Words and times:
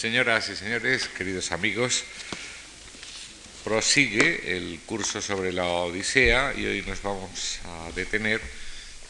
Señoras 0.00 0.48
y 0.48 0.56
señores, 0.56 1.08
queridos 1.08 1.52
amigos, 1.52 2.04
prosigue 3.64 4.56
el 4.56 4.80
curso 4.86 5.20
sobre 5.20 5.52
la 5.52 5.66
Odisea 5.66 6.54
y 6.56 6.64
hoy 6.64 6.80
nos 6.86 7.02
vamos 7.02 7.58
a 7.66 7.92
detener 7.94 8.40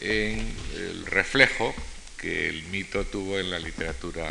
en 0.01 0.53
el 0.75 1.07
reflejo 1.07 1.73
que 2.19 2.49
el 2.49 2.65
mito 2.65 3.07
tuvo 3.07 3.39
en 3.39 3.53
la 3.53 3.61
literatura 3.61 4.29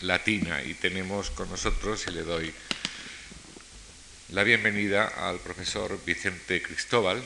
latina 0.00 0.62
y 0.62 0.72
tenemos 0.72 1.28
con 1.28 1.50
nosotros, 1.50 2.06
y 2.08 2.12
le 2.12 2.22
doy 2.22 2.54
la 4.30 4.44
bienvenida 4.44 5.08
al 5.08 5.38
profesor 5.40 6.02
Vicente 6.06 6.62
Cristóbal, 6.62 7.22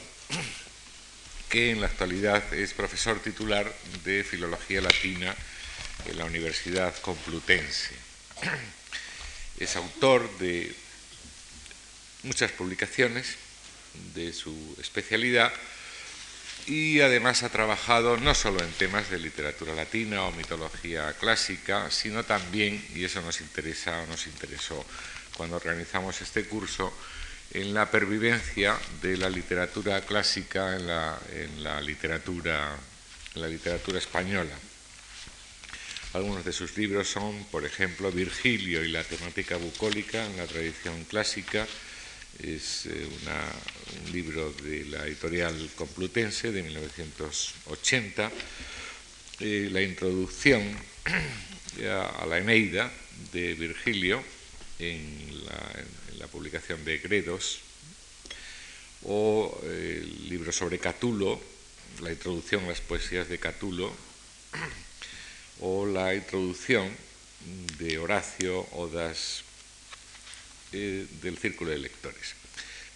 que 1.49 1.71
en 1.71 1.81
la 1.81 1.87
actualidad 1.87 2.53
es 2.53 2.75
profesor 2.75 3.21
titular 3.21 3.73
de 4.03 4.25
Filología 4.25 4.81
Latina 4.81 5.33
en 6.07 6.19
la 6.19 6.25
Universidad 6.25 6.93
Complutense. 7.01 8.12
Es 9.59 9.77
autor 9.77 10.39
de 10.39 10.75
muchas 12.23 12.53
publicaciones 12.53 13.37
de 14.15 14.33
su 14.33 14.77
especialidad 14.81 15.53
y 16.67 17.01
además 17.01 17.43
ha 17.43 17.49
trabajado 17.49 18.17
no 18.17 18.35
solo 18.35 18.63
en 18.63 18.71
temas 18.73 19.11
de 19.11 19.19
literatura 19.19 19.75
latina 19.75 20.23
o 20.23 20.33
mitología 20.33 21.13
clásica, 21.15 21.91
sino 21.91 22.25
también, 22.25 22.85
y 22.95 23.05
eso 23.05 23.21
nos 23.21 23.41
interesa 23.41 24.07
nos 24.07 24.27
interesó 24.27 24.85
cuando 25.37 25.57
organizamos 25.57 26.21
este 26.21 26.45
curso, 26.45 26.93
en 27.53 27.75
la 27.75 27.91
pervivencia 27.91 28.79
de 29.03 29.17
la 29.17 29.29
literatura 29.29 30.01
clásica 30.03 30.77
en 30.77 30.87
la 30.87 31.81
literatura, 31.81 32.77
en 33.35 33.41
la 33.43 33.49
literatura 33.49 33.99
española. 33.99 34.55
Algunos 36.15 36.45
de 36.45 36.53
sus 36.53 36.77
libros 36.77 37.09
son, 37.09 37.43
por 37.45 37.65
ejemplo, 37.65 38.13
Virgilio 38.13 38.85
y 38.85 38.89
la 38.89 39.03
temática 39.03 39.57
bucólica 39.57 40.27
en 40.27 40.37
la 40.37 40.47
tradición 40.47 41.05
clásica. 41.05 41.67
Es 42.43 42.85
eh, 42.85 43.09
un 44.05 44.13
libro 44.13 44.53
de 44.63 44.85
la 44.87 45.07
editorial 45.07 45.71
Complutense 45.75 46.53
de 46.53 46.63
1980. 46.65 48.31
Eh, 49.41 49.69
la 49.73 49.81
introducción 49.81 50.63
a 51.89 52.27
la 52.27 52.39
Eneida 52.39 52.93
de 53.33 53.55
Virgilio 53.55 54.23
en 54.79 55.47
la, 56.19 56.27
publicación 56.27 56.85
de 56.85 56.99
Gredos, 56.99 57.61
o 59.05 59.61
el 59.65 60.29
libro 60.29 60.53
sobre 60.53 60.79
Catulo, 60.79 61.41
la 62.01 62.11
introducción 62.11 62.65
a 62.65 62.69
las 62.69 62.81
poesías 62.81 63.29
de 63.29 63.39
Catulo, 63.39 63.93
o 65.61 65.87
la 65.87 66.15
introducción 66.15 66.91
de 67.79 67.99
Horacio 67.99 68.61
Odas 68.73 69.43
eh, 70.73 71.07
del 71.23 71.39
Círculo 71.39 71.71
de 71.71 71.79
Lectores. 71.79 72.35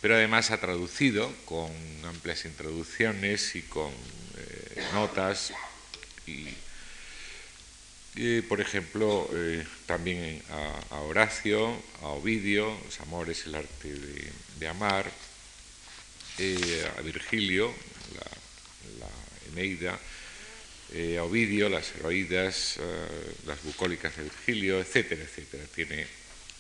Pero 0.01 0.15
además 0.15 0.51
ha 0.51 0.61
traducido 0.61 1.33
con 1.45 1.71
amplias 2.05 2.45
introducciones 2.45 3.57
y 3.57 3.63
con 3.63 3.91
eh, 3.91 4.85
notas 4.93 5.53
y, 6.27 6.49
por 8.43 8.61
ejemplo, 8.61 9.29
eh, 9.35 9.67
también 9.85 10.43
a, 10.91 11.01
Horacio, 11.01 11.77
a 12.03 12.09
Ovidio, 12.09 12.79
Los 12.85 13.01
Amores, 13.01 13.47
el 13.47 13.55
arte 13.55 13.95
de, 14.59 14.69
amar, 14.69 15.11
a 16.39 17.01
Virgilio, 17.03 17.73
la, 18.15 19.07
la 19.07 19.53
Eneida, 19.53 19.99
eh, 20.93 21.19
Ovidio, 21.19 21.69
las 21.69 21.95
heroídas, 21.97 22.77
eh, 22.79 23.33
las 23.47 23.63
bucólicas 23.65 24.17
de 24.17 24.25
Virgilio, 24.25 24.81
etcétera, 24.81 25.23
etcétera. 25.23 25.65
Tiene 25.75 26.07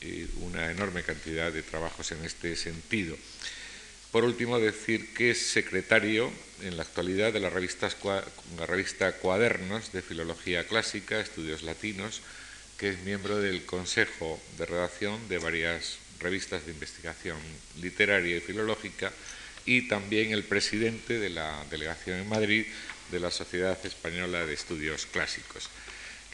eh, 0.00 0.26
una 0.40 0.70
enorme 0.70 1.02
cantidad 1.02 1.52
de 1.52 1.62
trabajos 1.62 2.12
en 2.12 2.24
este 2.24 2.56
sentido. 2.56 3.16
Por 4.10 4.24
último, 4.24 4.58
decir 4.58 5.12
que 5.14 5.30
es 5.30 5.50
secretario 5.50 6.32
en 6.62 6.76
la 6.76 6.82
actualidad 6.82 7.32
de 7.32 7.40
la 7.40 7.50
revista, 7.50 7.88
la 8.56 8.66
revista 8.66 9.12
Cuadernos 9.12 9.92
de 9.92 10.02
Filología 10.02 10.66
Clásica, 10.66 11.20
Estudios 11.20 11.62
Latinos, 11.62 12.22
que 12.78 12.90
es 12.90 13.00
miembro 13.00 13.38
del 13.38 13.64
Consejo 13.64 14.40
de 14.58 14.66
Redacción 14.66 15.28
de 15.28 15.38
varias 15.38 15.98
revistas 16.20 16.64
de 16.64 16.72
investigación 16.72 17.36
literaria 17.80 18.36
y 18.36 18.40
filológica 18.40 19.12
y 19.66 19.88
también 19.88 20.32
el 20.32 20.44
presidente 20.44 21.18
de 21.18 21.30
la 21.30 21.64
delegación 21.70 22.20
en 22.20 22.28
Madrid 22.28 22.66
de 23.10 23.20
la 23.20 23.30
Sociedad 23.30 23.78
Española 23.84 24.44
de 24.44 24.54
Estudios 24.54 25.06
Clásicos. 25.06 25.68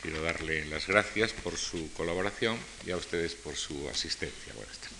Quiero 0.00 0.22
darle 0.22 0.65
las 0.65 0.87
gracias 0.87 1.33
por 1.33 1.56
su 1.56 1.93
colaboración 1.93 2.56
y 2.87 2.91
a 2.91 2.97
ustedes 2.97 3.34
por 3.34 3.56
su 3.56 3.88
asistencia. 3.88 4.53
Buenas 4.55 4.78
tardes. 4.78 4.93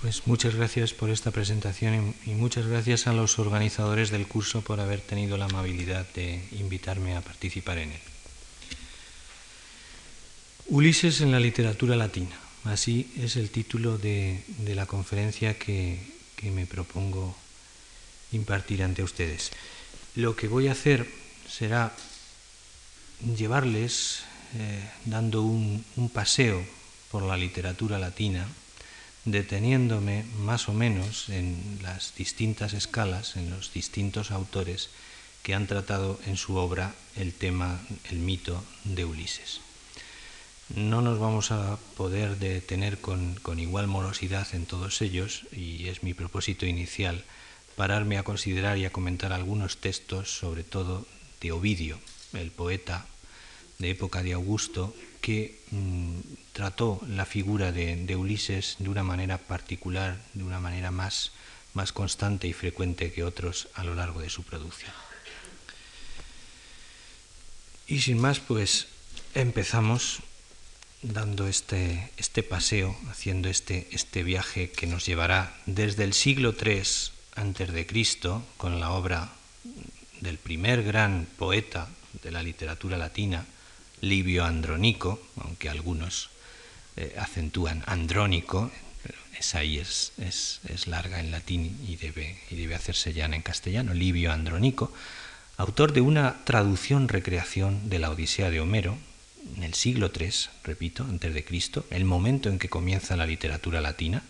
Pues 0.00 0.26
muchas 0.26 0.54
gracias 0.54 0.94
por 0.94 1.10
esta 1.10 1.30
presentación 1.30 2.14
y 2.24 2.30
muchas 2.30 2.66
gracias 2.66 3.06
a 3.06 3.12
los 3.12 3.38
organizadores 3.38 4.10
del 4.10 4.26
curso 4.26 4.62
por 4.62 4.80
haber 4.80 5.00
tenido 5.00 5.36
la 5.36 5.44
amabilidad 5.44 6.08
de 6.14 6.42
invitarme 6.52 7.16
a 7.16 7.20
participar 7.20 7.78
en 7.78 7.92
él. 7.92 8.00
Ulises 10.68 11.20
en 11.20 11.32
la 11.32 11.40
literatura 11.40 11.96
latina. 11.96 12.38
Así 12.64 13.12
es 13.18 13.36
el 13.36 13.50
título 13.50 13.98
de, 13.98 14.42
la 14.74 14.86
conferencia 14.86 15.58
que, 15.58 16.00
que 16.36 16.50
me 16.50 16.66
propongo 16.66 17.36
impartir 18.32 18.82
ante 18.82 19.02
ustedes. 19.02 19.50
Lo 20.16 20.34
que 20.34 20.48
voy 20.48 20.66
a 20.66 20.72
hacer 20.72 21.08
será 21.48 21.92
llevarles, 23.36 24.22
eh, 24.58 24.90
dando 25.04 25.42
un, 25.42 25.84
paseo 26.12 26.66
por 27.12 27.22
la 27.22 27.36
literatura 27.36 27.96
latina, 27.96 28.48
deteniéndome 29.24 30.24
más 30.40 30.68
o 30.68 30.72
menos 30.72 31.28
en 31.28 31.78
las 31.82 32.14
distintas 32.16 32.72
escalas, 32.72 33.36
en 33.36 33.50
los 33.50 33.72
distintos 33.72 34.32
autores 34.32 34.90
que 35.44 35.54
han 35.54 35.68
tratado 35.68 36.18
en 36.26 36.36
su 36.36 36.56
obra 36.56 36.92
el 37.14 37.32
tema, 37.32 37.80
el 38.10 38.18
mito 38.18 38.64
de 38.82 39.04
Ulises. 39.04 39.60
No 40.74 41.02
nos 41.02 41.20
vamos 41.20 41.52
a 41.52 41.78
poder 41.96 42.36
detener 42.38 43.00
con 43.00 43.58
igual 43.60 43.86
morosidad 43.86 44.48
en 44.54 44.66
todos 44.66 45.02
ellos, 45.02 45.44
y 45.52 45.86
es 45.86 46.02
mi 46.02 46.14
propósito 46.14 46.66
inicial 46.66 47.24
pararme 47.80 48.18
a 48.18 48.24
considerar 48.24 48.76
y 48.76 48.84
a 48.84 48.92
comentar 48.92 49.32
algunos 49.32 49.78
textos, 49.78 50.28
sobre 50.36 50.64
todo 50.64 51.06
de 51.40 51.50
Ovidio, 51.50 51.98
el 52.34 52.50
poeta 52.50 53.06
de 53.78 53.88
época 53.88 54.22
de 54.22 54.34
Augusto, 54.34 54.94
que 55.22 55.58
mm, 55.70 56.20
trató 56.52 57.00
la 57.08 57.24
figura 57.24 57.72
de, 57.72 58.16
Ulises 58.16 58.76
de 58.80 58.90
una 58.90 59.02
manera 59.02 59.38
particular, 59.38 60.20
de 60.34 60.44
una 60.44 60.60
manera 60.60 60.90
más, 60.90 61.32
más 61.72 61.94
constante 61.94 62.46
y 62.46 62.52
frecuente 62.52 63.14
que 63.14 63.24
otros 63.24 63.68
a 63.72 63.82
lo 63.82 63.94
largo 63.94 64.20
de 64.20 64.28
su 64.28 64.42
producción. 64.42 64.92
Y 67.86 68.02
sin 68.02 68.20
más, 68.20 68.40
pues 68.40 68.88
empezamos 69.34 70.18
dando 71.00 71.48
este, 71.48 72.10
este 72.18 72.42
paseo, 72.42 72.94
haciendo 73.08 73.48
este, 73.48 73.88
este 73.90 74.22
viaje 74.22 74.70
que 74.70 74.86
nos 74.86 75.06
llevará 75.06 75.56
desde 75.64 76.04
el 76.04 76.12
siglo 76.12 76.54
III 76.54 76.82
antes 77.34 77.72
de 77.72 77.86
Cristo, 77.86 78.44
con 78.56 78.80
la 78.80 78.90
obra 78.92 79.30
del 80.20 80.38
primer 80.38 80.82
gran 80.82 81.26
poeta 81.38 81.88
de 82.22 82.30
la 82.30 82.42
literatura 82.42 82.96
latina, 82.96 83.46
Livio 84.00 84.44
Andronico, 84.44 85.20
aunque 85.42 85.68
algunos 85.68 86.30
eh, 86.96 87.14
acentúan 87.18 87.82
Andrónico, 87.86 88.70
esa 89.38 89.58
ahí 89.60 89.78
es, 89.78 90.12
es, 90.18 90.86
larga 90.86 91.20
en 91.20 91.30
latín 91.30 91.78
y 91.88 91.96
debe, 91.96 92.38
y 92.50 92.56
debe 92.56 92.74
hacerse 92.74 93.14
llana 93.14 93.36
en 93.36 93.42
castellano, 93.42 93.94
Livio 93.94 94.32
Andronico, 94.32 94.92
autor 95.56 95.92
de 95.92 96.02
una 96.02 96.44
traducción 96.44 97.08
recreación 97.08 97.88
de 97.88 97.98
la 97.98 98.10
Odisea 98.10 98.50
de 98.50 98.60
Homero, 98.60 98.98
en 99.56 99.62
el 99.62 99.74
siglo 99.74 100.10
III, 100.14 100.30
repito, 100.64 101.04
antes 101.04 101.32
de 101.32 101.44
Cristo, 101.44 101.86
el 101.90 102.04
momento 102.04 102.50
en 102.50 102.58
que 102.58 102.68
comienza 102.68 103.16
la 103.16 103.26
literatura 103.26 103.80
latina, 103.80 104.22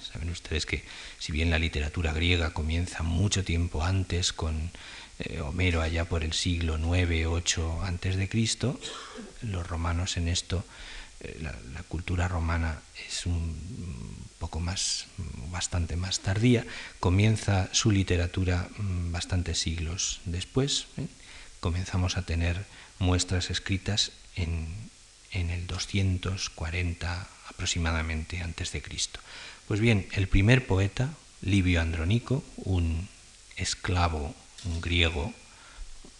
Saben 0.00 0.30
ustedes 0.30 0.66
que 0.66 0.84
si 1.18 1.32
bien 1.32 1.50
la 1.50 1.58
literatura 1.58 2.12
griega 2.12 2.52
comienza 2.52 3.02
mucho 3.02 3.44
tiempo 3.44 3.82
antes 3.82 4.32
con 4.32 4.70
eh, 5.18 5.40
Homero 5.40 5.80
allá 5.80 6.04
por 6.06 6.24
el 6.24 6.32
siglo 6.32 6.78
9, 6.78 7.26
8 7.26 7.82
antes 7.82 8.16
de 8.16 8.28
Cristo, 8.28 8.80
los 9.42 9.66
romanos 9.66 10.16
en 10.16 10.28
esto, 10.28 10.64
eh, 11.20 11.38
la, 11.40 11.82
cultura 11.84 12.26
romana 12.26 12.80
es 13.08 13.26
un 13.26 13.56
poco 14.38 14.58
más, 14.58 15.06
bastante 15.50 15.96
más 15.96 16.20
tardía, 16.20 16.66
comienza 16.98 17.68
su 17.72 17.90
literatura 17.90 18.68
mm, 18.76 19.12
bastantes 19.12 19.60
siglos 19.60 20.20
después. 20.24 20.86
¿eh? 20.96 21.06
Comenzamos 21.60 22.16
a 22.16 22.22
tener 22.22 22.64
muestras 22.98 23.50
escritas 23.50 24.12
en, 24.34 24.66
en 25.30 25.50
el 25.50 25.66
240 25.66 27.28
aproximadamente 27.48 28.40
antes 28.40 28.72
de 28.72 28.82
Cristo. 28.82 29.20
Pues 29.66 29.80
bien, 29.80 30.06
el 30.12 30.28
primer 30.28 30.66
poeta, 30.66 31.14
Livio 31.40 31.80
Andronico, 31.80 32.44
un 32.56 33.08
esclavo, 33.56 34.34
un 34.66 34.80
griego, 34.82 35.32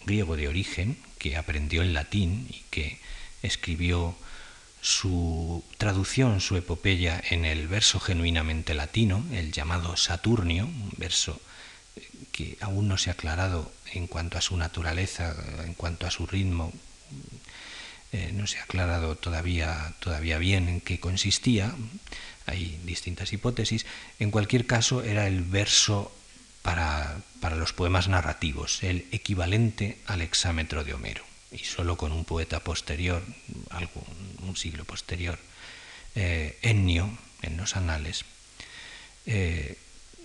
griego 0.07 0.37
de 0.37 0.49
origen, 0.49 0.97
que 1.19 1.37
aprendió 1.37 1.83
el 1.83 1.93
latín 1.93 2.47
y 2.49 2.63
que 2.71 2.99
escribió 3.43 4.17
su 4.81 5.63
traducción, 5.77 6.41
su 6.41 6.57
epopeya 6.57 7.23
en 7.31 7.45
el 7.45 7.69
verso 7.69 8.01
genuinamente 8.01 8.73
latino, 8.73 9.23
el 9.33 9.53
llamado 9.53 9.95
Saturnio, 9.97 10.65
un 10.65 10.93
verso 10.97 11.39
que 12.33 12.57
aún 12.63 12.89
no 12.89 12.97
se 12.97 13.11
ha 13.11 13.13
aclarado 13.13 13.71
en 13.93 14.07
cuanto 14.07 14.39
a 14.39 14.41
su 14.41 14.57
naturaleza, 14.57 15.37
en 15.65 15.75
cuanto 15.75 16.07
a 16.07 16.11
su 16.11 16.27
ritmo, 16.27 16.73
eh, 18.15 18.31
no 18.33 18.47
se 18.47 18.61
ha 18.61 18.63
aclarado 18.63 19.17
todavía, 19.17 19.93
todavía 19.99 20.39
bien 20.39 20.69
en 20.69 20.81
qué 20.81 21.01
consistía, 21.01 21.75
hay 22.47 22.79
distintas 22.85 23.33
hipótesis, 23.33 23.87
en 24.21 24.31
cualquier 24.31 24.69
caso 24.69 25.03
era 25.03 25.27
el 25.27 25.43
verso 25.43 26.15
para, 26.63 27.19
para 27.41 27.57
los 27.57 27.73
poemas 27.73 28.07
narrativos, 28.07 28.85
el 28.85 29.09
equivalente 29.11 29.99
al 30.07 30.23
exámetro 30.23 30.85
de 30.85 30.95
Homero 30.95 31.25
y 31.51 31.59
solo 31.59 31.97
con 31.97 32.13
un 32.13 32.25
poeta 32.25 32.61
posterior, 32.61 33.21
un 34.47 34.57
siglo 34.57 34.85
posterior, 34.85 35.37
eh, 36.15 36.57
Ennio, 36.63 37.19
en 37.43 37.57
los 37.57 37.75
anales, 37.75 38.25
eh, 39.27 39.77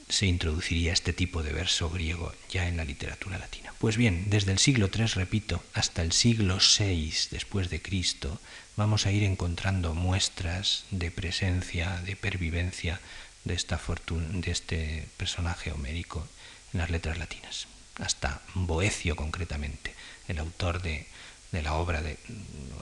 se 0.09 0.25
introduciría 0.25 0.91
este 0.91 1.13
tipo 1.13 1.44
de 1.44 1.53
verso 1.53 1.89
griego 1.89 2.33
ya 2.50 2.67
en 2.67 2.77
la 2.77 2.83
literatura 2.83 3.38
latina. 3.38 3.73
Pues 3.77 3.95
bien, 3.95 4.29
desde 4.29 4.51
el 4.51 4.59
siglo 4.59 4.89
III, 4.94 5.06
repito, 5.06 5.63
hasta 5.73 6.01
el 6.01 6.11
siglo 6.11 6.57
VI 6.57 7.13
después 7.31 7.69
de 7.69 7.81
Cristo, 7.81 8.41
vamos 8.75 9.06
a 9.06 9.11
ir 9.11 9.23
encontrando 9.23 9.94
muestras 9.94 10.85
de 10.91 11.11
presencia, 11.11 12.01
de 12.01 12.15
pervivencia 12.15 13.00
de, 13.44 13.53
esta 13.53 13.79
de 14.09 14.51
este 14.51 15.07
personaje 15.17 15.71
homérico 15.71 16.27
en 16.73 16.79
las 16.79 16.89
letras 16.89 17.17
latinas, 17.17 17.67
hasta 18.00 18.41
Boecio 18.56 19.15
concretamente, 19.15 19.94
el 20.27 20.39
autor 20.39 20.81
de 20.81 21.07
de 21.51 21.61
la 21.61 21.73
obra 21.73 22.01
de 22.01 22.17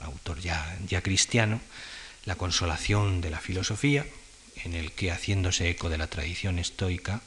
autor 0.02 0.40
ya, 0.40 0.78
ya 0.86 1.02
cristiano, 1.02 1.60
La 2.24 2.34
consolación 2.34 3.22
de 3.22 3.30
la 3.30 3.40
filosofía, 3.40 4.04
en 4.68 4.74
el 4.74 4.92
que, 4.92 5.10
haciéndose 5.10 5.70
eco 5.70 5.88
de 5.88 5.96
la 5.96 6.08
tradición 6.08 6.58
estoica, 6.58 7.22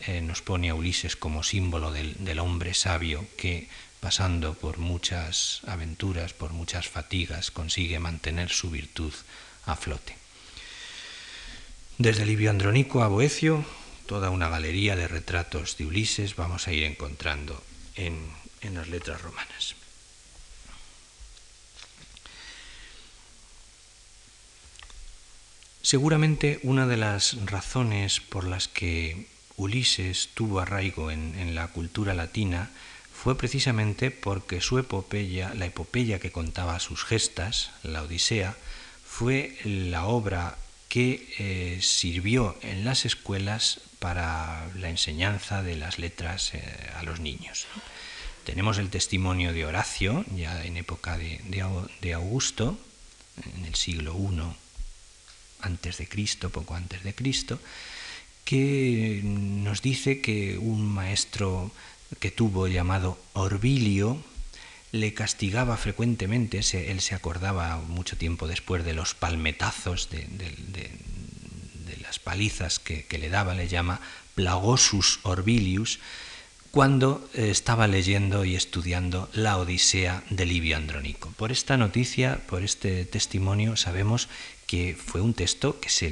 eh, 0.00 0.20
nos 0.20 0.42
pone 0.42 0.68
a 0.68 0.74
Ulises 0.74 1.14
como 1.14 1.46
símbolo 1.46 1.92
del, 1.92 2.38
hombre 2.40 2.74
sabio 2.74 3.24
que, 3.38 3.68
pasando 4.00 4.54
por 4.54 4.78
muchas 4.78 5.62
aventuras, 5.66 6.34
por 6.34 6.52
muchas 6.52 6.88
fatigas, 6.88 7.52
consigue 7.52 8.00
mantener 8.00 8.50
su 8.50 8.70
virtud 8.70 9.14
a 9.64 9.76
flote. 9.76 10.16
Desde 11.98 12.26
Livio 12.26 12.50
Andronico 12.50 13.04
a 13.04 13.08
Boecio, 13.08 13.64
toda 14.06 14.30
una 14.30 14.48
galería 14.48 14.96
de 14.96 15.06
retratos 15.06 15.76
de 15.76 15.86
Ulises 15.86 16.34
vamos 16.34 16.66
a 16.66 16.72
ir 16.72 16.82
encontrando 16.82 17.62
en, 17.94 18.18
en 18.60 18.74
las 18.74 18.88
letras 18.88 19.22
romanas. 19.22 19.76
Seguramente 25.92 26.58
una 26.62 26.86
de 26.86 26.96
las 26.96 27.36
razones 27.44 28.20
por 28.20 28.44
las 28.44 28.66
que 28.66 29.26
Ulises 29.58 30.30
tuvo 30.32 30.60
arraigo 30.60 31.10
en, 31.10 31.54
la 31.54 31.68
cultura 31.68 32.14
latina 32.14 32.70
fue 33.12 33.36
precisamente 33.36 34.10
porque 34.10 34.62
su 34.62 34.78
epopeya, 34.78 35.52
la 35.52 35.66
epopeya 35.66 36.18
que 36.18 36.32
contaba 36.32 36.80
sus 36.80 37.04
gestas, 37.04 37.72
la 37.82 38.00
Odisea, 38.04 38.56
fue 39.04 39.58
la 39.64 40.06
obra 40.06 40.56
que 40.88 41.28
eh, 41.38 41.78
sirvió 41.82 42.56
en 42.62 42.86
las 42.86 43.04
escuelas 43.04 43.82
para 43.98 44.70
la 44.74 44.88
enseñanza 44.88 45.62
de 45.62 45.76
las 45.76 45.98
letras 45.98 46.54
eh, 46.54 46.64
a 46.96 47.02
los 47.02 47.20
niños. 47.20 47.66
Tenemos 48.44 48.78
el 48.78 48.88
testimonio 48.88 49.52
de 49.52 49.66
Horacio, 49.66 50.24
ya 50.34 50.64
en 50.64 50.78
época 50.78 51.18
de, 51.18 51.38
de 52.00 52.14
Augusto, 52.14 52.78
en 53.44 53.66
el 53.66 53.74
siglo 53.74 54.16
I 54.16 54.61
antes 55.62 55.98
de 55.98 56.06
Cristo, 56.06 56.50
poco 56.50 56.74
antes 56.74 57.02
de 57.02 57.14
Cristo, 57.14 57.58
que 58.44 59.20
nos 59.24 59.82
dice 59.82 60.20
que 60.20 60.58
un 60.58 60.86
maestro 60.86 61.70
que 62.18 62.30
tuvo 62.30 62.68
llamado 62.68 63.18
Orbilio 63.32 64.22
le 64.92 65.14
castigaba 65.14 65.76
frecuentemente, 65.78 66.58
él 66.58 67.00
se 67.00 67.14
acordaba 67.14 67.78
mucho 67.78 68.16
tiempo 68.18 68.46
después 68.46 68.84
de 68.84 68.92
los 68.92 69.14
palmetazos, 69.14 70.10
de, 70.10 70.26
las 72.02 72.18
palizas 72.18 72.78
que, 72.78 73.06
le 73.18 73.30
daba, 73.30 73.54
le 73.54 73.68
llama 73.68 74.00
Plagosus 74.34 75.20
Orbilius, 75.22 75.98
cuando 76.70 77.26
eh, 77.34 77.50
estaba 77.50 77.86
leyendo 77.86 78.44
y 78.44 78.54
estudiando 78.54 79.28
la 79.34 79.58
Odisea 79.58 80.24
de 80.30 80.46
Livio 80.46 80.76
Andrónico. 80.76 81.30
Por 81.36 81.52
esta 81.52 81.76
noticia, 81.76 82.40
por 82.46 82.62
este 82.62 83.04
testimonio, 83.04 83.76
sabemos 83.76 84.28
que 84.72 84.96
fue 84.96 85.20
un 85.20 85.34
texto 85.34 85.78
que 85.80 85.90
se 85.90 86.08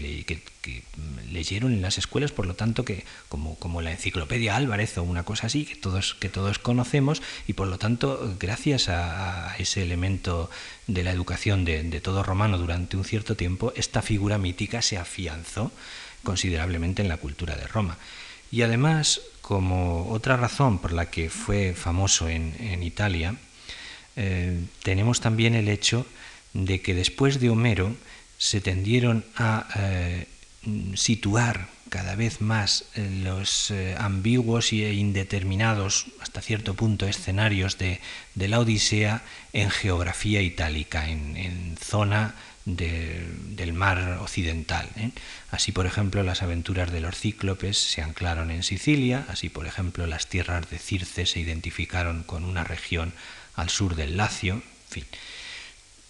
leyeron 1.32 1.72
en 1.72 1.80
las 1.80 1.96
escuelas, 1.96 2.30
por 2.30 2.44
lo 2.44 2.56
tanto 2.56 2.84
que 2.84 3.06
como, 3.30 3.54
como 3.54 3.80
la 3.80 3.90
enciclopedia 3.90 4.54
Álvarez 4.54 4.98
o 4.98 5.02
una 5.02 5.22
cosa 5.22 5.46
así 5.46 5.64
que 5.64 5.76
todos, 5.76 6.12
que 6.12 6.28
todos 6.28 6.58
conocemos 6.58 7.22
y 7.48 7.54
por 7.54 7.68
lo 7.68 7.78
tanto 7.78 8.36
gracias 8.38 8.90
a, 8.90 9.56
ese 9.58 9.82
elemento 9.82 10.50
de 10.86 11.02
la 11.02 11.10
educación 11.10 11.64
de, 11.64 11.84
de, 11.84 12.00
todo 12.02 12.22
romano 12.22 12.58
durante 12.58 12.98
un 12.98 13.04
cierto 13.04 13.34
tiempo, 13.34 13.72
esta 13.76 14.02
figura 14.02 14.36
mítica 14.36 14.82
se 14.82 14.98
afianzó 14.98 15.72
considerablemente 16.22 17.00
en 17.00 17.08
la 17.08 17.16
cultura 17.16 17.56
de 17.56 17.66
Roma. 17.66 17.96
Y 18.52 18.60
además, 18.60 19.22
como 19.40 20.10
otra 20.10 20.36
razón 20.36 20.80
por 20.80 20.92
la 20.92 21.08
que 21.08 21.30
fue 21.30 21.72
famoso 21.72 22.28
en, 22.28 22.54
en 22.60 22.82
Italia, 22.82 23.36
eh, 24.16 24.60
tenemos 24.82 25.20
también 25.22 25.54
el 25.54 25.70
hecho 25.70 26.04
de 26.52 26.82
que 26.82 26.92
después 26.92 27.40
de 27.40 27.48
Homero, 27.48 27.94
se 28.40 28.62
tendieron 28.62 29.22
a 29.36 29.68
eh, 29.76 30.26
situar 30.94 31.68
cada 31.90 32.14
vez 32.14 32.40
más 32.40 32.86
los 32.96 33.70
eh, 33.70 33.94
ambiguos 33.98 34.72
e 34.72 34.94
indeterminados, 34.94 36.06
hasta 36.22 36.40
cierto 36.40 36.72
punto, 36.72 37.06
escenarios 37.06 37.76
de, 37.76 38.00
la 38.34 38.60
Odisea 38.60 39.22
en 39.52 39.68
geografía 39.70 40.40
itálica, 40.40 41.10
en, 41.10 41.76
zona 41.76 42.34
del 42.64 43.72
mar 43.74 44.18
occidental. 44.20 44.88
¿eh? 44.96 45.10
Así, 45.50 45.72
por 45.72 45.84
ejemplo, 45.84 46.22
las 46.22 46.42
aventuras 46.42 46.90
de 46.92 47.00
los 47.00 47.16
cíclopes 47.18 47.76
se 47.76 48.00
anclaron 48.00 48.50
en 48.50 48.62
Sicilia, 48.62 49.26
así, 49.28 49.50
por 49.50 49.66
ejemplo, 49.66 50.06
las 50.06 50.28
tierras 50.28 50.70
de 50.70 50.78
Circe 50.78 51.26
se 51.26 51.40
identificaron 51.40 52.22
con 52.22 52.44
una 52.44 52.64
región 52.64 53.12
al 53.54 53.68
sur 53.68 53.96
del 53.96 54.16
Lacio, 54.16 54.54
en 54.54 54.62
fin. 54.88 55.04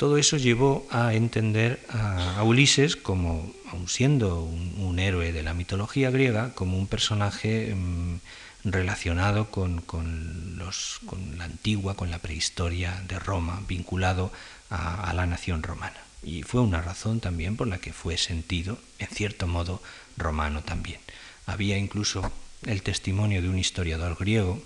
Todo 0.00 0.16
eso 0.16 0.38
llevó 0.38 0.88
a 0.90 1.12
entender 1.12 1.84
a, 1.90 2.42
Ulises 2.42 2.96
como, 2.96 3.52
aun 3.70 3.86
siendo 3.86 4.40
un, 4.40 4.98
héroe 4.98 5.30
de 5.30 5.42
la 5.42 5.52
mitología 5.52 6.08
griega, 6.10 6.54
como 6.54 6.78
un 6.78 6.86
personaje 6.86 7.74
mm, 7.74 8.16
relacionado 8.64 9.50
con, 9.50 9.84
la 11.36 11.44
antigua, 11.44 11.96
con 11.96 12.10
la 12.10 12.18
prehistoria 12.18 13.04
de 13.08 13.18
Roma, 13.18 13.60
vinculado 13.68 14.32
a, 14.70 15.12
la 15.12 15.26
nación 15.26 15.62
romana. 15.62 16.00
Y 16.22 16.44
fue 16.44 16.62
una 16.62 16.80
razón 16.80 17.20
también 17.20 17.56
por 17.58 17.68
la 17.68 17.76
que 17.76 17.92
fue 17.92 18.16
sentido, 18.16 18.78
en 19.00 19.08
cierto 19.08 19.46
modo, 19.46 19.82
romano 20.16 20.62
también. 20.62 21.00
Había 21.44 21.76
incluso 21.76 22.32
el 22.64 22.82
testimonio 22.82 23.42
de 23.42 23.50
un 23.50 23.58
historiador 23.58 24.16
griego, 24.18 24.62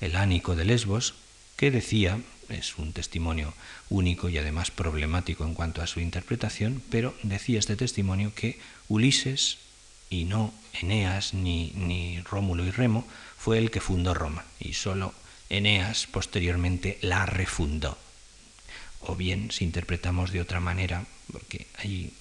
el 0.00 0.16
Ánico 0.16 0.56
de 0.56 0.64
Lesbos, 0.64 1.12
que 1.58 1.72
decía 1.72 2.20
es 2.48 2.78
un 2.78 2.92
testimonio 2.92 3.52
único 3.90 4.30
y 4.30 4.38
además 4.38 4.70
problemático 4.70 5.44
en 5.44 5.54
cuanto 5.54 5.82
a 5.82 5.86
su 5.86 6.00
interpretación, 6.00 6.80
pero 6.88 7.14
decía 7.22 7.58
este 7.58 7.76
testimonio 7.76 8.32
que 8.34 8.58
Ulises 8.88 9.58
y 10.08 10.24
no 10.24 10.54
Eneas 10.72 11.34
ni, 11.34 11.72
ni 11.74 12.22
Rómulo 12.22 12.64
y 12.64 12.70
Remo 12.70 13.06
fue 13.36 13.58
el 13.58 13.70
que 13.70 13.80
fundó 13.80 14.14
Roma 14.14 14.44
y 14.60 14.74
solo 14.74 15.12
Eneas 15.50 16.06
posteriormente 16.06 16.98
la 17.02 17.26
refundó. 17.26 17.98
O 19.00 19.16
bien, 19.16 19.50
si 19.50 19.64
interpretamos 19.64 20.30
de 20.30 20.40
otra 20.40 20.60
manera, 20.60 21.06
porque 21.32 21.66
hay 21.76 22.12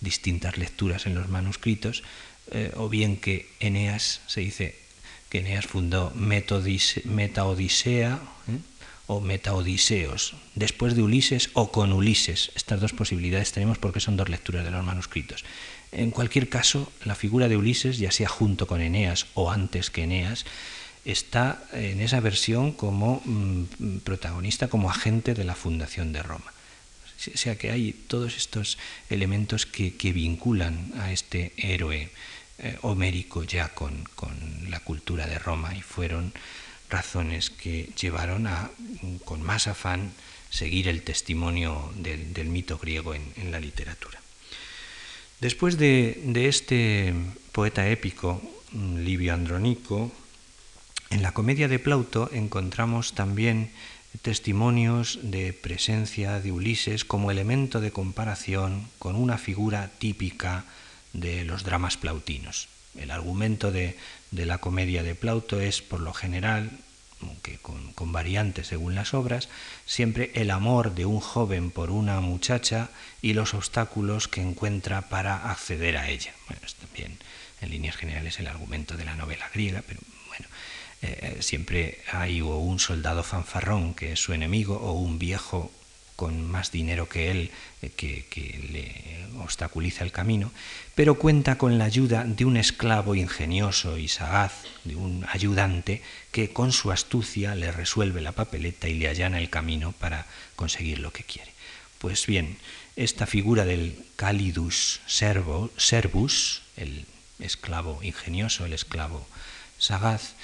distintas 0.00 0.58
lecturas 0.58 1.06
en 1.06 1.14
los 1.14 1.28
manuscritos, 1.28 2.02
eh, 2.50 2.72
o 2.76 2.88
bien 2.88 3.16
que 3.16 3.48
Eneas 3.60 4.20
se 4.26 4.40
dice 4.40 4.76
que 5.28 5.38
Eneas 5.38 5.66
fundó 5.66 6.12
Meta 6.14 6.56
Odisea, 6.56 8.20
¿eh? 8.48 8.71
O 9.06 9.20
metaodiseos, 9.20 10.34
después 10.54 10.94
de 10.94 11.02
Ulises 11.02 11.50
o 11.54 11.72
con 11.72 11.92
Ulises. 11.92 12.50
Estas 12.54 12.80
dos 12.80 12.92
posibilidades 12.92 13.52
tenemos 13.52 13.78
porque 13.78 14.00
son 14.00 14.16
dos 14.16 14.28
lecturas 14.28 14.64
de 14.64 14.70
los 14.70 14.84
manuscritos. 14.84 15.44
En 15.90 16.10
cualquier 16.10 16.48
caso, 16.48 16.90
la 17.04 17.14
figura 17.14 17.48
de 17.48 17.56
Ulises, 17.56 17.98
ya 17.98 18.10
sea 18.10 18.28
junto 18.28 18.66
con 18.66 18.80
Eneas 18.80 19.26
o 19.34 19.50
antes 19.50 19.90
que 19.90 20.04
Eneas, 20.04 20.46
está 21.04 21.64
en 21.72 22.00
esa 22.00 22.20
versión 22.20 22.72
como 22.72 23.20
mm, 23.24 23.98
protagonista, 24.04 24.68
como 24.68 24.90
agente 24.90 25.34
de 25.34 25.44
la 25.44 25.54
fundación 25.54 26.12
de 26.12 26.22
Roma. 26.22 26.52
O 27.32 27.36
sea 27.36 27.56
que 27.56 27.70
hay 27.70 27.92
todos 27.92 28.36
estos 28.36 28.78
elementos 29.08 29.66
que, 29.66 29.92
vinculan 30.12 30.92
a 30.98 31.12
este 31.12 31.52
héroe 31.56 32.10
eh, 32.58 32.78
homérico 32.82 33.44
ya 33.44 33.68
con, 33.68 34.04
con 34.16 34.34
la 34.70 34.80
cultura 34.80 35.26
de 35.26 35.38
Roma 35.38 35.74
y 35.76 35.82
fueron 35.82 36.32
razones 36.92 37.50
que 37.50 37.90
llevaron 38.00 38.46
a, 38.46 38.70
con 39.24 39.42
más 39.42 39.66
afán, 39.66 40.12
seguir 40.50 40.86
el 40.86 41.02
testimonio 41.02 41.90
del, 41.96 42.46
mito 42.46 42.78
griego 42.78 43.14
en, 43.14 43.50
la 43.50 43.58
literatura. 43.58 44.20
Después 45.40 45.78
de, 45.78 46.20
este 46.34 47.14
poeta 47.50 47.88
épico, 47.88 48.40
Livio 48.72 49.32
Andronico, 49.34 50.12
en 51.10 51.22
la 51.22 51.32
comedia 51.32 51.68
de 51.68 51.78
Plauto 51.78 52.30
encontramos 52.32 53.14
también 53.14 53.72
testimonios 54.20 55.18
de 55.22 55.52
presencia 55.52 56.40
de 56.40 56.52
Ulises 56.52 57.04
como 57.04 57.30
elemento 57.30 57.80
de 57.80 57.92
comparación 57.92 58.88
con 58.98 59.16
una 59.16 59.38
figura 59.38 59.90
típica 59.98 60.64
de 61.12 61.44
los 61.44 61.64
dramas 61.64 61.96
plautinos. 61.96 62.68
El 62.94 63.10
argumento 63.10 63.72
de, 63.72 63.96
la 64.32 64.58
comedia 64.58 65.02
de 65.02 65.14
Plauto 65.14 65.60
es, 65.60 65.82
por 65.82 66.00
lo 66.00 66.12
general, 66.12 66.70
aunque 67.20 67.58
con, 67.58 68.12
variantes 68.12 68.66
según 68.66 68.94
las 68.94 69.14
obras, 69.14 69.48
siempre 69.86 70.32
el 70.34 70.50
amor 70.50 70.94
de 70.94 71.06
un 71.06 71.20
joven 71.20 71.70
por 71.70 71.90
una 71.90 72.20
muchacha 72.20 72.90
y 73.20 73.32
los 73.32 73.54
obstáculos 73.54 74.28
que 74.28 74.42
encuentra 74.42 75.08
para 75.08 75.50
acceder 75.50 75.96
a 75.96 76.08
ella. 76.08 76.32
Bueno, 76.48 76.62
es 76.64 76.74
también 76.74 77.18
en 77.60 77.70
líneas 77.70 77.96
generales 77.96 78.38
el 78.40 78.48
argumento 78.48 78.96
de 78.96 79.04
la 79.04 79.14
novela 79.14 79.48
griega, 79.54 79.82
pero 79.86 80.00
bueno, 80.28 80.46
eh, 81.02 81.38
siempre 81.40 82.00
hay 82.10 82.40
o 82.40 82.56
un 82.56 82.80
soldado 82.80 83.22
fanfarrón 83.22 83.94
que 83.94 84.12
es 84.12 84.20
su 84.20 84.32
enemigo 84.32 84.76
o 84.76 84.92
un 84.92 85.18
viejo 85.18 85.70
con 86.22 86.48
más 86.48 86.70
dinero 86.70 87.08
que 87.08 87.32
él 87.32 87.50
eh, 87.82 87.90
que, 87.90 88.68
le 88.70 89.42
obstaculiza 89.42 90.04
el 90.04 90.12
camino, 90.12 90.52
pero 90.94 91.16
cuenta 91.16 91.58
con 91.58 91.78
la 91.78 91.84
ayuda 91.84 92.22
de 92.22 92.44
un 92.44 92.56
esclavo 92.56 93.16
ingenioso 93.16 93.98
y 93.98 94.06
sagaz, 94.06 94.52
de 94.84 94.94
un 94.94 95.26
ayudante 95.28 96.00
que 96.30 96.52
con 96.52 96.70
su 96.70 96.92
astucia 96.92 97.56
le 97.56 97.72
resuelve 97.72 98.20
la 98.20 98.30
papeleta 98.30 98.88
y 98.88 98.94
le 98.94 99.08
allana 99.08 99.40
el 99.40 99.50
camino 99.50 99.90
para 99.98 100.26
conseguir 100.54 101.00
lo 101.00 101.12
que 101.12 101.24
quiere. 101.24 101.50
Pues 101.98 102.24
bien, 102.28 102.56
esta 102.94 103.26
figura 103.26 103.64
del 103.64 103.98
calidus 104.14 105.00
servo, 105.08 105.70
servus, 105.76 106.62
el 106.76 107.04
esclavo 107.40 107.98
ingenioso, 108.04 108.64
el 108.64 108.74
esclavo 108.74 109.26
sagaz, 109.78 110.34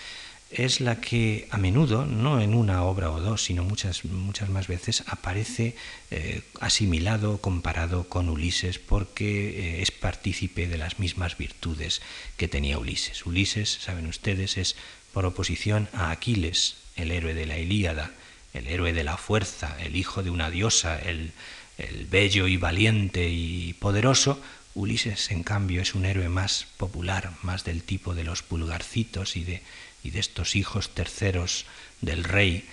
es 0.51 0.81
la 0.81 1.01
que 1.01 1.47
a 1.51 1.59
menudo, 1.59 2.07
no 2.07 2.41
en 2.41 2.55
una 2.55 2.83
obra 2.83 3.11
o 3.11 3.21
dos, 3.21 3.45
sino 3.45 3.65
muchas, 3.65 4.05
muchas 4.05 4.49
más 4.49 4.67
veces, 4.67 5.05
aparece 5.07 5.77
eh, 6.11 6.43
asimilado, 6.61 7.39
comparado 7.39 8.09
con 8.09 8.29
Ulises, 8.29 8.79
porque 8.79 9.79
eh, 9.79 9.83
es 9.83 9.91
partícipe 9.91 10.67
de 10.67 10.79
las 10.79 10.99
mismas 10.99 11.37
virtudes 11.37 12.01
que 12.37 12.49
tenía 12.49 12.79
Ulises. 12.79 13.27
Ulises, 13.27 13.79
saben 13.81 14.07
ustedes, 14.07 14.57
es 14.57 14.77
por 15.13 15.27
oposición 15.27 15.89
a 15.93 16.11
Aquiles, 16.11 16.77
el 16.97 17.11
héroe 17.11 17.35
de 17.35 17.47
la 17.47 17.59
Ilíada, 17.59 18.13
el 18.55 18.67
héroe 18.69 18.93
de 18.93 19.05
la 19.05 19.19
fuerza, 19.19 19.77
el 19.83 19.97
hijo 19.97 20.23
de 20.23 20.31
una 20.31 20.51
diosa, 20.51 20.99
el, 20.99 21.33
el 21.77 22.07
bello 22.07 22.49
y 22.49 22.57
valiente 22.57 23.29
y 23.29 23.75
poderoso, 23.75 24.41
Ulises, 24.75 25.33
en 25.33 25.43
cambio, 25.43 25.83
es 25.83 25.95
un 25.95 26.05
héroe 26.05 26.29
más 26.29 26.67
popular, 26.77 27.33
más 27.43 27.65
del 27.65 27.83
tipo 27.83 28.15
de 28.15 28.23
los 28.23 28.45
pulgarcitos 28.45 29.37
y 29.37 29.43
de 29.43 29.63
y 30.03 30.11
de 30.11 30.21
estos 30.21 30.57
hijos 30.57 30.95
terceros 30.95 31.67
del 32.01 32.25
rey 32.25 32.69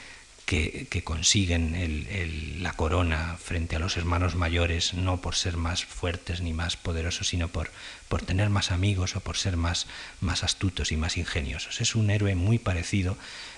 que, 0.46 1.02
consiguen 1.04 2.62
la 2.62 2.74
corona 2.74 3.38
frente 3.38 3.76
a 3.76 3.80
los 3.80 3.98
hermanos 3.98 4.36
mayores, 4.36 4.94
no 4.94 5.20
por 5.22 5.36
ser 5.36 5.58
más 5.58 5.84
fuertes 5.86 6.42
ni 6.42 6.54
más 6.54 6.78
poderosos, 6.78 7.28
sino 7.28 7.48
por, 7.48 7.72
por 8.08 8.22
tener 8.22 8.50
más 8.50 8.72
amigos 8.72 9.16
o 9.16 9.22
por 9.22 9.38
ser 9.38 9.58
más, 9.58 9.88
más 10.22 10.44
astutos 10.44 10.92
y 10.92 10.98
más 10.98 11.18
ingeniosos. 11.18 11.82
Es 11.82 11.96
un 11.96 12.10
héroe 12.12 12.36
muy 12.36 12.60
parecido 12.60 13.18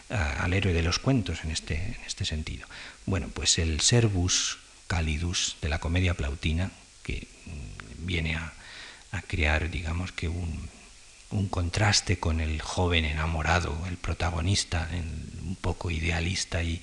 al 0.10 0.54
héroe 0.54 0.74
de 0.74 0.84
los 0.84 1.00
cuentos 1.00 1.44
en 1.44 1.52
este, 1.52 1.76
en 1.76 1.98
este 2.06 2.24
sentido. 2.24 2.68
Bueno, 3.06 3.28
pues 3.34 3.60
el 3.60 3.82
Servus 3.82 4.60
Calidus 4.88 5.58
de 5.62 5.70
la 5.70 5.80
comedia 5.80 6.14
plautina, 6.14 6.72
que 7.04 7.28
viene 7.98 8.36
a, 8.36 8.54
a 9.12 9.22
crear, 9.22 9.70
digamos 9.70 10.14
que 10.14 10.30
un, 10.30 10.70
un 11.32 11.48
contraste 11.48 12.20
con 12.20 12.40
el 12.40 12.62
joven 12.62 13.06
enamorado, 13.06 13.78
el 13.88 13.98
protagonista, 13.98 14.90
un 15.46 15.58
poco 15.60 15.92
idealista 15.92 16.64
y, 16.64 16.82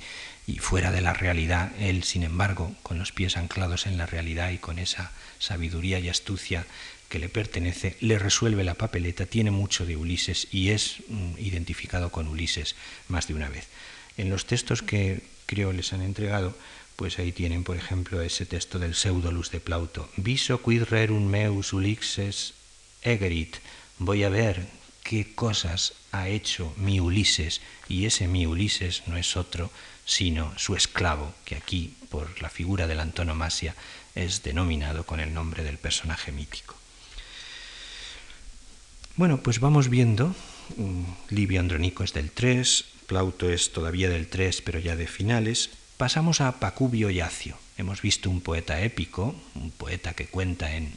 fuera 0.59 0.93
de 0.93 1.01
la 1.01 1.15
realidad, 1.15 1.73
él, 1.79 2.05
sin 2.05 2.23
embargo, 2.23 2.75
con 2.83 2.99
los 2.99 3.13
pies 3.13 3.37
anclados 3.37 3.87
en 3.87 3.97
la 3.97 4.07
realidad 4.07 4.51
y 4.51 4.59
con 4.59 4.79
esa 4.79 5.13
sabiduría 5.39 5.99
y 5.99 6.09
astucia 6.09 6.67
que 7.09 7.19
le 7.19 7.29
pertenece, 7.29 7.97
le 8.01 8.19
resuelve 8.19 8.65
la 8.65 8.75
papeleta, 8.75 9.25
tiene 9.25 9.51
mucho 9.51 9.87
de 9.87 9.97
Ulises 9.97 10.49
y 10.51 10.71
es 10.71 10.97
mm, 11.09 11.39
identificado 11.39 12.11
con 12.11 12.29
Ulises 12.29 12.77
más 13.09 13.27
de 13.29 13.35
una 13.35 13.49
vez. 13.49 13.69
En 14.17 14.29
los 14.29 14.47
textos 14.47 14.83
que 14.83 15.23
creo 15.47 15.73
les 15.73 15.93
han 15.93 16.03
entregado, 16.03 16.57
pues 16.97 17.19
ahí 17.19 17.33
tienen, 17.33 17.65
por 17.65 17.77
ejemplo, 17.77 18.21
ese 18.21 18.47
texto 18.47 18.79
del 18.79 18.95
Pseudolus 18.95 19.51
de 19.51 19.61
Plauto. 19.61 20.11
Viso 20.17 20.63
quid 20.63 20.85
rerum 20.85 21.27
meus 21.27 21.73
Ulixes 21.73 22.55
egerit, 23.03 23.57
voy 23.99 24.25
a 24.25 24.29
ver 24.29 24.67
qué 25.03 25.35
cosas 25.35 25.95
ha 26.13 26.29
hecho 26.29 26.73
mi 26.77 27.01
Ulises, 27.01 27.61
y 27.89 28.07
ese 28.07 28.29
mi 28.29 28.47
Ulises 28.47 29.03
no 29.07 29.17
es 29.17 29.37
otro 29.37 29.71
sino 30.07 30.53
su 30.59 30.77
esclavo, 30.77 31.35
que 31.45 31.57
aquí, 31.57 31.95
por 32.11 32.41
la 32.43 32.51
figura 32.51 32.87
de 32.87 32.95
la 32.95 33.03
antonomasia, 33.03 33.75
es 34.15 34.43
denominado 34.43 35.05
con 35.05 35.21
el 35.21 35.33
nombre 35.33 35.65
del 35.65 35.79
personaje 35.79 36.31
mítico. 36.31 36.77
Bueno, 39.17 39.43
pues 39.43 39.61
vamos 39.61 39.89
viendo, 39.89 40.35
mm, 40.77 41.05
Livio 41.31 41.61
Andronico 41.61 42.05
es 42.05 42.13
del 42.13 42.31
3, 42.31 42.85
Plauto 43.07 43.51
es 43.51 43.73
todavía 43.73 44.09
del 44.09 44.29
3, 44.29 44.63
pero 44.63 44.79
ya 44.79 44.97
de 44.97 45.07
finales, 45.07 45.71
pasamos 45.97 46.41
a 46.41 46.59
Pacubio 46.59 47.11
Yacio. 47.11 47.57
Hemos 47.77 48.03
visto 48.03 48.31
un 48.31 48.41
poeta 48.41 48.81
épico, 48.81 49.35
un 49.57 49.71
poeta 49.73 50.15
que 50.15 50.27
cuenta 50.27 50.77
en, 50.77 50.93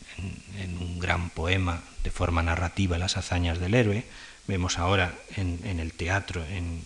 un 0.79 0.99
gran 0.99 1.31
poema 1.31 1.81
de 2.03 2.11
forma 2.11 2.43
narrativa 2.43 2.99
las 2.99 3.17
hazañas 3.17 3.59
del 3.59 3.73
héroe. 3.73 4.03
Vemos 4.47 4.77
ahora 4.77 5.17
en, 5.35 5.79
el 5.79 5.93
teatro, 5.93 6.45
en, 6.45 6.81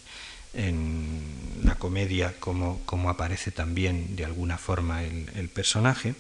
la 1.64 1.76
comedia, 1.76 2.34
cómo, 2.40 3.10
aparece 3.10 3.52
también 3.52 4.16
de 4.16 4.24
alguna 4.24 4.58
forma 4.58 5.04
el, 5.04 5.50
personaje. 5.50 6.16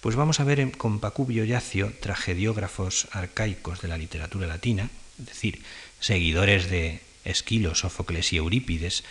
Pues 0.00 0.16
vamos 0.16 0.40
a 0.40 0.44
ver 0.44 0.72
con 0.72 0.98
Pacubio 0.98 1.44
Yacio 1.44 1.92
tragediógrafos 2.00 3.08
arcaicos 3.12 3.80
de 3.80 3.88
la 3.88 3.96
literatura 3.96 4.46
latina, 4.48 4.90
es 5.20 5.26
decir, 5.26 5.62
seguidores 6.00 6.68
de 6.68 7.00
Esquilo, 7.24 7.74
Sófocles 7.74 8.32
y 8.32 8.36
Eurípides, 8.36 9.04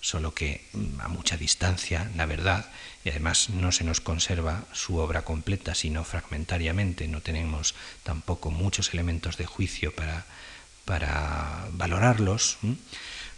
solo 0.00 0.34
que 0.34 0.64
mm, 0.72 1.00
a 1.00 1.08
mucha 1.08 1.36
distancia, 1.36 2.10
la 2.16 2.26
verdad, 2.26 2.70
y 3.04 3.10
además 3.10 3.50
no 3.50 3.72
se 3.72 3.84
nos 3.84 4.00
conserva 4.00 4.64
su 4.72 4.96
obra 4.96 5.22
completa, 5.22 5.74
sino 5.74 6.04
fragmentariamente, 6.04 7.08
no 7.08 7.20
tenemos 7.20 7.74
tampoco 8.02 8.50
muchos 8.50 8.92
elementos 8.92 9.36
de 9.36 9.46
juicio 9.46 9.94
para, 9.94 10.26
para 10.84 11.66
valorarlos, 11.72 12.58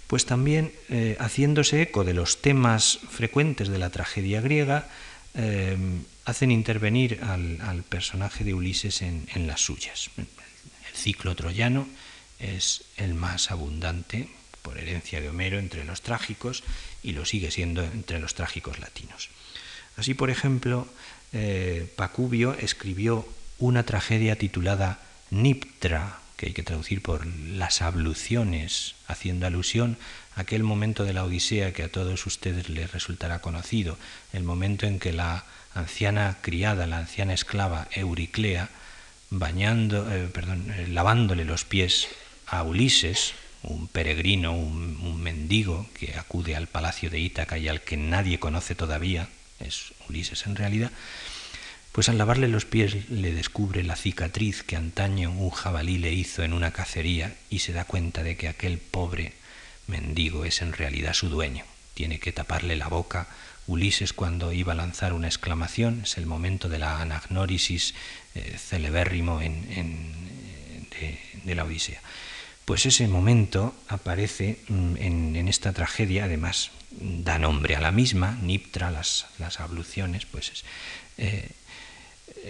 pues 0.07 0.27
también 0.27 0.73
eh, 0.89 1.17
haciéndose 1.21 1.83
eco 1.83 2.05
de 2.05 2.15
los 2.15 2.43
temas 2.43 2.99
frecuentes 3.11 3.69
de 3.69 3.79
la 3.79 3.91
tragedia 3.91 4.41
griega, 4.41 4.89
eh, 5.35 5.77
hacen 6.25 6.51
intervenir 6.51 7.21
al, 7.23 7.83
personaje 7.89 8.45
de 8.45 8.55
Ulises 8.55 9.03
en 9.03 9.47
las 9.47 9.61
suyas. 9.61 10.11
El 10.17 10.95
ciclo 10.95 11.35
troyano 11.35 11.89
es 12.39 12.85
el 12.97 13.15
más 13.15 13.51
abundante, 13.51 14.29
por 14.63 14.79
herencia 14.79 15.21
de 15.21 15.29
Homero, 15.29 15.59
entre 15.59 15.85
los 15.85 16.03
trágicos 16.03 16.63
y 17.03 17.13
lo 17.13 17.25
sigue 17.25 17.51
siendo 17.51 17.83
entre 17.83 18.19
los 18.19 18.35
trágicos 18.35 18.79
latinos. 18.79 19.29
Así, 19.97 20.15
por 20.15 20.31
ejemplo, 20.31 20.89
eh, 21.33 21.91
Pacubio 21.97 22.55
escribió 22.55 23.29
una 23.59 23.85
tragedia 23.85 24.37
titulada 24.37 25.01
Niptra, 25.31 26.19
que 26.37 26.47
hay 26.47 26.53
que 26.53 26.63
traducir 26.63 27.03
por 27.03 27.27
las 27.27 27.83
abluciones, 27.83 28.95
haciendo 29.07 29.47
alusión 29.47 29.97
a 30.35 30.43
aquel 30.43 30.63
momento 30.63 31.05
de 31.05 31.13
la 31.13 31.25
Odisea 31.25 31.73
que 31.73 31.85
a 31.85 31.93
todos 31.93 32.27
ustedes 32.27 32.69
les 32.69 32.91
resultará 32.93 33.41
conocido, 33.41 33.99
el 34.33 34.43
momento 34.43 34.87
en 34.87 34.99
que 34.99 35.13
la 35.13 35.45
anciana 35.75 36.39
criada, 36.41 36.87
la 36.87 36.99
anciana 36.99 37.35
esclava 37.35 37.89
Euriclea, 37.93 38.69
bañando, 39.31 40.11
eh, 40.13 40.29
perdón, 40.29 40.71
eh, 40.73 40.89
lavándole 40.89 41.45
los 41.45 41.65
pies 41.65 42.09
a 42.47 42.63
Ulises, 42.63 43.35
un 43.63 43.89
peregrino, 43.89 44.53
un, 44.53 44.93
mendigo 45.23 45.87
que 45.95 46.15
acude 46.17 46.57
al 46.57 46.67
palacio 46.67 47.09
de 47.09 47.21
Ítaca 47.21 47.59
y 47.59 47.69
al 47.69 47.83
que 47.83 47.97
nadie 47.97 48.41
conoce 48.41 48.75
todavía, 48.75 49.29
es 49.61 49.93
Ulises 50.09 50.47
en 50.47 50.57
realidad, 50.57 50.91
pues 51.93 52.09
al 52.09 52.19
lavarle 52.19 52.49
los 52.49 52.65
pies 52.65 53.09
le 53.09 53.33
descubre 53.33 53.85
la 53.85 53.97
cicatriz 53.97 54.63
que 54.63 54.77
antaño 54.77 55.31
un 55.31 55.51
jabalí 55.51 55.99
le 55.99 56.13
hizo 56.13 56.43
en 56.43 56.55
una 56.55 56.73
cacería 56.73 57.37
y 57.51 57.61
se 57.61 57.73
da 57.73 57.85
cuenta 57.85 58.23
de 58.23 58.37
que 58.37 58.49
aquel 58.49 58.79
pobre 58.79 59.35
mendigo 59.87 60.45
es 60.45 60.63
en 60.63 60.73
realidad 60.73 61.15
su 61.15 61.29
dueño. 61.29 61.65
Tiene 61.95 62.19
que 62.19 62.33
taparle 62.33 62.77
la 62.77 62.89
boca. 62.89 63.29
Ulises 63.67 64.13
cuando 64.13 64.53
iba 64.53 64.73
a 64.73 64.77
lanzar 64.77 65.13
una 65.13 65.29
exclamación, 65.29 66.01
es 66.05 66.17
el 66.17 66.27
momento 66.27 66.69
de 66.69 66.79
la 66.79 67.01
anagnórisis 67.01 67.95
eh, 68.35 68.57
celebérrimo 68.59 69.41
en, 69.41 69.63
de 71.45 71.55
la 71.55 71.65
Odisea 71.65 72.01
pues 72.73 72.87
ese 72.87 73.07
momento 73.07 73.75
aparece 73.87 74.57
mm, 74.69 74.97
en, 74.97 75.47
esta 75.47 75.75
tragedia, 75.75 76.25
además 76.25 76.71
da 76.91 77.39
nombre 77.39 77.77
a 77.77 77.83
la 77.83 77.93
misma, 77.93 78.39
Niptra, 78.41 78.91
las, 78.91 79.27
abluciones, 79.59 80.25
pues 80.25 80.65
eh, 81.19 81.51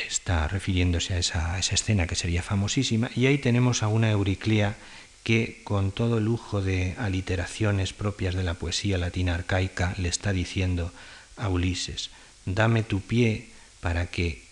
está 0.08 0.46
refiriéndose 0.46 1.14
a 1.14 1.18
esa, 1.18 1.58
escena 1.58 2.06
que 2.06 2.14
sería 2.14 2.44
famosísima, 2.44 3.10
y 3.16 3.26
ahí 3.26 3.38
tenemos 3.38 3.82
a 3.82 3.88
una 3.88 4.12
Euriclea 4.12 4.76
que 5.24 5.60
con 5.64 5.90
todo 5.90 6.20
lujo 6.20 6.62
de 6.62 6.94
aliteraciones 6.98 7.92
propias 7.92 8.36
de 8.36 8.44
la 8.44 8.54
poesía 8.54 8.98
latina 8.98 9.34
arcaica 9.34 9.92
le 9.98 10.08
está 10.08 10.32
diciendo 10.32 10.92
a 11.36 11.48
Ulises, 11.48 12.10
dame 12.46 12.84
tu 12.84 13.00
pie 13.00 13.48
para 13.80 14.06
que 14.06 14.44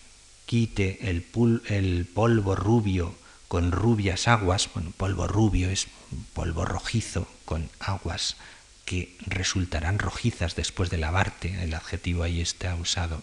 quite 0.45 0.99
el 1.07 1.21
polvo 2.13 2.57
rubio 2.57 3.20
con 3.51 3.73
rubias 3.73 4.29
aguas, 4.29 4.69
bueno, 4.73 4.93
polvo 4.95 5.27
rubio 5.27 5.69
es 5.69 5.87
polvo 6.31 6.63
rojizo 6.63 7.27
con 7.43 7.69
aguas 7.81 8.37
que 8.85 9.17
resultarán 9.25 9.99
rojizas 9.99 10.55
después 10.55 10.89
de 10.89 10.97
lavarte, 10.97 11.61
el 11.61 11.73
adjetivo 11.73 12.23
ahí 12.23 12.39
está 12.39 12.73
usado 12.75 13.21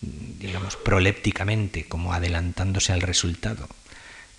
digamos, 0.00 0.74
prolépticamente, 0.74 1.84
como 1.84 2.12
adelantándose 2.12 2.92
al 2.92 3.00
resultado. 3.00 3.68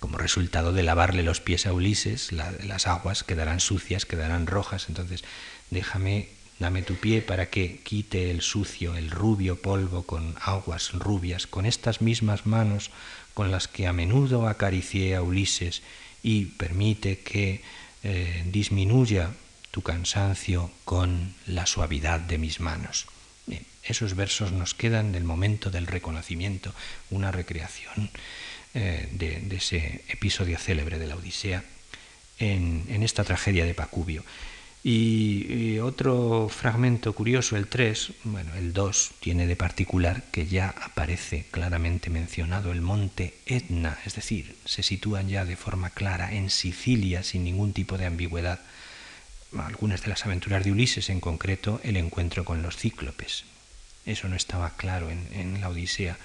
Como 0.00 0.18
resultado 0.18 0.74
de 0.74 0.82
lavarle 0.82 1.22
los 1.22 1.40
pies 1.40 1.64
a 1.64 1.72
Ulises, 1.72 2.30
las 2.30 2.86
aguas 2.86 3.24
quedarán 3.24 3.60
sucias, 3.60 4.04
quedarán 4.04 4.46
rojas. 4.46 4.90
Entonces, 4.90 5.24
déjame, 5.70 6.28
dame 6.58 6.82
tu 6.82 6.96
pie 6.96 7.22
para 7.22 7.48
que 7.48 7.80
quite 7.82 8.30
el 8.30 8.42
sucio, 8.42 8.96
el 8.96 9.10
rubio 9.10 9.62
polvo 9.62 10.02
con 10.02 10.34
aguas 10.42 10.92
rubias, 10.92 11.46
con 11.46 11.64
estas 11.64 12.02
mismas 12.02 12.44
manos 12.44 12.90
con 13.34 13.50
las 13.50 13.68
que 13.68 13.86
a 13.86 13.92
menudo 13.92 14.48
acaricié 14.48 15.16
a 15.16 15.22
Ulises 15.22 15.82
y 16.22 16.46
permite 16.46 17.20
que 17.20 17.62
eh, 18.02 18.44
disminuya 18.46 19.30
tu 19.70 19.82
cansancio 19.82 20.70
con 20.84 21.34
la 21.46 21.66
suavidad 21.66 22.20
de 22.20 22.38
mis 22.38 22.60
manos 22.60 23.06
esos 23.82 24.14
versos 24.14 24.52
nos 24.52 24.74
quedan 24.74 25.12
del 25.12 25.24
momento 25.24 25.70
del 25.70 25.86
reconocimiento, 25.86 26.72
una 27.10 27.32
recreación 27.32 28.10
eh, 28.74 29.08
de, 29.12 29.56
ese 29.56 30.04
episodio 30.08 30.58
célebre 30.58 30.98
de 30.98 31.06
la 31.06 31.16
Odisea 31.16 31.64
en, 32.38 33.02
esta 33.02 33.24
tragedia 33.24 33.64
de 33.64 33.74
Pacubio. 33.74 34.24
Y, 34.84 35.78
otro 35.78 36.48
fragmento 36.48 37.12
curioso, 37.12 37.56
el 37.56 37.68
3, 37.68 38.12
bueno, 38.24 38.54
el 38.54 38.72
2 38.72 39.12
tiene 39.20 39.46
de 39.46 39.56
particular 39.56 40.24
que 40.32 40.46
ya 40.46 40.68
aparece 40.70 41.46
claramente 41.50 42.10
mencionado 42.10 42.72
el 42.72 42.80
monte 42.80 43.34
Etna, 43.46 43.98
es 44.04 44.14
decir, 44.14 44.56
se 44.64 44.82
sitúan 44.82 45.28
ya 45.28 45.44
de 45.44 45.56
forma 45.56 45.90
clara 45.90 46.32
en 46.32 46.50
Sicilia 46.50 47.22
sin 47.22 47.44
ningún 47.44 47.72
tipo 47.72 47.96
de 47.96 48.06
ambigüedad 48.06 48.60
algunas 49.60 50.02
de 50.02 50.08
las 50.08 50.24
aventuras 50.24 50.64
de 50.64 50.72
Ulises, 50.72 51.10
en 51.10 51.20
concreto 51.20 51.80
el 51.84 51.96
encuentro 51.96 52.44
con 52.44 52.62
los 52.62 52.76
cíclopes. 52.76 53.44
Eso 54.06 54.28
no 54.28 54.36
estaba 54.36 54.70
claro 54.76 55.10
en, 55.10 55.60
la 55.60 55.68
Odisea. 55.68 56.18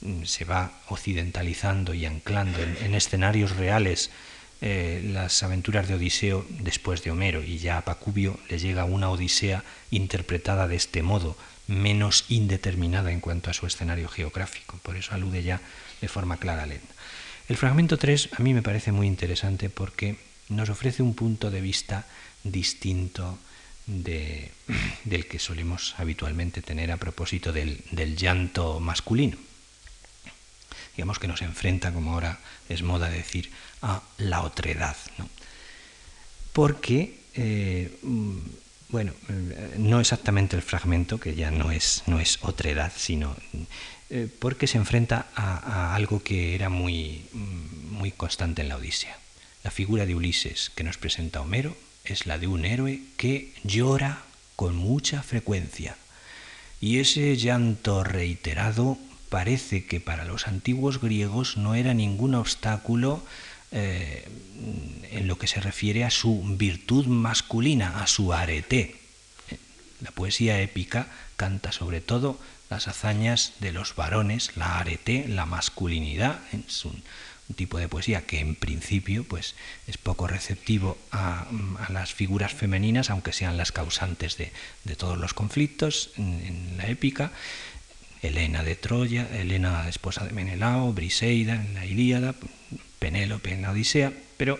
Mm, 0.00 0.24
se 0.24 0.44
va 0.44 0.72
occidentalizando 0.88 1.94
y 1.94 2.06
anclando 2.06 2.58
en, 2.60 2.94
escenarios 2.94 3.56
reales 3.56 4.10
eh, 4.62 5.02
las 5.12 5.42
aventuras 5.42 5.88
de 5.88 5.94
Odiseo 5.94 6.46
después 6.48 7.02
de 7.02 7.10
Homero 7.10 7.42
y 7.42 7.58
ya 7.58 7.78
a 7.78 7.84
Pacubio 7.84 8.38
le 8.48 8.58
llega 8.58 8.84
una 8.84 9.10
Odisea 9.10 9.64
interpretada 9.90 10.68
de 10.68 10.76
este 10.76 11.02
modo, 11.02 11.36
menos 11.66 12.26
indeterminada 12.28 13.10
en 13.10 13.20
cuanto 13.20 13.50
a 13.50 13.54
su 13.54 13.66
escenario 13.66 14.08
geográfico. 14.08 14.78
Por 14.82 14.96
eso 14.96 15.14
alude 15.14 15.42
ya 15.42 15.60
de 16.00 16.08
forma 16.08 16.36
clara 16.36 16.62
a 16.62 16.66
Lenda. 16.66 16.94
El 17.48 17.56
fragmento 17.56 17.98
3 17.98 18.30
a 18.38 18.42
mí 18.42 18.54
me 18.54 18.62
parece 18.62 18.92
muy 18.92 19.08
interesante 19.08 19.68
porque 19.68 20.16
nos 20.48 20.68
ofrece 20.68 21.02
un 21.02 21.14
punto 21.14 21.50
de 21.50 21.60
vista 21.60 22.06
distinto 22.44 23.38
del 23.86 25.26
que 25.26 25.38
solemos 25.38 25.94
habitualmente 25.98 26.62
tener 26.62 26.92
a 26.92 26.98
propósito 26.98 27.52
del, 27.52 27.82
llanto 28.16 28.78
masculino. 28.78 29.36
Digamos 30.96 31.18
que 31.18 31.26
nos 31.26 31.42
enfrenta, 31.42 31.92
como 31.92 32.12
ahora 32.12 32.38
es 32.68 32.82
moda 32.82 33.10
decir, 33.10 33.50
a 33.82 34.02
la 34.18 34.42
otredad. 34.42 34.96
Porque, 36.52 37.20
eh, 37.34 37.98
bueno, 38.88 39.12
no 39.78 40.00
exactamente 40.00 40.56
el 40.56 40.62
fragmento, 40.62 41.18
que 41.18 41.34
ya 41.34 41.50
no 41.50 41.70
es, 41.70 42.02
no 42.06 42.20
es 42.20 42.38
otredad, 42.42 42.92
sino 42.96 43.36
eh, 44.14 44.28
porque 44.38 44.66
se 44.66 44.76
enfrenta 44.76 45.28
a, 45.34 45.56
a, 45.56 45.94
algo 45.94 46.22
que 46.22 46.54
era 46.54 46.68
muy, 46.68 47.24
mm, 47.32 47.94
muy 47.94 48.10
constante 48.10 48.60
en 48.60 48.68
la 48.68 48.76
Odisea. 48.76 49.16
La 49.64 49.70
figura 49.70 50.04
de 50.04 50.14
Ulises 50.14 50.70
que 50.74 50.84
nos 50.84 50.98
presenta 50.98 51.40
Homero 51.40 51.74
es 52.04 52.26
la 52.26 52.36
de 52.36 52.46
un 52.46 52.66
héroe 52.66 53.00
que 53.16 53.54
llora 53.64 54.22
con 54.54 54.76
mucha 54.76 55.22
frecuencia. 55.22 55.96
Y 56.78 56.98
ese 56.98 57.36
llanto 57.38 58.04
reiterado 58.04 58.98
parece 59.30 59.86
que 59.86 59.98
para 59.98 60.26
los 60.26 60.46
antiguos 60.46 61.00
griegos 61.00 61.56
no 61.56 61.74
era 61.74 61.94
ningún 61.94 62.34
obstáculo 62.34 63.22
eh, 63.72 64.28
en 65.10 65.26
lo 65.26 65.38
que 65.38 65.46
se 65.46 65.60
refiere 65.60 66.04
a 66.04 66.10
su 66.10 66.42
virtud 66.56 67.06
masculina, 67.06 68.02
a 68.02 68.06
su 68.06 68.32
arete. 68.32 68.96
La 70.00 70.10
poesía 70.10 70.60
épica 70.60 71.08
canta 71.36 71.72
sobre 71.72 72.00
todo 72.00 72.38
las 72.70 72.88
hazañas 72.88 73.54
de 73.60 73.72
los 73.72 73.94
varones, 73.94 74.56
la 74.56 74.78
arete, 74.78 75.26
la 75.28 75.46
masculinidad, 75.46 76.40
en 76.52 76.64
su 76.68 76.92
un 77.48 77.56
tipo 77.56 77.78
de 77.78 77.88
poesía 77.88 78.24
que 78.24 78.40
en 78.40 78.54
principio 78.54 79.24
pues, 79.24 79.54
es 79.86 79.98
poco 79.98 80.26
receptivo 80.26 80.96
a, 81.10 81.46
las 81.90 82.14
figuras 82.14 82.52
femeninas, 82.52 83.10
aunque 83.10 83.32
sean 83.32 83.56
las 83.56 83.72
causantes 83.72 84.38
de, 84.38 84.52
todos 84.96 85.18
los 85.18 85.34
conflictos 85.34 86.10
en, 86.16 86.76
la 86.78 86.86
épica. 86.86 87.32
Helena 88.22 88.62
de 88.62 88.76
Troya, 88.76 89.28
Helena 89.32 89.88
esposa 89.88 90.24
de 90.24 90.32
Menelao, 90.32 90.92
Briseida 90.92 91.56
en 91.56 91.74
la 91.74 91.84
Ilíada, 91.84 92.34
Penélope 92.98 93.52
en 93.52 93.62
la 93.62 93.72
Odisea, 93.72 94.12
pero 94.36 94.58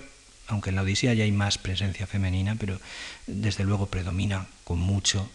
aunque 0.49 0.71
en 0.71 0.77
la 0.77 0.83
Odisea 0.83 1.15
ya 1.15 1.25
hay 1.25 1.33
más 1.33 1.59
presencia 1.59 2.07
femenina, 2.07 2.57
pero 2.59 2.81
desde 3.27 3.65
luego 3.65 3.87
predomina 3.87 4.49
con 4.65 4.81
mucho 4.81 5.31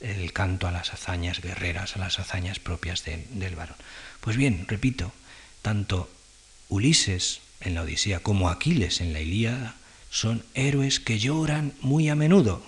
el 0.00 0.32
canto 0.32 0.66
a 0.66 0.72
las 0.72 0.92
hazañas 0.92 1.40
guerreras, 1.40 1.96
a 1.96 1.98
las 1.98 2.18
hazañas 2.18 2.58
propias 2.58 3.04
del 3.04 3.56
varón. 3.56 3.76
Pues 4.20 4.36
bien, 4.36 4.66
repito, 4.68 5.12
tanto 5.62 6.10
Ulises 6.68 7.40
en 7.60 7.74
la 7.74 7.82
Odisea 7.82 8.20
como 8.20 8.48
Aquiles 8.48 9.00
en 9.00 9.12
la 9.12 9.20
Ilíada 9.20 9.74
son 10.10 10.44
héroes 10.54 11.00
que 11.00 11.18
lloran 11.18 11.72
muy 11.80 12.08
a 12.08 12.14
menudo. 12.14 12.62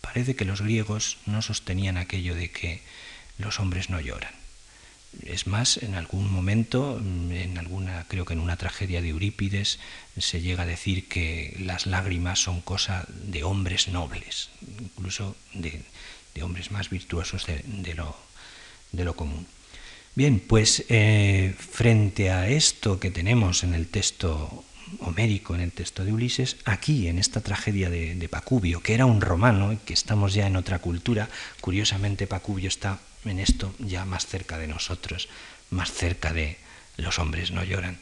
Parece 0.00 0.36
que 0.36 0.44
los 0.44 0.60
griegos 0.60 1.18
no 1.26 1.42
sostenían 1.42 1.96
aquello 1.96 2.34
de 2.34 2.50
que 2.50 2.82
los 3.38 3.60
hombres 3.60 3.90
no 3.90 4.00
lloran. 4.00 4.32
Es 5.22 5.46
más, 5.46 5.76
en 5.76 5.94
algún 5.94 6.30
momento, 6.30 6.98
en 6.98 7.56
alguna, 7.56 8.04
creo 8.08 8.24
que 8.24 8.32
en 8.32 8.40
una 8.40 8.56
tragedia 8.56 9.00
de 9.00 9.10
Eurípides, 9.10 9.78
se 10.18 10.40
llega 10.40 10.64
a 10.64 10.66
decir 10.66 11.08
que 11.08 11.56
las 11.60 11.86
lágrimas 11.86 12.40
son 12.40 12.60
cosa 12.60 13.06
de 13.08 13.44
hombres 13.44 13.88
nobles, 13.88 14.50
incluso 14.80 15.36
de, 15.52 15.84
hombres 16.42 16.72
más 16.72 16.90
virtuosos 16.90 17.46
de 17.46 17.94
lo 19.04 19.16
común. 19.16 19.46
Bien, 20.16 20.38
pues 20.38 20.84
eh, 20.90 21.56
frente 21.58 22.30
a 22.30 22.48
esto 22.48 23.00
que 23.00 23.10
tenemos 23.10 23.64
en 23.64 23.74
el 23.74 23.88
texto 23.88 24.64
homérico, 25.00 25.56
en 25.56 25.60
el 25.60 25.72
texto 25.72 26.04
de 26.04 26.12
Ulises, 26.12 26.56
aquí 26.64 27.08
en 27.08 27.18
esta 27.18 27.40
tragedia 27.40 27.90
de, 27.90 28.14
de, 28.14 28.28
Pacubio, 28.28 28.80
que 28.80 28.94
era 28.94 29.06
un 29.06 29.20
romano, 29.20 29.76
que 29.84 29.92
estamos 29.92 30.32
ya 30.32 30.46
en 30.46 30.54
otra 30.54 30.78
cultura, 30.78 31.28
curiosamente 31.60 32.28
Pacubio 32.28 32.68
está 32.68 33.00
en 33.30 33.38
esto 33.40 33.74
ya 33.78 34.04
más 34.04 34.26
cerca 34.26 34.58
de 34.58 34.68
nosotros, 34.68 35.28
más 35.70 35.92
cerca 35.92 36.32
de 36.32 36.58
los 36.96 37.18
hombres 37.18 37.50
no 37.50 37.64
lloran, 37.64 37.98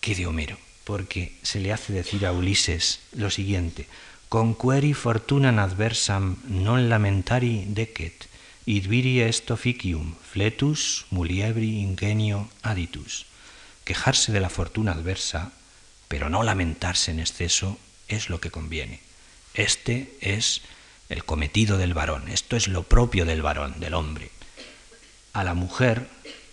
que 0.00 0.14
de 0.14 0.26
Homero, 0.26 0.58
porque 0.84 1.36
se 1.42 1.60
le 1.60 1.72
hace 1.72 1.92
decir 1.92 2.26
a 2.26 2.32
Ulises 2.32 3.00
lo 3.12 3.30
siguiente, 3.30 3.86
conqueri 4.28 4.92
fortunam 4.92 5.58
adversam 5.58 6.36
non 6.48 6.92
lamentari 6.92 7.64
decet, 7.72 8.28
id 8.68 8.84
viri 8.84 9.24
est 9.24 9.48
officium, 9.50 10.12
fletus, 10.20 11.08
muliebri, 11.08 11.80
ingenio, 11.80 12.52
aditus. 12.60 13.24
Quejarse 13.84 14.32
de 14.32 14.40
la 14.40 14.52
fortuna 14.52 14.92
adversa, 14.92 15.52
pero 16.08 16.28
no 16.28 16.42
lamentarse 16.42 17.10
en 17.10 17.20
exceso, 17.20 17.78
es 18.08 18.28
lo 18.28 18.40
que 18.40 18.50
conviene. 18.50 19.00
Este 19.54 20.12
es 20.20 20.60
el 21.08 21.24
cometido 21.24 21.78
del 21.78 21.94
varón, 21.94 22.28
esto 22.28 22.56
es 22.56 22.68
lo 22.68 22.82
propio 22.82 23.24
del 23.24 23.40
varón, 23.40 23.80
del 23.80 23.94
hombre. 23.94 24.30
A 25.38 25.44
la 25.44 25.54
mujer, 25.54 26.08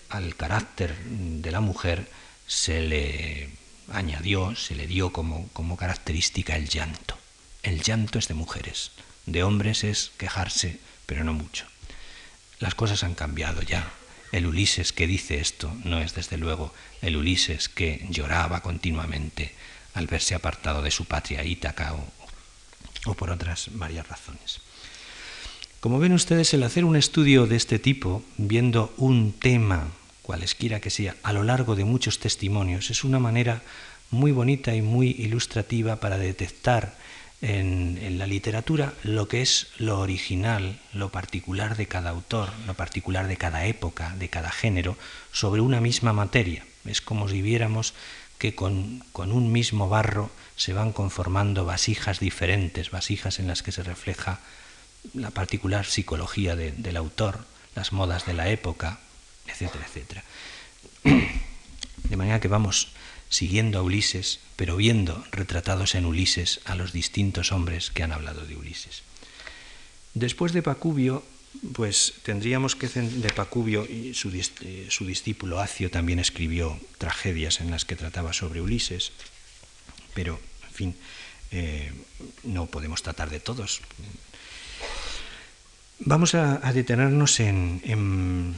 al 0.10 0.36
carácter 0.36 0.96
de 1.06 1.52
la 1.52 1.60
mujer, 1.60 2.08
se 2.46 2.82
le 2.82 3.50
añadió, 3.92 4.56
se 4.56 4.76
le 4.76 4.86
dio 4.86 5.12
como, 5.12 5.48
como 5.54 5.76
característica 5.76 6.56
el 6.56 6.70
llanto. 6.70 7.18
El 7.64 7.82
llanto 7.82 8.20
es 8.20 8.28
de 8.28 8.36
mujeres, 8.36 8.92
de 9.26 9.42
hombres 9.42 9.84
es 9.84 10.12
quejarse, 10.20 10.80
pero 11.08 11.24
no 11.24 11.34
mucho. 11.34 11.66
Las 12.60 12.76
cosas 12.76 13.04
han 13.04 13.16
cambiado 13.16 13.64
ya. 13.64 13.92
El 14.32 14.46
Ulises 14.46 14.94
que 14.94 15.08
dice 15.08 15.40
esto 15.40 15.76
no 15.84 16.00
es 16.00 16.14
desde 16.14 16.38
luego 16.38 16.72
el 17.02 17.18
Ulises 17.18 17.70
que 17.70 18.06
lloraba 18.12 18.62
continuamente 18.62 19.56
al 19.96 20.06
verse 20.06 20.36
apartado 20.36 20.84
de 20.84 20.92
su 20.92 21.06
patria 21.06 21.44
Ítaca 21.44 21.96
o, 21.96 22.08
o 23.06 23.16
por 23.16 23.32
otras 23.32 23.70
varias 23.72 24.08
razones. 24.08 24.62
Como 25.86 26.00
ven 26.00 26.14
ustedes, 26.14 26.52
el 26.56 26.64
hacer 26.64 26.84
un 26.84 26.96
estudio 26.96 27.46
de 27.46 27.58
este 27.58 27.78
tipo, 27.78 28.24
viendo 28.38 28.92
un 28.98 29.34
tema, 29.34 29.90
cualesquiera 30.24 30.80
que 30.80 30.90
sea, 30.90 31.16
a 31.22 31.32
lo 31.32 31.44
largo 31.44 31.76
de 31.76 31.86
muchos 31.86 32.18
testimonios, 32.18 32.90
es 32.90 33.04
una 33.04 33.20
manera 33.20 33.62
muy 34.10 34.32
bonita 34.32 34.74
y 34.74 34.82
muy 34.82 35.10
ilustrativa 35.10 35.98
para 35.98 36.18
detectar 36.18 36.98
en, 37.40 38.18
la 38.18 38.26
literatura 38.26 38.96
lo 39.04 39.28
que 39.28 39.44
es 39.44 39.68
lo 39.78 40.00
original, 40.00 40.80
lo 40.92 41.10
particular 41.10 41.78
de 41.78 41.86
cada 41.86 42.10
autor, 42.10 42.50
lo 42.66 42.74
particular 42.74 43.28
de 43.28 43.38
cada 43.38 43.68
época, 43.68 44.16
de 44.18 44.28
cada 44.28 44.50
género, 44.50 44.98
sobre 45.32 45.62
una 45.62 45.82
misma 45.82 46.14
materia. 46.14 46.66
Es 46.86 47.00
como 47.00 47.30
si 47.30 47.44
viéramos 47.44 47.94
que 48.40 48.56
con, 48.56 49.04
un 49.14 49.52
mismo 49.52 49.88
barro 49.88 50.32
se 50.56 50.74
van 50.74 50.94
conformando 50.94 51.64
vasijas 51.64 52.20
diferentes, 52.20 52.90
vasijas 52.90 53.38
en 53.38 53.46
las 53.46 53.62
que 53.62 53.72
se 53.72 53.84
refleja 53.84 54.40
la 55.14 55.32
particular 55.32 55.86
psicología 55.86 56.56
del 56.56 56.98
autor, 56.98 57.46
las 57.76 57.94
modas 57.94 58.26
de 58.26 58.34
la 58.34 58.50
época, 58.50 59.00
etcétera, 59.48 59.86
etcétera. 59.86 60.24
De 62.04 62.18
manera 62.18 62.40
que 62.40 62.48
vamos 62.48 62.90
siguiendo 63.30 63.80
a 63.80 63.82
Ulises, 63.82 64.40
pero 64.56 64.78
viendo 64.78 65.26
retratados 65.32 65.96
en 65.96 66.06
Ulises 66.06 66.62
a 66.66 66.76
los 66.76 66.94
distintos 66.94 67.52
hombres 67.52 67.90
que 67.90 68.04
han 68.04 68.12
hablado 68.12 68.46
de 68.46 68.56
Ulises. 68.56 69.04
Después 70.14 70.54
de 70.54 70.62
Pacubio, 70.62 71.24
pues 71.74 72.14
tendríamos 72.24 72.76
que 72.76 72.88
de 72.88 73.30
Pacubio 73.34 73.86
y 73.86 74.14
su, 74.14 74.30
eh, 74.30 74.88
su, 74.90 75.06
discípulo 75.06 75.60
Acio 75.60 75.90
también 75.90 76.20
escribió 76.20 76.80
tragedias 76.98 77.60
en 77.60 77.72
las 77.72 77.86
que 77.86 77.96
trataba 77.96 78.34
sobre 78.34 78.62
Ulises, 78.62 79.12
pero 80.14 80.40
en 80.68 80.74
fin, 80.74 80.96
eh, 81.52 81.92
no 82.44 82.66
podemos 82.68 83.04
tratar 83.04 83.30
de 83.30 83.40
todos. 83.40 83.82
Vamos 86.00 86.36
a, 86.36 86.58
detenernos 86.74 87.40
en, 87.40 87.82
en 87.86 88.54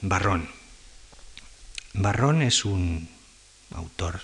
Barrón. 0.00 0.48
Barrón 1.92 2.40
es 2.42 2.64
un 2.64 3.08
autor 3.72 4.20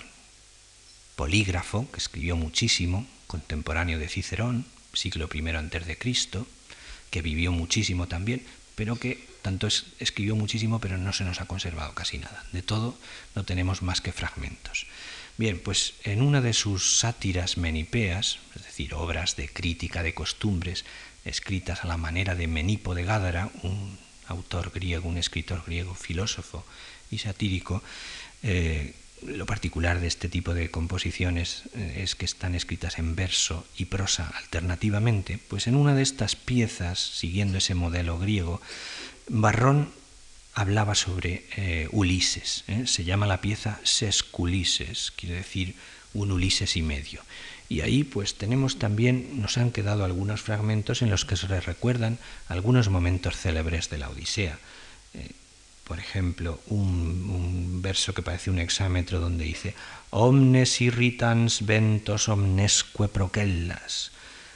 polígrafo 1.17 1.89
que 1.91 1.99
escribió 1.99 2.37
muchísimo, 2.37 3.05
contemporáneo 3.27 3.99
de 3.99 4.07
Cicerón, 4.07 4.65
siglo 4.93 5.29
I 5.33 5.49
antes 5.49 5.85
de 5.85 5.97
Cristo, 5.97 6.47
que 7.11 7.21
vivió 7.21 7.51
muchísimo 7.51 8.07
también, 8.07 8.45
pero 8.75 8.95
que 8.95 9.27
tanto 9.41 9.67
escribió 9.67 10.35
muchísimo, 10.35 10.79
pero 10.79 10.97
no 10.97 11.11
se 11.11 11.25
nos 11.25 11.41
ha 11.41 11.45
conservado 11.45 11.93
casi 11.93 12.17
nada. 12.17 12.43
De 12.53 12.61
todo 12.61 12.97
no 13.35 13.43
tenemos 13.43 13.81
más 13.81 13.99
que 13.99 14.13
fragmentos. 14.13 14.87
Bien, 15.37 15.59
pues 15.59 15.95
en 16.03 16.21
una 16.21 16.39
de 16.39 16.53
sus 16.53 16.99
sátiras 16.99 17.57
menipeas, 17.57 18.39
es 18.55 18.63
decir, 18.63 18.93
obras 18.93 19.35
de 19.35 19.49
crítica 19.49 20.01
de 20.01 20.13
costumbres, 20.13 20.85
escritas 21.25 21.83
a 21.83 21.87
la 21.87 21.97
manera 21.97 22.35
de 22.35 22.47
Menipo 22.47 22.95
de 22.95 23.03
Gádara, 23.03 23.49
un 23.63 23.97
autor 24.27 24.71
griego, 24.73 25.09
un 25.09 25.17
escritor 25.17 25.63
griego, 25.65 25.93
filósofo 25.93 26.65
y 27.11 27.17
satírico, 27.17 27.83
eh, 28.43 28.93
lo 29.25 29.45
particular 29.45 29.99
de 29.99 30.07
este 30.07 30.29
tipo 30.29 30.53
de 30.53 30.69
composiciones 30.69 31.63
eh, 31.73 32.01
es 32.03 32.15
que 32.15 32.25
están 32.25 32.53
escritas 32.53 32.99
en 32.99 33.15
verso 33.15 33.65
y 33.77 33.85
prosa 33.85 34.31
alternativamente, 34.37 35.39
pues 35.47 35.67
en 35.67 35.75
una 35.75 35.95
de 35.95 36.03
estas 36.03 36.35
piezas, 36.35 36.99
siguiendo 36.99 37.57
ese 37.57 37.75
modelo 37.75 38.19
griego, 38.19 38.61
Barrón 39.27 39.89
hablaba 40.53 40.95
sobre 40.95 41.45
eh, 41.57 41.87
Ulises. 41.91 42.63
Se 42.85 43.03
llama 43.03 43.25
la 43.25 43.41
pieza 43.41 43.79
Sesculises, 43.83 45.11
quiere 45.15 45.35
decir 45.35 45.75
un 46.13 46.31
Ulises 46.31 46.77
y 46.77 46.81
medio. 46.81 47.21
Y 47.67 47.81
ahí 47.81 48.03
pues 48.03 48.35
tenemos 48.35 48.77
también, 48.77 49.41
nos 49.41 49.57
han 49.57 49.71
quedado 49.71 50.05
algunos 50.05 50.41
fragmentos 50.41 51.01
en 51.01 51.09
los 51.09 51.25
que 51.25 51.35
se 51.35 51.47
recuerdan 51.47 52.19
algunos 52.47 52.89
momentos 52.89 53.35
célebres 53.37 53.89
de 53.89 53.97
la 53.97 54.09
Odisea 54.09 54.59
por 55.85 55.99
ejemplo, 55.99 56.59
un, 56.67 57.81
verso 57.81 58.13
que 58.13 58.23
parece 58.23 58.49
un 58.49 58.59
exámetro 58.59 59.19
donde 59.19 59.45
dice 59.45 59.75
Omnes 60.09 60.81
irritans 60.81 61.65
ventos 61.65 62.27
omnesque 62.27 63.07
proquellas, 63.07 64.11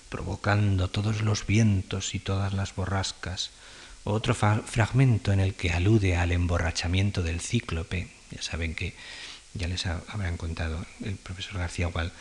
provocando 0.09 0.89
todos 0.89 1.21
los 1.21 1.45
vientos 1.45 2.15
y 2.15 2.19
todas 2.19 2.53
las 2.53 2.75
borrascas. 2.75 3.51
Otro 4.03 4.33
fragmento 4.33 5.31
en 5.31 5.39
el 5.39 5.53
que 5.53 5.71
alude 5.71 6.17
al 6.17 6.31
emborrachamiento 6.31 7.21
del 7.21 7.41
cíclope. 7.41 8.07
Ya 8.31 8.41
saben 8.41 8.73
que 8.73 8.95
ya 9.53 9.67
les 9.67 9.85
habrán 9.85 10.37
contado 10.37 10.83
el 11.03 11.15
profesor 11.15 11.59
García 11.59 11.87
Gual, 11.87 12.11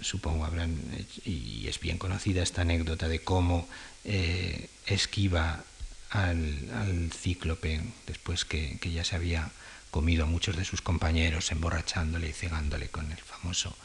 supongo 0.00 0.44
habrán, 0.44 0.76
y 1.24 1.66
es 1.68 1.80
bien 1.80 1.98
conocida 1.98 2.42
esta 2.42 2.62
anécdota 2.62 3.08
de 3.08 3.20
cómo 3.20 3.68
eh, 4.04 4.68
esquiva 4.86 5.64
al, 6.10 7.10
cíclope 7.12 7.80
después 8.06 8.44
que, 8.44 8.78
ya 8.92 9.04
se 9.04 9.16
había 9.16 9.50
comido 9.90 10.24
a 10.24 10.26
muchos 10.26 10.56
de 10.56 10.64
sus 10.64 10.82
compañeros, 10.82 11.52
emborrachándole 11.52 12.28
y 12.28 12.32
cegándole 12.32 12.88
con 12.88 13.10
el 13.10 13.18
famoso 13.18 13.76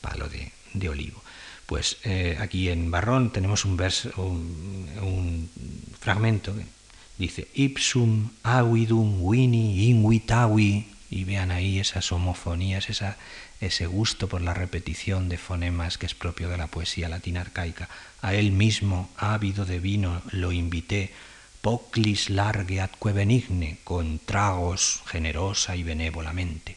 palo 0.00 0.28
de, 0.28 0.88
olivo. 0.88 1.22
Pues 1.66 1.98
eh, 2.04 2.38
aquí 2.40 2.68
en 2.68 2.90
Barrón 2.90 3.32
tenemos 3.32 3.64
un, 3.64 3.76
verso, 3.76 4.10
un, 4.16 5.50
fragmento 6.00 6.54
que 6.54 6.64
dice 7.18 7.48
Ipsum 7.54 8.30
avidum 8.42 9.30
vini 9.30 9.88
invitavi 9.90 10.97
y 11.10 11.24
vean 11.24 11.50
ahí 11.50 11.78
esas 11.78 12.12
homofonías, 12.12 12.90
esa, 12.90 13.16
ese 13.60 13.86
gusto 13.86 14.28
por 14.28 14.42
la 14.42 14.54
repetición 14.54 15.28
de 15.28 15.38
fonemas 15.38 15.98
que 15.98 16.06
es 16.06 16.14
propio 16.14 16.48
de 16.48 16.58
la 16.58 16.66
poesía 16.66 17.08
latina 17.08 17.40
arcaica. 17.40 17.88
A 18.20 18.34
él 18.34 18.52
mismo, 18.52 19.10
ávido 19.16 19.64
de 19.64 19.80
vino, 19.80 20.22
lo 20.32 20.52
invité 20.52 21.12
poclis 21.60 22.30
largue 22.30 22.80
atque 22.80 23.12
benigne, 23.12 23.78
con 23.84 24.18
tragos 24.18 25.02
generosa 25.06 25.76
y 25.76 25.82
benévolamente. 25.82 26.76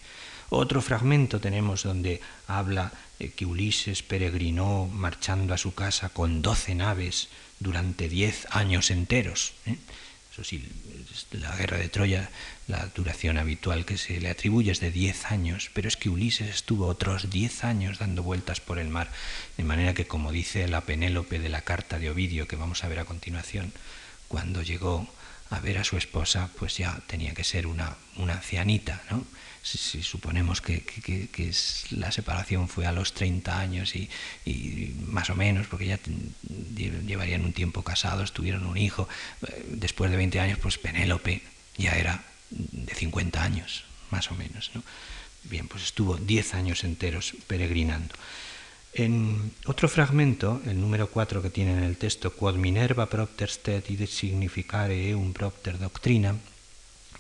Otro 0.50 0.82
fragmento 0.82 1.40
tenemos 1.40 1.84
donde 1.84 2.20
habla 2.48 2.92
que 3.36 3.46
Ulises 3.46 4.04
peregrinó 4.04 4.88
marchando 4.88 5.54
a 5.54 5.58
su 5.58 5.74
casa 5.74 6.10
con 6.10 6.42
doce 6.42 6.76
naves 6.76 7.30
durante 7.60 8.10
diez 8.10 8.48
años 8.50 8.92
enteros. 8.92 9.54
¿eh? 9.66 9.78
Eso 10.34 10.44
sí, 10.44 10.68
la 11.32 11.56
guerra 11.56 11.78
de 11.78 11.90
Troya, 11.90 12.30
la 12.72 12.88
duración 12.96 13.38
habitual 13.38 13.86
que 13.86 13.98
se 13.98 14.20
le 14.22 14.30
atribuye 14.30 14.72
es 14.72 14.80
de 14.80 14.92
diez 14.92 15.26
años, 15.26 15.70
pero 15.74 15.90
es 15.90 15.98
que 15.98 16.10
Ulises 16.10 16.50
estuvo 16.50 16.88
otros 16.88 17.30
diez 17.30 17.66
años 17.66 18.00
dando 18.00 18.24
vueltas 18.24 18.62
por 18.62 18.80
el 18.80 18.88
mar, 18.88 19.12
de 19.58 19.64
manera 19.66 19.94
que, 19.94 20.08
como 20.08 20.32
dice 20.32 20.68
la 20.70 20.82
Penélope 20.82 21.40
de 21.40 21.50
la 21.50 21.62
carta 21.62 22.00
de 22.00 22.10
Ovidio, 22.10 22.48
que 22.48 22.56
vamos 22.56 22.84
a 22.84 22.88
ver 22.88 23.00
a 23.00 23.06
continuación, 23.06 23.74
cuando 24.30 24.62
llegó 24.62 25.06
a 25.50 25.60
ver 25.60 25.78
a 25.80 25.84
su 25.84 25.98
esposa, 25.98 26.50
pues 26.58 26.78
ya 26.78 27.02
tenía 27.08 27.34
que 27.34 27.44
ser 27.44 27.68
una, 27.68 27.98
una 28.16 28.36
ancianita, 28.36 29.04
¿no? 29.12 29.26
Si, 29.64 30.02
suponemos 30.02 30.60
que, 30.62 30.82
la 31.92 32.12
separación 32.12 32.68
fue 32.68 32.88
a 32.88 32.92
los 32.92 33.14
30 33.14 33.60
años 33.60 33.96
y, 33.96 34.10
más 35.06 35.30
o 35.30 35.36
menos, 35.36 35.68
porque 35.68 35.86
ya 35.86 36.00
llevarían 37.06 37.46
un 37.46 37.54
tiempo 37.54 37.84
casados, 37.84 38.32
tuvieron 38.32 38.66
un 38.66 38.78
hijo, 38.78 39.08
eh, 39.46 39.66
después 39.68 40.10
de 40.10 40.18
20 40.18 40.40
años, 40.40 40.58
pues 40.58 40.80
Penélope 40.80 41.44
ya 41.78 41.92
era 41.92 42.24
de 42.52 42.94
50 42.94 43.42
años, 43.42 43.86
más 44.12 44.32
o 44.32 44.36
menos, 44.36 44.72
¿no? 44.74 44.84
Bien, 45.44 45.68
pues 45.68 45.84
estuvo 45.84 46.18
10 46.18 46.54
años 46.54 46.84
enteros 46.84 47.34
peregrinando. 47.48 48.14
En 48.94 49.54
otro 49.66 49.88
fragmento, 49.88 50.62
el 50.66 50.80
número 50.80 51.10
4 51.10 51.42
que 51.42 51.50
tiene 51.50 51.72
en 51.72 51.84
el 51.84 51.98
texto, 51.98 52.34
Quod 52.36 52.56
Minerva 52.56 53.08
propter 53.08 53.50
stet 53.50 53.90
id 53.90 54.06
significare 54.06 55.10
eum 55.10 55.32
propter 55.32 55.80
doctrina, 55.80 56.36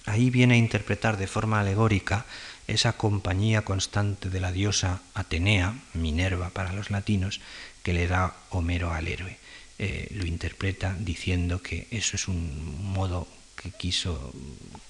ahí 0.05 0.29
viene 0.29 0.55
a 0.55 0.57
interpretar 0.57 1.15
de 1.15 1.27
forma 1.27 1.61
alegórica 1.61 2.25
esa 2.67 2.93
compañía 2.93 3.63
constante 3.63 4.29
de 4.29 4.39
la 4.39 4.51
diosa 4.51 5.01
Atenea, 5.13 5.75
Minerva 5.93 6.49
para 6.49 6.73
los 6.73 6.91
latinos, 6.91 7.39
que 7.83 7.93
le 7.93 8.07
da 8.07 8.35
Homero 8.49 8.91
al 8.91 9.07
héroe. 9.07 9.37
Eh, 9.79 10.09
lo 10.11 10.25
interpreta 10.25 10.95
diciendo 10.99 11.61
que 11.61 11.87
eso 11.89 12.15
es 12.15 12.27
un 12.27 12.83
modo 12.83 13.27
que 13.61 13.71
quiso, 13.71 14.33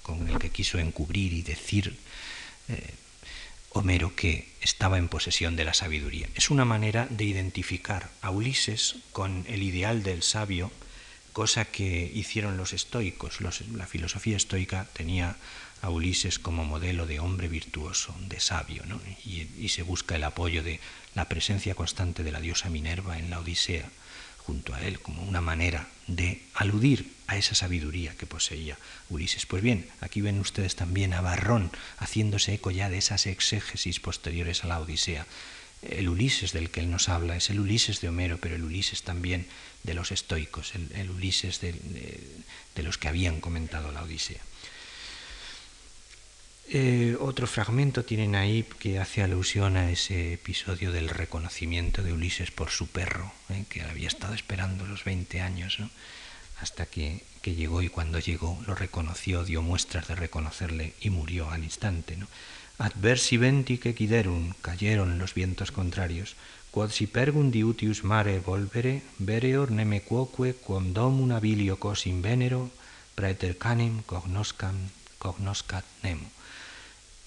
con 0.02 0.28
el 0.28 0.38
que 0.38 0.50
quiso 0.50 0.78
encubrir 0.78 1.32
y 1.32 1.42
decir 1.42 1.96
eh, 2.68 2.94
Homero 3.74 4.14
que 4.14 4.48
estaba 4.60 4.98
en 4.98 5.08
posesión 5.08 5.56
de 5.56 5.64
la 5.64 5.72
sabiduría. 5.72 6.28
Es 6.34 6.50
una 6.50 6.66
manera 6.66 7.06
de 7.08 7.24
identificar 7.24 8.10
a 8.20 8.30
Ulises 8.30 8.96
con 9.12 9.46
el 9.48 9.62
ideal 9.62 10.02
del 10.02 10.22
sabio, 10.22 10.70
cosa 11.32 11.64
que 11.64 12.10
hicieron 12.14 12.58
los 12.58 12.74
estoicos. 12.74 13.40
la 13.40 13.86
filosofía 13.86 14.36
estoica 14.36 14.88
tenía 14.92 15.36
a 15.80 15.88
Ulises 15.88 16.38
como 16.38 16.66
modelo 16.66 17.06
de 17.06 17.18
hombre 17.18 17.48
virtuoso, 17.48 18.14
de 18.28 18.40
sabio, 18.40 18.82
y 19.24 19.68
se 19.70 19.82
busca 19.82 20.16
el 20.16 20.24
apoyo 20.24 20.62
de 20.62 20.78
la 21.14 21.30
presencia 21.30 21.74
constante 21.74 22.22
de 22.22 22.32
la 22.32 22.40
diosa 22.40 22.68
Minerva 22.68 23.18
en 23.18 23.30
la 23.30 23.40
Odisea 23.40 23.88
junto 24.46 24.74
a 24.74 24.82
él 24.82 25.00
como 25.00 25.22
una 25.22 25.40
manera 25.40 25.88
de 26.06 26.42
aludir 26.54 27.12
a 27.26 27.36
esa 27.36 27.54
sabiduría 27.54 28.14
que 28.16 28.26
poseía 28.26 28.78
Ulises. 29.08 29.46
Pues 29.46 29.62
bien, 29.62 29.88
aquí 30.00 30.20
ven 30.20 30.40
ustedes 30.40 30.76
también 30.76 31.14
a 31.14 31.20
Barrón 31.20 31.70
haciéndose 31.98 32.54
eco 32.54 32.70
ya 32.70 32.90
de 32.90 32.98
esas 32.98 33.26
exégesis 33.26 34.00
posteriores 34.00 34.64
a 34.64 34.66
la 34.66 34.80
Odisea, 34.80 35.26
el 35.82 36.08
Ulises 36.08 36.52
del 36.52 36.70
que 36.70 36.80
él 36.80 36.90
nos 36.90 37.08
habla 37.08 37.36
es 37.36 37.50
el 37.50 37.58
Ulises 37.58 38.00
de 38.00 38.08
Homero, 38.08 38.38
pero 38.38 38.54
el 38.54 38.62
Ulises 38.62 39.02
también 39.02 39.46
de 39.82 39.94
los 39.94 40.12
estoicos, 40.12 40.74
el, 40.74 41.10
Ulises 41.10 41.60
de, 41.60 41.74
los 42.76 42.98
que 42.98 43.08
habían 43.08 43.40
comentado 43.40 43.90
la 43.90 44.02
Odisea. 44.02 44.40
Eh, 46.74 47.18
otro 47.20 47.46
fragmento 47.46 48.02
tienen 48.02 48.34
ahí 48.34 48.64
que 48.78 48.98
hace 48.98 49.22
alusión 49.22 49.76
a 49.76 49.90
ese 49.90 50.32
episodio 50.32 50.90
del 50.90 51.10
reconocimiento 51.10 52.02
de 52.02 52.14
Ulises 52.14 52.50
por 52.50 52.70
su 52.70 52.86
perro, 52.86 53.30
eh, 53.50 53.66
que 53.68 53.82
había 53.82 54.08
estado 54.08 54.32
esperando 54.32 54.86
los 54.86 55.04
20 55.04 55.42
años, 55.42 55.76
hasta 56.62 56.86
que, 56.86 57.24
llegó 57.44 57.82
y 57.82 57.90
cuando 57.90 58.20
llegó 58.20 58.58
lo 58.66 58.74
reconoció, 58.74 59.44
dio 59.44 59.60
muestras 59.60 60.08
de 60.08 60.14
reconocerle 60.14 60.94
y 61.02 61.10
murió 61.10 61.50
al 61.50 61.62
instante. 61.62 62.16
Adversi 62.78 63.36
venti 63.36 63.76
que 63.76 63.94
quiderum, 63.94 64.54
cayeron 64.62 65.18
los 65.18 65.34
vientos 65.34 65.72
contrarios, 65.72 66.36
quod 66.70 66.88
si 66.90 67.06
pergundi 67.06 67.64
utius 67.64 68.02
mare 68.02 68.40
volvere, 68.40 69.02
vereor 69.18 69.70
neme 69.72 70.00
quoque 70.00 70.54
quam 70.54 70.94
domum 70.94 71.32
abilio 71.32 71.76
cos 71.76 72.06
in 72.06 72.22
venero, 72.22 72.70
praeter 73.14 73.58
canem 73.58 74.00
cognoscat 74.08 75.84
nemo 76.02 76.32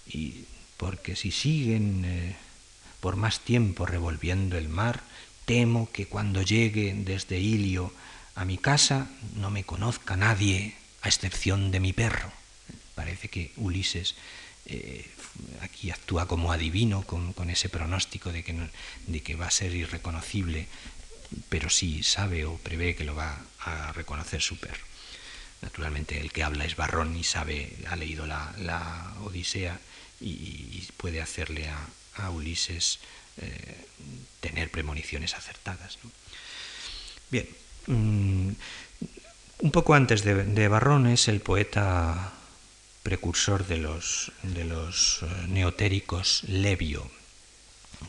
y 0.07 0.45
porque 0.77 1.15
si 1.15 1.31
siguen 1.31 2.03
eh, 2.05 2.35
por 2.99 3.15
más 3.15 3.39
tiempo 3.39 3.85
revolviendo 3.85 4.57
el 4.57 4.69
mar, 4.69 5.03
temo 5.45 5.89
que 5.91 6.07
cuando 6.07 6.41
llegue 6.41 6.93
desde 6.95 7.39
Ilio 7.39 7.93
a 8.35 8.45
mi 8.45 8.57
casa 8.57 9.09
no 9.35 9.49
me 9.49 9.63
conozca 9.63 10.17
nadie, 10.17 10.75
a 11.01 11.07
excepción 11.07 11.71
de 11.71 11.79
mi 11.79 11.93
perro. 11.93 12.31
Parece 12.95 13.29
que 13.29 13.51
Ulises 13.57 14.15
eh, 14.65 15.05
aquí 15.61 15.91
actúa 15.91 16.27
como 16.27 16.51
adivino 16.51 17.03
con, 17.03 17.49
ese 17.49 17.69
pronóstico 17.69 18.31
de 18.31 18.43
que, 18.43 18.55
de 19.07 19.21
que 19.21 19.35
va 19.35 19.47
a 19.47 19.51
ser 19.51 19.75
irreconocible, 19.75 20.67
pero 21.49 21.69
sí 21.69 22.03
sabe 22.03 22.45
o 22.45 22.57
prevé 22.57 22.95
que 22.95 23.03
lo 23.03 23.15
va 23.15 23.39
a 23.59 23.93
reconocer 23.93 24.41
su 24.41 24.57
perro. 24.57 24.83
Naturalmente 25.61 26.19
el 26.19 26.31
que 26.31 26.43
habla 26.43 26.65
es 26.65 26.75
Barrón 26.75 27.15
y 27.15 27.23
sabe, 27.23 27.77
ha 27.87 27.95
leído 27.95 28.25
la, 28.25 28.53
la 28.57 29.13
Odisea 29.23 29.79
y, 30.21 30.87
puede 30.97 31.21
hacerle 31.21 31.69
a, 31.69 32.29
Ulises 32.29 32.99
eh, 33.37 33.85
tener 34.39 34.71
premoniciones 34.71 35.33
acertadas. 35.33 35.99
Bien, 37.29 37.47
mm, 37.87 38.49
un 39.59 39.71
poco 39.71 39.93
antes 39.93 40.23
de, 40.23 40.45
de, 40.45 40.67
Barrón 40.69 41.07
es 41.07 41.27
el 41.27 41.41
poeta 41.41 42.33
precursor 43.03 43.67
de 43.67 43.77
los, 43.77 44.31
de 44.43 44.65
los 44.65 45.19
eh, 45.21 45.47
neotéricos 45.49 46.43
Levio, 46.47 47.11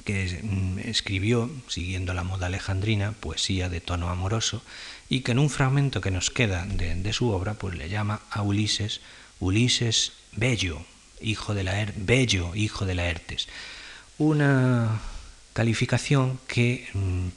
que 0.04 0.40
mm, 0.42 0.78
escribió, 0.78 1.50
siguiendo 1.68 2.14
la 2.14 2.24
moda 2.24 2.46
alejandrina, 2.46 3.12
poesía 3.12 3.68
de 3.68 3.80
tono 3.80 4.08
amoroso, 4.08 4.62
y 5.08 5.20
que 5.20 5.32
en 5.32 5.40
un 5.40 5.50
fragmento 5.50 6.00
que 6.00 6.10
nos 6.10 6.30
queda 6.30 6.64
de, 6.64 6.94
de 6.94 7.12
su 7.12 7.30
obra, 7.30 7.54
pues 7.54 7.76
le 7.76 7.88
llama 7.88 8.22
a 8.30 8.42
Ulises 8.42 9.00
Ulises 9.38 10.12
Bello, 10.32 10.84
hijo 11.20 11.54
de 11.54 11.64
la 11.64 11.80
er-, 11.80 11.94
bello 11.96 12.54
hijo 12.54 12.84
de 12.86 12.94
Laertes. 12.94 13.48
Una 14.18 15.00
calificación 15.52 16.38
que 16.46 16.86
mm, 16.92 17.28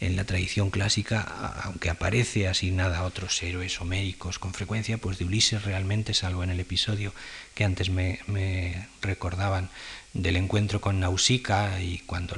en 0.00 0.16
la 0.16 0.24
tradición 0.24 0.70
clásica, 0.70 1.20
aunque 1.64 1.90
aparece 1.90 2.48
asignada 2.48 2.98
a 2.98 3.04
otros 3.04 3.42
héroes 3.42 3.80
homéricos 3.80 4.38
con 4.38 4.54
frecuencia, 4.54 4.98
pues 4.98 5.18
de 5.18 5.24
Ulises 5.24 5.64
realmente, 5.64 6.14
salvo 6.14 6.44
en 6.44 6.50
el 6.50 6.60
episodio 6.60 7.12
que 7.54 7.64
antes 7.64 7.90
me, 7.90 8.20
me 8.26 8.88
recordaban 9.02 9.70
del 10.12 10.36
encuentro 10.36 10.80
con 10.80 11.00
Nausicaa 11.00 11.80
y 11.80 11.98
cuando 11.98 12.36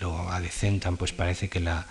lo 0.00 0.30
adecentan, 0.30 0.96
pues 0.96 1.12
parece 1.12 1.48
que 1.48 1.60
la, 1.60 1.86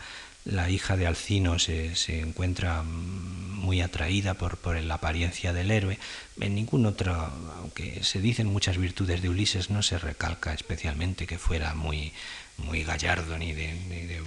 la 0.48 0.70
hija 0.70 0.96
de 0.96 1.08
Alcino 1.08 1.60
se, 1.60 1.94
encuentra 2.08 2.84
muy 2.84 3.82
atraída 3.82 4.36
por, 4.36 4.58
por, 4.58 4.82
la 4.82 4.96
apariencia 4.96 5.52
del 5.52 5.72
héroe. 5.72 6.00
En 6.40 6.56
ningún 6.56 6.86
otro, 6.86 7.14
aunque 7.58 8.04
se 8.04 8.22
dicen 8.22 8.48
muchas 8.48 8.78
virtudes 8.78 9.22
de 9.22 9.30
Ulises, 9.30 9.70
no 9.70 9.84
se 9.84 10.00
recalca 10.00 10.54
especialmente 10.54 11.28
que 11.28 11.38
fuera 11.38 11.74
muy, 11.74 12.14
muy 12.58 12.84
gallardo 12.84 13.38
ni 13.38 13.52
de, 13.52 14.22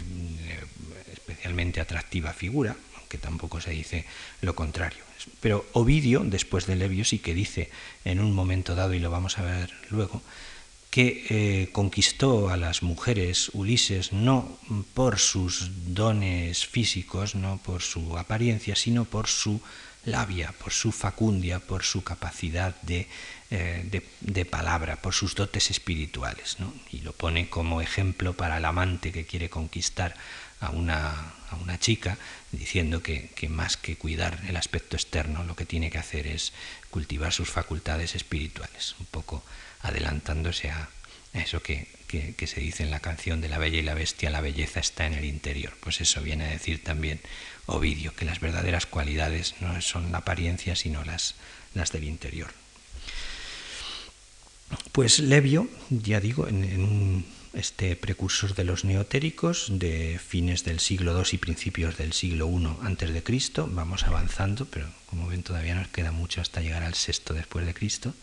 especialmente 1.12 1.80
atractiva 1.80 2.35
figura, 2.35 2.76
aunque 2.98 3.16
tampoco 3.16 3.61
se 3.61 3.70
dice 3.70 4.04
lo 4.42 4.54
contrario. 4.54 5.02
Pero 5.40 5.66
Ovidio, 5.72 6.20
después 6.24 6.66
de 6.66 6.76
Levio, 6.76 7.04
sí 7.04 7.18
que 7.18 7.35
dice 7.35 7.70
en 8.04 8.20
un 8.20 8.33
momento 8.33 8.74
dado, 8.74 8.92
y 8.92 8.98
lo 8.98 9.11
vamos 9.11 9.38
a 9.38 9.42
ver 9.42 9.72
luego, 9.88 10.22
que 10.90 11.26
eh, 11.31 11.68
conquistó 11.72 12.50
a 12.50 12.57
las 12.57 12.83
mujeres 12.83 13.50
Ulises 13.55 14.12
no 14.12 14.59
por 14.92 15.18
sus 15.18 15.70
dones 15.94 16.66
físicos, 16.66 17.37
no 17.37 17.59
por 17.59 17.83
su 17.83 18.18
apariencia, 18.18 18.74
sino 18.74 19.05
por 19.05 19.29
su 19.29 19.61
labia, 20.05 20.53
por 20.59 20.72
su 20.72 20.90
facundia, 20.90 21.61
por 21.61 21.85
su 21.85 22.03
capacidad 22.03 22.74
de, 22.83 23.07
eh, 23.50 24.03
de, 24.20 24.44
palabra, 24.44 24.96
por 24.96 25.14
sus 25.14 25.35
dotes 25.35 25.70
espirituales. 25.70 26.57
Y 26.90 27.00
lo 27.00 27.12
pone 27.12 27.48
como 27.48 27.81
ejemplo 27.81 28.33
para 28.33 28.59
el 28.59 28.64
amante 28.64 29.12
que 29.12 29.26
quiere 29.26 29.48
conquistar 29.48 30.16
a 30.61 30.70
una, 30.70 31.35
a 31.50 31.57
una 31.62 31.79
chica, 31.79 32.18
diciendo 32.50 33.03
que, 33.03 33.31
que 33.37 33.48
más 33.48 33.76
que 33.76 33.96
cuidar 33.96 34.40
el 34.48 34.57
aspecto 34.57 34.96
externo, 34.96 35.44
lo 35.44 35.55
que 35.55 35.66
tiene 35.66 35.90
que 35.90 35.98
hacer 35.98 36.26
es 36.26 36.53
cultivar 36.90 37.33
sus 37.33 37.48
facultades 37.48 38.14
espirituales. 38.14 38.96
Un 38.98 39.07
poco 39.07 39.44
adelantándose 39.83 40.71
a 40.71 40.88
eso 41.33 41.62
que, 41.62 41.88
se 42.47 42.61
dice 42.61 42.83
en 42.83 42.90
la 42.90 43.01
canción 43.01 43.40
de 43.40 43.49
la 43.49 43.59
Bella 43.59 43.79
y 43.79 43.83
la 43.83 43.95
Bestia, 43.95 44.31
la 44.31 44.40
belleza 44.40 44.81
está 44.81 45.07
en 45.07 45.14
el 45.14 45.25
interior. 45.25 45.73
Pues 45.81 46.01
eso 46.01 46.21
viene 46.23 46.45
a 46.45 46.51
decir 46.51 46.83
también 46.83 47.21
Ovidio, 47.66 48.14
que 48.14 48.25
las 48.25 48.40
verdaderas 48.40 48.87
cualidades 48.87 49.55
no 49.61 49.81
son 49.81 50.11
la 50.11 50.19
apariencia, 50.19 50.75
sino 50.75 51.05
las, 51.05 51.37
las 51.75 51.93
del 51.93 52.05
interior. 52.05 52.51
Pues 54.93 55.21
Levio, 55.21 55.69
ya 55.88 56.21
digo, 56.21 56.49
en, 56.49 57.25
este 57.53 57.97
precursor 57.97 58.55
de 58.55 58.62
los 58.62 58.85
neotéricos 58.85 59.66
de 59.71 60.21
fines 60.25 60.62
del 60.62 60.79
siglo 60.79 61.16
II 61.16 61.31
y 61.33 61.38
principios 61.38 61.97
del 61.97 62.12
siglo 62.12 62.49
I 62.49 62.87
antes 62.87 63.12
de 63.12 63.25
Cristo, 63.25 63.69
vamos 63.71 64.05
avanzando, 64.05 64.66
pero 64.66 64.87
como 65.07 65.27
ven 65.27 65.43
todavía 65.43 65.75
nos 65.75 65.88
queda 65.88 66.12
mucho 66.12 66.40
hasta 66.40 66.61
llegar 66.61 66.85
al 66.85 66.95
sexto 66.95 67.35
después 67.35 67.66
de 67.66 67.75
Cristo 67.75 68.14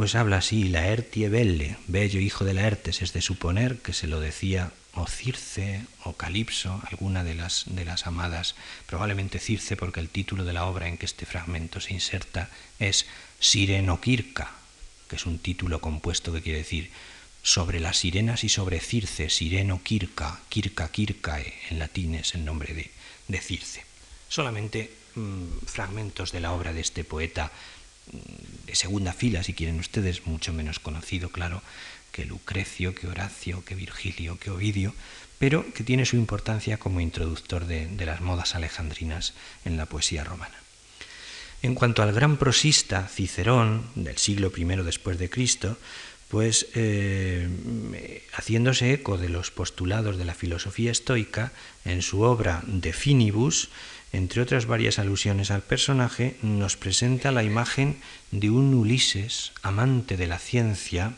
pues 0.00 0.14
habla 0.14 0.38
así, 0.38 0.70
Laertie 0.70 1.28
Belle, 1.28 1.76
bello 1.86 2.20
hijo 2.20 2.46
de 2.46 2.54
Laertes, 2.54 3.02
es 3.02 3.12
de 3.12 3.20
suponer 3.20 3.80
que 3.80 3.92
se 3.92 4.06
lo 4.06 4.18
decía 4.18 4.72
o 4.94 5.06
Circe 5.06 5.84
o 6.04 6.14
Calipso, 6.14 6.80
alguna 6.90 7.22
de 7.22 7.34
las, 7.34 7.64
de 7.66 7.84
las 7.84 8.06
amadas, 8.06 8.54
probablemente 8.86 9.38
Circe 9.38 9.76
porque 9.76 10.00
el 10.00 10.08
título 10.08 10.46
de 10.46 10.54
la 10.54 10.64
obra 10.64 10.88
en 10.88 10.96
que 10.96 11.04
este 11.04 11.26
fragmento 11.26 11.82
se 11.82 11.92
inserta 11.92 12.48
es 12.78 13.04
Sirenoquirca, 13.40 14.52
que 15.06 15.16
es 15.16 15.26
un 15.26 15.38
título 15.38 15.82
compuesto 15.82 16.32
que 16.32 16.40
quiere 16.40 16.60
decir 16.60 16.90
sobre 17.42 17.78
las 17.78 17.98
sirenas 17.98 18.42
y 18.42 18.48
sobre 18.48 18.80
Circe, 18.80 19.28
Sireno 19.28 19.82
Kirka, 19.82 20.40
Kirka 20.48 20.90
Kirkae, 20.90 21.52
en 21.68 21.78
latín 21.78 22.14
es 22.14 22.34
el 22.34 22.46
nombre 22.46 22.72
de, 22.72 22.90
de 23.28 23.38
Circe. 23.38 23.84
Solamente 24.30 24.94
mm, 25.14 25.66
fragmentos 25.66 26.32
de 26.32 26.40
la 26.40 26.52
obra 26.52 26.72
de 26.72 26.80
este 26.80 27.04
poeta 27.04 27.52
de 28.66 28.74
segunda 28.74 29.12
fila, 29.12 29.42
si 29.42 29.54
quieren 29.54 29.78
ustedes, 29.78 30.26
mucho 30.26 30.52
menos 30.52 30.78
conocido, 30.78 31.30
claro, 31.30 31.62
que 32.12 32.24
Lucrecio, 32.24 32.94
que 32.94 33.06
Horacio, 33.06 33.64
que 33.64 33.74
Virgilio, 33.74 34.38
que 34.38 34.50
Ovidio, 34.50 34.94
pero 35.38 35.64
que 35.72 35.84
tiene 35.84 36.04
su 36.04 36.16
importancia 36.16 36.76
como 36.76 37.00
introductor 37.00 37.66
de, 37.66 37.88
las 38.04 38.20
modas 38.20 38.54
alejandrinas 38.54 39.32
en 39.64 39.76
la 39.76 39.86
poesía 39.86 40.24
romana. 40.24 40.56
En 41.62 41.74
cuanto 41.74 42.02
al 42.02 42.12
gran 42.12 42.36
prosista 42.36 43.08
Cicerón, 43.08 43.88
del 43.94 44.18
siglo 44.18 44.52
I 44.54 44.64
después 44.84 45.18
de 45.18 45.30
Cristo, 45.30 45.78
pues 46.28 46.68
eh, 46.74 47.48
haciéndose 48.32 48.92
eco 48.92 49.18
de 49.18 49.28
los 49.28 49.50
postulados 49.50 50.16
de 50.16 50.24
la 50.24 50.34
filosofía 50.34 50.92
estoica, 50.92 51.52
en 51.84 52.02
su 52.02 52.22
obra 52.22 52.62
De 52.66 52.92
Finibus, 52.92 53.70
entre 54.12 54.42
otras 54.42 54.66
varias 54.66 54.98
alusiones 54.98 55.50
al 55.50 55.62
personaje, 55.62 56.36
nos 56.42 56.76
presenta 56.76 57.30
la 57.30 57.44
imagen 57.44 57.98
de 58.32 58.50
un 58.50 58.74
Ulises, 58.74 59.52
amante 59.62 60.16
de 60.16 60.26
la 60.26 60.38
ciencia, 60.38 61.14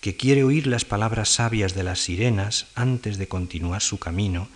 que 0.00 0.16
quiere 0.16 0.44
oír 0.44 0.66
las 0.66 0.84
palabras 0.84 1.28
sabias 1.28 1.74
de 1.74 1.82
las 1.82 1.98
sirenas 1.98 2.66
antes 2.74 3.18
de 3.18 3.26
continuar 3.26 3.82
su 3.82 3.98
camino, 3.98 4.48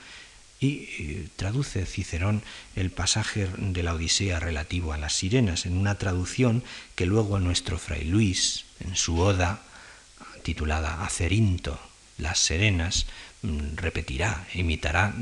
y 0.61 0.89
eh, 0.99 1.29
traduce 1.35 1.85
Cicerón 1.87 2.43
el 2.77 2.93
pasaje 2.93 3.49
de 3.59 3.83
la 3.83 3.95
Odisea 3.95 4.39
relativo 4.39 4.93
a 4.93 4.99
las 4.99 5.15
sirenas 5.15 5.67
en 5.67 5.77
una 5.77 5.99
traducción 5.99 6.63
que 6.95 7.05
luego 7.05 7.41
nuestro 7.41 7.79
fray 7.79 8.05
Luis, 8.05 8.65
en 8.79 8.95
su 8.95 9.19
oda 9.19 9.63
titulada 10.45 11.05
Acerinto, 11.05 11.81
las 12.19 12.39
serenas, 12.39 13.07
mm, 13.43 13.75
repetirá, 13.75 14.47
imitará 14.55 15.15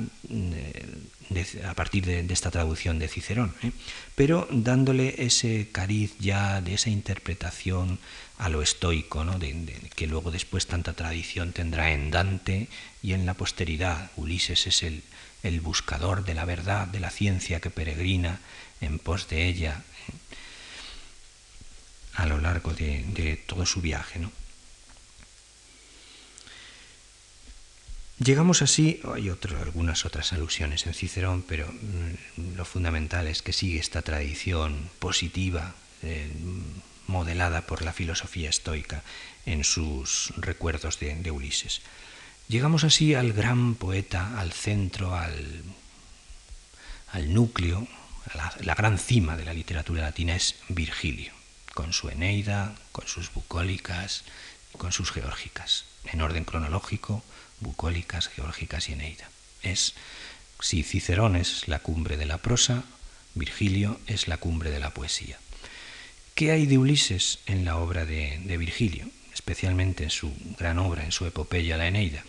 a 1.64 1.74
partir 1.74 2.04
de, 2.04 2.26
esta 2.32 2.50
traducción 2.50 2.98
de 2.98 3.08
Cicerón, 3.08 3.54
¿eh? 3.62 3.70
pero 4.14 4.48
dándole 4.50 5.14
ese 5.24 5.68
cariz 5.70 6.14
ya 6.18 6.60
de 6.60 6.74
esa 6.74 6.90
interpretación 6.90 7.98
a 8.38 8.48
lo 8.48 8.62
estoico, 8.62 9.22
¿no? 9.22 9.38
que 9.38 10.06
luego 10.06 10.30
después 10.30 10.66
tanta 10.66 10.94
tradición 10.94 11.52
tendrá 11.52 11.92
en 11.92 12.10
Dante 12.10 12.68
y 13.02 13.12
en 13.12 13.26
la 13.26 13.34
posteridad. 13.34 14.10
Ulises 14.16 14.66
es 14.66 14.82
el, 14.82 15.02
el 15.42 15.60
buscador 15.60 16.24
de 16.24 16.34
la 16.34 16.44
verdad, 16.44 16.88
de 16.88 17.00
la 17.00 17.10
ciencia 17.10 17.60
que 17.60 17.70
peregrina 17.70 18.40
en 18.80 18.98
pos 18.98 19.28
de 19.28 19.46
ella 19.46 19.82
¿eh? 20.08 20.12
a 22.14 22.26
lo 22.26 22.38
largo 22.38 22.72
de, 22.74 23.04
de 23.04 23.36
todo 23.36 23.66
su 23.66 23.80
viaje. 23.80 24.18
¿no? 24.18 24.32
Llegamos 28.22 28.60
así, 28.60 29.00
hay 29.14 29.30
algunas 29.30 30.04
otras 30.04 30.34
alusiones 30.34 30.86
en 30.86 30.92
Cicerón, 30.92 31.40
pero 31.40 31.66
mm, 31.72 32.54
lo 32.54 32.66
fundamental 32.66 33.26
es 33.26 33.40
que 33.40 33.54
sigue 33.54 33.80
esta 33.80 34.02
tradición 34.02 34.90
positiva, 34.98 35.74
eh, 36.02 36.30
modelada 37.06 37.62
por 37.62 37.80
la 37.80 37.94
filosofía 37.94 38.50
estoica 38.50 39.02
en 39.46 39.64
sus 39.64 40.34
recuerdos 40.36 41.00
de, 41.00 41.30
Ulises. 41.30 41.80
Llegamos 42.46 42.84
así 42.84 43.14
al 43.14 43.32
gran 43.32 43.74
poeta, 43.74 44.38
al 44.38 44.52
centro, 44.52 45.14
al, 45.14 45.64
núcleo, 47.32 47.88
la, 48.34 48.52
la 48.60 48.74
gran 48.74 48.98
cima 48.98 49.38
de 49.38 49.46
la 49.46 49.54
literatura 49.54 50.02
latina 50.02 50.36
es 50.36 50.56
Virgilio, 50.68 51.32
con 51.72 51.94
su 51.94 52.10
Eneida, 52.10 52.74
con 52.92 53.06
sus 53.08 53.32
bucólicas, 53.32 54.24
con 54.76 54.92
sus 54.92 55.10
geórgicas, 55.10 55.86
en 56.04 56.20
orden 56.20 56.44
cronológico 56.44 57.24
bucólicas, 57.60 58.28
geológicas 58.28 58.88
y 58.88 58.92
Eneida. 58.92 59.30
Es, 59.62 59.94
si 60.60 60.82
Cicerón 60.82 61.36
es 61.36 61.68
la 61.68 61.80
cumbre 61.80 62.16
de 62.16 62.26
la 62.26 62.38
prosa, 62.38 62.84
Virgilio 63.34 64.00
es 64.06 64.28
la 64.28 64.38
cumbre 64.38 64.70
de 64.70 64.80
la 64.80 64.90
poesía. 64.90 65.38
¿Qué 66.34 66.52
hay 66.52 66.66
de 66.66 66.78
Ulises 66.78 67.40
en 67.46 67.64
la 67.64 67.76
obra 67.76 68.04
de, 68.04 68.40
de 68.44 68.56
Virgilio, 68.56 69.06
especialmente 69.34 70.04
en 70.04 70.10
su 70.10 70.32
gran 70.58 70.78
obra, 70.78 71.04
en 71.04 71.12
su 71.12 71.26
epopeya 71.26 71.76
La 71.76 71.86
Eneida? 71.86 72.24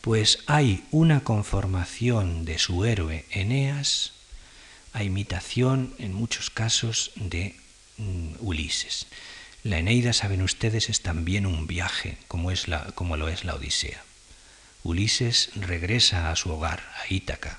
Pues 0.00 0.40
hay 0.46 0.84
una 0.90 1.24
conformación 1.24 2.44
de 2.44 2.58
su 2.58 2.84
héroe 2.84 3.24
Eneas 3.30 4.12
a 4.96 5.02
imitación, 5.02 5.94
en 5.98 6.14
muchos 6.14 6.48
casos, 6.48 7.12
de 7.16 7.54
mm, 7.98 8.36
Ulises. 8.40 9.06
La 9.62 9.78
Eneida, 9.78 10.14
saben 10.14 10.40
ustedes, 10.40 10.88
es 10.88 11.02
también 11.02 11.44
un 11.44 11.66
viaje, 11.66 12.16
como, 12.28 12.50
es 12.50 12.66
la, 12.66 12.84
como 12.94 13.18
lo 13.18 13.28
es 13.28 13.44
la 13.44 13.56
Odisea. 13.56 14.05
Ulises 14.86 15.50
regresa 15.56 16.30
a 16.30 16.36
su 16.36 16.50
hogar, 16.50 16.80
a 17.02 17.12
Ítaca, 17.12 17.58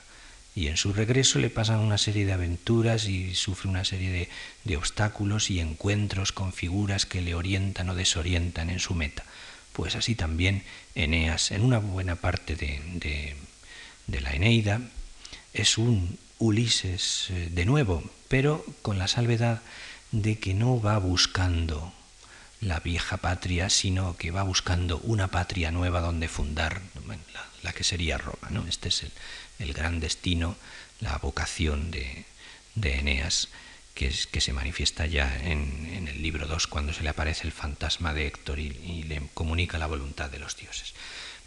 y 0.56 0.68
en 0.68 0.78
su 0.78 0.94
regreso 0.94 1.40
le 1.40 1.50
pasan 1.50 1.80
una 1.80 1.98
serie 1.98 2.26
de 2.26 2.34
aventuras 2.34 3.06
y 3.06 3.36
sufre 3.36 3.70
una 3.70 3.86
serie 3.86 4.30
de, 4.64 4.78
obstáculos 4.78 5.52
y 5.52 5.60
encuentros 5.60 6.32
con 6.32 6.54
figuras 6.54 7.06
que 7.06 7.22
le 7.22 7.36
orientan 7.36 7.90
o 7.90 7.96
desorientan 7.96 8.70
en 8.70 8.80
su 8.80 8.96
meta. 8.96 9.24
Pues 9.74 9.96
así 9.96 10.16
también 10.16 10.64
Eneas, 10.96 11.52
en 11.52 11.62
una 11.62 11.78
buena 11.78 12.16
parte 12.16 12.56
de, 12.56 13.36
de 14.08 14.22
la 14.22 14.32
Eneida, 14.32 14.82
es 15.54 15.78
un 15.78 16.18
Ulises 16.40 17.28
eh, 17.30 17.50
de 17.52 17.66
nuevo, 17.66 18.04
pero 18.28 18.64
con 18.82 18.98
la 18.98 19.08
salvedad 19.08 19.62
de 20.12 20.40
que 20.40 20.54
no 20.54 20.80
va 20.80 20.98
buscando 21.00 21.94
la 22.62 22.80
vieja 22.80 23.18
patria, 23.18 23.70
sino 23.70 24.18
que 24.18 24.32
va 24.32 24.44
buscando 24.44 24.98
una 25.00 25.28
patria 25.28 25.72
nueva 25.72 26.02
donde 26.02 26.28
fundar 26.28 26.82
la, 27.64 27.74
que 27.74 27.84
sería 27.84 28.18
Roma. 28.18 28.50
Este 28.68 28.90
es 28.90 29.06
el, 29.60 29.74
gran 29.74 30.00
destino, 30.00 30.56
la 31.00 31.18
vocación 31.18 31.92
de, 31.92 32.26
Eneas, 32.82 33.50
que, 33.94 34.08
es, 34.08 34.28
que 34.28 34.42
se 34.42 34.54
manifiesta 34.54 35.06
ya 35.06 35.36
en, 35.44 36.08
el 36.08 36.22
libro 36.22 36.48
2 36.48 36.68
cuando 36.68 36.94
se 36.94 37.04
le 37.04 37.10
aparece 37.10 37.46
el 37.46 37.54
fantasma 37.54 38.14
de 38.14 38.28
Héctor 38.28 38.60
y, 38.60 38.68
y 38.68 39.04
le 39.04 39.22
comunica 39.34 39.78
la 39.78 39.88
voluntad 39.88 40.30
de 40.30 40.40
los 40.40 40.56
dioses. 40.56 40.94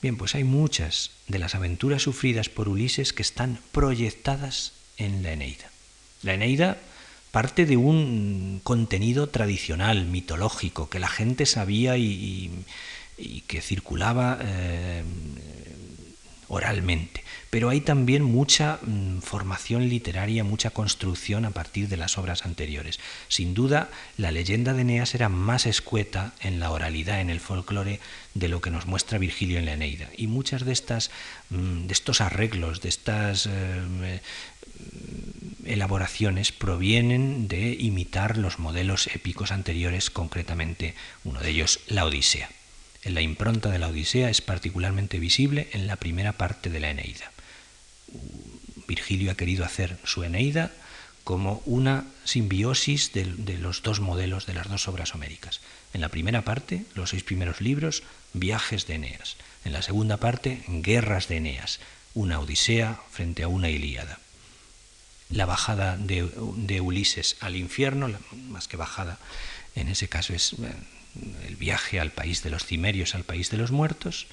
Bien, 0.03 0.16
pues 0.16 0.35
hay 0.35 0.44
muchas 0.44 1.11
de 1.29 1.38
las 1.38 1.55
aventuras 1.55 2.03
sufridas 2.03 2.49
por 2.49 2.68
Ulises 2.68 3.12
que 3.12 3.23
están 3.23 3.61
proyectadas 3.73 4.73
en 4.96 5.23
la 5.23 5.33
Eneida. 5.33 5.70
La 6.23 6.35
Eneida 6.35 6.79
parte 7.31 7.66
de 7.66 7.77
un 7.77 8.61
contenido 8.62 9.29
tradicional, 9.29 10.07
mitológico, 10.07 10.88
que 10.88 10.99
la 10.99 11.09
gente 11.09 11.47
sabía 11.47 11.97
y, 11.97 12.51
que 13.47 13.61
circulaba 13.61 14.38
eh, 14.40 15.03
oralmente. 16.49 17.23
Pero 17.51 17.69
hay 17.69 17.81
también 17.81 18.23
mucha 18.23 18.79
mm, 18.83 19.19
formación 19.19 19.88
literaria, 19.88 20.45
mucha 20.45 20.71
construcción 20.71 21.45
a 21.45 21.51
partir 21.51 21.88
de 21.88 21.97
las 21.97 22.16
obras 22.16 22.47
anteriores. 22.47 22.99
Sin 23.29 23.55
duda, 23.55 23.90
la 24.16 24.33
leyenda 24.33 24.73
de 24.73 24.83
Eneas 24.83 25.14
era 25.14 25.29
más 25.29 25.66
escueta 25.66 26.33
en 26.40 26.61
la 26.61 26.71
oralidad, 26.71 27.21
en 27.21 27.29
el 27.29 27.40
folclore, 27.40 28.01
de 28.35 28.49
lo 28.49 28.61
que 28.61 28.71
nos 28.71 28.87
muestra 28.87 29.19
Virgilio 29.19 29.59
en 29.59 29.66
la 29.66 29.75
Eneida. 29.75 30.09
Y 30.16 30.29
muchas 30.29 30.64
de 30.64 30.73
estas, 30.73 31.11
mm, 31.51 31.87
de 31.87 31.93
estos 31.93 32.21
arreglos, 32.21 32.81
de 32.81 32.88
estas 32.88 33.47
eh, 33.47 34.21
elaboraciones 35.64 36.53
provienen 36.53 37.49
de 37.49 37.73
imitar 37.79 38.38
los 38.38 38.59
modelos 38.59 39.09
épicos 39.09 39.53
anteriores, 39.53 40.11
concretamente 40.11 40.94
uno 41.25 41.40
de 41.40 41.51
ellos, 41.51 41.81
la 41.88 42.05
Odisea. 42.05 42.51
En 43.03 43.14
la 43.14 43.23
impronta 43.23 43.70
de 43.70 43.79
la 43.79 43.88
Odisea 43.88 44.31
es 44.31 44.40
particularmente 44.40 45.18
visible 45.18 45.68
en 45.73 45.87
la 45.87 45.96
primera 45.96 46.33
parte 46.33 46.70
de 46.70 46.81
la 46.81 46.90
Eneida. 46.90 47.33
Virgilio 48.87 49.31
ha 49.31 49.37
querido 49.37 49.64
hacer 49.64 49.99
su 50.05 50.25
Eneida 50.25 50.70
como 51.25 51.62
una 51.64 52.07
simbiosis 52.25 53.12
de, 53.12 53.25
de, 53.25 53.59
los 53.59 53.83
dos 53.83 54.01
modelos 54.01 54.46
de 54.46 54.55
las 54.55 54.68
dos 54.68 54.88
obras 54.88 55.14
homéricas. 55.14 55.61
En 55.92 56.01
la 56.01 56.09
primera 56.09 56.42
parte, 56.42 56.85
los 56.94 57.11
seis 57.11 57.23
primeros 57.23 57.61
libros, 57.61 58.03
viajes 58.33 58.87
de 58.87 58.94
Eneas. 58.94 59.37
En 59.64 59.73
la 59.73 59.83
segunda 59.83 60.16
parte, 60.16 60.62
guerras 60.68 61.29
de 61.29 61.37
Eneas, 61.37 61.81
una 62.14 62.40
Odisea 62.40 63.01
frente 63.11 63.42
a 63.42 63.49
una 63.49 63.68
Ilíada 63.68 64.19
la 65.31 65.47
bajada 65.47 65.97
de, 65.97 66.81
Ulises 66.81 67.37
al 67.40 67.57
infierno, 67.57 68.11
más 68.49 68.69
que 68.69 68.77
bajada, 68.77 69.19
en 69.75 69.88
ese 69.88 70.09
caso 70.09 70.35
es 70.35 70.55
eh, 70.55 70.73
el 71.47 71.57
viaje 71.57 72.01
al 72.01 72.11
país 72.11 72.43
de 72.43 72.51
los 72.51 72.64
cimerios, 72.64 73.14
al 73.14 73.25
país 73.25 73.51
de 73.51 73.57
los 73.57 73.71
muertos, 73.71 74.27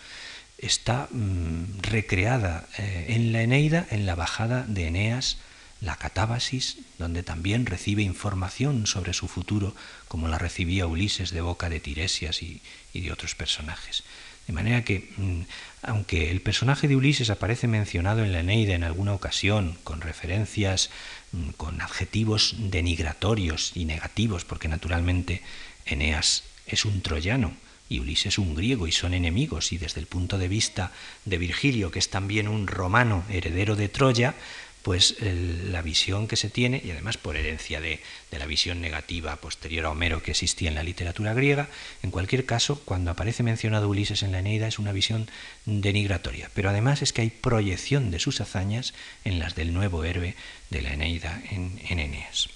está 0.57 1.07
mm, 1.11 1.81
recreada 1.81 2.67
eh, 2.77 3.05
en 3.09 3.31
la 3.31 3.41
Eneida, 3.43 3.85
en 3.91 4.05
la 4.05 4.15
bajada 4.15 4.65
de 4.67 4.87
Eneas, 4.87 5.37
la 5.79 5.95
catábasis, 5.95 6.79
donde 6.97 7.21
también 7.21 7.67
recibe 7.67 8.01
información 8.01 8.87
sobre 8.87 9.13
su 9.13 9.27
futuro, 9.27 9.75
como 10.07 10.27
la 10.27 10.39
recibía 10.39 10.87
Ulises 10.87 11.29
de 11.29 11.41
boca 11.41 11.69
de 11.69 11.79
Tiresias 11.79 12.41
y 12.41 12.61
de 12.93 13.11
otros 13.11 13.35
personajes. 13.35 14.03
De 14.47 14.53
manera 14.53 14.83
que, 14.83 15.11
mm, 15.17 15.41
aunque 15.83 16.31
el 16.31 16.41
personaje 16.41 16.87
de 16.87 16.95
Ulises 16.95 17.29
aparece 17.29 17.67
mencionado 17.67 18.23
en 18.23 18.31
la 18.31 18.39
Eneida 18.39 18.75
en 18.75 18.85
alguna 18.85 19.13
ocasión, 19.13 19.77
con 19.83 19.99
referencias, 19.99 20.89
mm, 21.33 21.49
con 21.57 21.81
adjetivos 21.81 22.55
denigratorios 22.57 23.73
y 23.75 23.85
negativos, 23.85 24.45
porque 24.45 24.69
naturalmente 24.69 25.41
Eneas 25.85 26.43
es 26.65 26.85
un 26.85 27.01
troyano 27.01 27.53
y 27.89 27.99
Ulises 27.99 28.37
un 28.37 28.55
griego 28.55 28.87
y 28.87 28.91
son 28.91 29.13
enemigos, 29.13 29.71
y 29.71 29.77
desde 29.77 29.99
el 29.99 30.07
punto 30.07 30.37
de 30.37 30.47
vista 30.47 30.91
de 31.25 31.37
Virgilio, 31.37 31.91
que 31.91 31.99
es 31.99 32.09
también 32.09 32.47
un 32.47 32.67
romano 32.67 33.23
heredero 33.29 33.75
de 33.75 33.89
Troya, 33.89 34.35
pues 34.83 35.15
la 35.21 35.81
visión 35.81 36.27
que 36.27 36.37
se 36.37 36.49
tiene, 36.49 36.81
y 36.83 36.91
además 36.91 37.17
por 37.17 37.35
herencia 37.35 37.81
de, 37.81 37.99
la 38.31 38.45
visión 38.45 38.79
negativa 38.79 39.35
posterior 39.37 39.85
a 39.85 39.89
Homero 39.89 40.23
que 40.23 40.31
existía 40.31 40.69
en 40.69 40.75
la 40.75 40.83
literatura 40.83 41.33
griega, 41.33 41.69
en 42.03 42.11
cualquier 42.11 42.45
caso, 42.45 42.81
cuando 42.85 43.11
aparece 43.11 43.43
mencionado 43.43 43.89
Ulises 43.89 44.23
en 44.23 44.31
la 44.31 44.39
Eneida 44.39 44.67
es 44.67 44.79
una 44.79 44.91
visión 44.91 45.29
denigratoria, 45.65 46.49
pero 46.53 46.69
además 46.69 47.01
es 47.01 47.11
que 47.11 47.21
hay 47.21 47.29
proyección 47.29 48.11
de 48.11 48.19
sus 48.19 48.39
hazañas 48.39 48.93
en 49.25 49.39
las 49.39 49.55
del 49.55 49.73
nuevo 49.73 50.03
héroe 50.03 50.35
de 50.69 50.81
la 50.81 50.93
Eneida 50.93 51.41
en, 51.51 51.79
Eneas. 51.89 52.49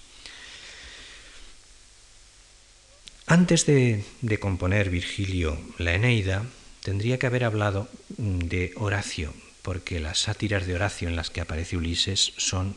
Antes 3.28 3.66
de, 3.66 4.04
componer 4.40 4.90
Virgilio 4.90 5.60
la 5.78 5.96
Eneida, 5.96 6.46
tendría 6.84 7.18
que 7.18 7.28
haber 7.28 7.44
hablado 7.44 7.90
de 8.10 8.74
Horacio, 8.76 9.34
porque 9.62 10.00
las 10.00 10.20
sátiras 10.20 10.66
de 10.66 10.76
Horacio 10.76 11.08
en 11.08 11.16
las 11.16 11.30
que 11.30 11.42
aparece 11.42 11.78
Ulises 11.78 12.34
son 12.38 12.76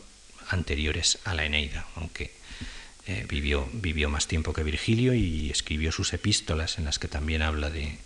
anteriores 0.48 1.18
a 1.24 1.34
la 1.34 1.44
Eneida, 1.44 1.86
aunque 1.96 2.32
eh, 3.06 3.26
vivió, 3.28 3.68
vivió, 3.72 4.08
más 4.08 4.26
tiempo 4.26 4.52
que 4.52 4.62
Virgilio 4.62 5.14
y 5.14 5.50
escribió 5.50 5.92
sus 5.92 6.12
epístolas 6.12 6.78
en 6.78 6.84
las 6.84 6.98
que 6.98 7.08
también 7.08 7.42
habla 7.42 7.70
de, 7.70 7.98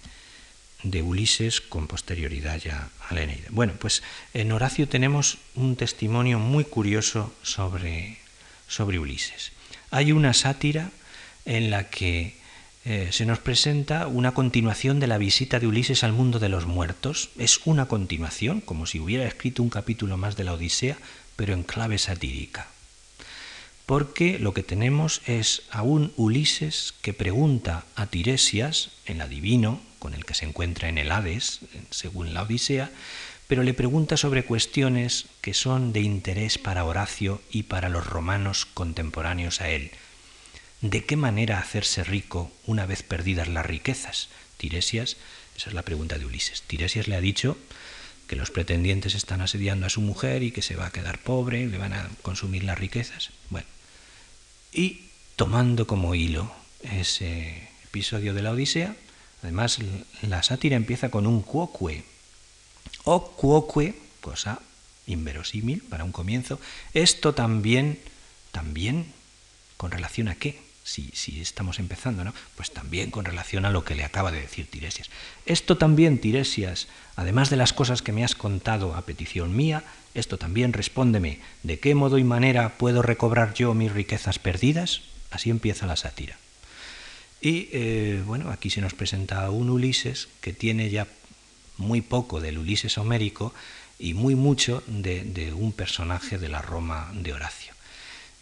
de 0.83 1.03
Ulises 1.03 1.61
con 1.61 1.87
posterioridad 1.87 2.59
ya 2.59 2.91
a 3.09 3.14
la 3.14 3.22
Eneida. 3.22 3.49
Bueno, 3.51 3.74
pues 3.79 4.03
en 4.35 4.53
Horacio 4.53 4.89
tenemos 4.89 5.39
un 5.55 5.76
testimonio 5.76 6.39
muy 6.39 6.64
curioso 6.64 7.35
sobre, 7.43 8.18
sobre 8.66 8.99
Ulises. 8.99 9.53
Hay 9.91 10.12
una 10.12 10.35
sátira 10.35 10.91
en 11.45 11.70
la 11.70 11.91
que 11.91 12.37
eh, 12.91 13.12
se 13.12 13.26
nos 13.26 13.39
presenta 13.39 14.07
una 14.07 14.32
continuación 14.32 14.99
de 14.99 15.07
la 15.07 15.18
visita 15.18 15.61
de 15.61 15.66
Ulises 15.66 16.05
al 16.05 16.14
mundo 16.14 16.39
de 16.39 16.49
los 16.49 16.64
muertos. 16.64 17.28
Es 17.36 17.61
una 17.66 17.84
continuación, 17.84 18.62
como 18.62 18.86
si 18.86 18.99
hubiera 18.99 19.26
escrito 19.26 19.62
un 19.62 19.68
capítulo 19.68 20.16
más 20.16 20.39
de 20.39 20.45
la 20.45 20.55
Odisea, 20.55 20.97
pero 21.36 21.53
en 21.53 21.64
clave 21.64 21.99
satírica. 21.99 22.68
Porque 23.84 24.39
lo 24.39 24.55
que 24.55 24.62
tenemos 24.62 25.20
es 25.26 25.64
a 25.70 25.82
un 25.82 26.14
Ulises 26.16 26.95
que 27.03 27.12
pregunta 27.12 27.84
a 27.95 28.07
Tiresias, 28.07 28.89
el 29.05 29.20
adivino, 29.20 29.82
con 29.99 30.14
el 30.14 30.24
que 30.24 30.32
se 30.32 30.47
encuentra 30.47 30.89
en 30.89 30.97
el 30.97 31.12
Hades, 31.12 31.61
según 31.91 32.32
la 32.32 32.45
Odisea, 32.45 32.91
pero 33.49 33.64
le 33.64 33.74
pregunta 33.74 34.16
sobre 34.16 34.47
cuestiones 34.47 35.26
que 35.43 35.53
son 35.53 35.93
de 35.93 36.01
interés 36.01 36.57
para 36.57 36.86
Horacio 36.86 37.43
y 37.51 37.64
para 37.64 37.91
los 37.91 38.07
romanos 38.07 38.64
contemporáneos 38.64 39.61
a 39.61 39.68
él. 39.68 39.91
¿De 40.81 41.05
qué 41.05 41.16
manera 41.16 41.59
hacerse 41.59 42.05
rico 42.05 42.53
una 42.64 42.87
vez 42.87 43.03
perdidas 43.03 43.49
las 43.49 43.66
riquezas? 43.66 44.29
Tiresias, 44.59 45.16
esa 45.57 45.70
es 45.70 45.74
la 45.74 45.83
pregunta 45.83 46.18
de 46.18 46.26
Ulises. 46.26 46.62
Tiresias 46.62 47.09
le 47.09 47.16
ha 47.16 47.20
dicho 47.20 47.59
que 48.29 48.37
los 48.37 48.51
pretendientes 48.51 49.14
están 49.14 49.41
asediando 49.41 49.87
a 49.87 49.91
su 49.91 50.01
mujer 50.01 50.43
y 50.45 50.53
que 50.53 50.62
se 50.62 50.76
va 50.76 50.87
a 50.87 50.93
quedar 50.93 51.18
pobre, 51.18 51.66
le 51.66 51.79
van 51.79 51.95
a 51.95 52.09
consumir 52.22 52.62
las 52.62 52.79
riquezas. 52.79 53.31
Bueno, 53.51 53.66
y 54.72 55.07
tomando 55.35 55.87
como 55.87 56.14
hilo 56.14 56.53
ese 56.83 57.70
episodio 57.85 58.35
de 58.35 58.43
la 58.43 58.53
Odisea, 58.53 58.95
además 59.43 59.79
la 60.22 60.43
sátira 60.45 60.76
empieza 60.76 61.11
con 61.11 61.26
un 61.26 61.43
cuoque, 61.43 62.05
o 63.03 63.33
cuoque, 63.33 63.99
cosa 64.20 64.61
inverosímil 65.07 65.83
para 65.83 66.05
un 66.05 66.12
comienzo, 66.12 66.61
esto 66.93 67.35
también, 67.35 67.99
también, 68.53 69.12
¿con 69.76 69.91
relación 69.91 70.29
a 70.29 70.35
qué? 70.35 70.68
Si, 70.89 71.41
estamos 71.41 71.78
empezando, 71.78 72.24
¿no? 72.24 72.32
Pues 72.57 72.70
también 72.70 73.11
con 73.11 73.26
relación 73.26 73.66
a 73.66 73.70
lo 73.70 73.84
que 73.84 73.95
le 73.95 74.05
acaba 74.05 74.32
de 74.32 74.41
decir 74.41 74.70
Tiresias. 74.70 75.11
Esto 75.45 75.76
también, 75.76 76.18
Tiresias, 76.18 76.89
además 77.14 77.51
de 77.51 77.57
las 77.57 77.74
cosas 77.74 78.01
que 78.01 78.12
me 78.12 78.24
has 78.24 78.34
contado 78.34 78.95
a 78.95 79.03
petición 79.03 79.55
mía, 79.55 79.84
esto 80.14 80.39
también 80.39 80.72
respóndeme, 80.72 81.41
¿de 81.62 81.78
qué 81.78 81.95
modo 81.95 82.16
y 82.16 82.24
manera 82.24 82.78
puedo 82.78 83.03
recobrar 83.03 83.53
yo 83.53 83.74
mis 83.74 83.93
riquezas 83.93 84.39
perdidas? 84.39 85.03
Así 85.30 85.51
empieza 85.51 85.86
la 85.86 85.97
sátira. 85.97 86.39
Y 87.43 87.68
eh, 87.72 88.22
bueno, 88.24 88.51
aquí 88.51 88.70
se 88.70 88.80
nos 88.80 88.95
presenta 88.95 89.51
un 89.51 89.68
Ulises 89.68 90.28
que 90.41 90.55
tiene 90.55 90.89
ya 90.89 91.07
muy 91.76 92.01
poco 92.01 92.41
del 92.41 92.57
Ulises 92.57 92.97
homérico 92.97 93.53
y 93.99 94.14
muy 94.14 94.34
mucho 94.34 94.82
de, 94.86 95.22
de 95.22 95.53
un 95.53 95.72
personaje 95.72 96.39
de 96.39 96.49
la 96.49 96.62
Roma 96.62 97.12
de 97.12 97.34
Horacio. 97.34 97.78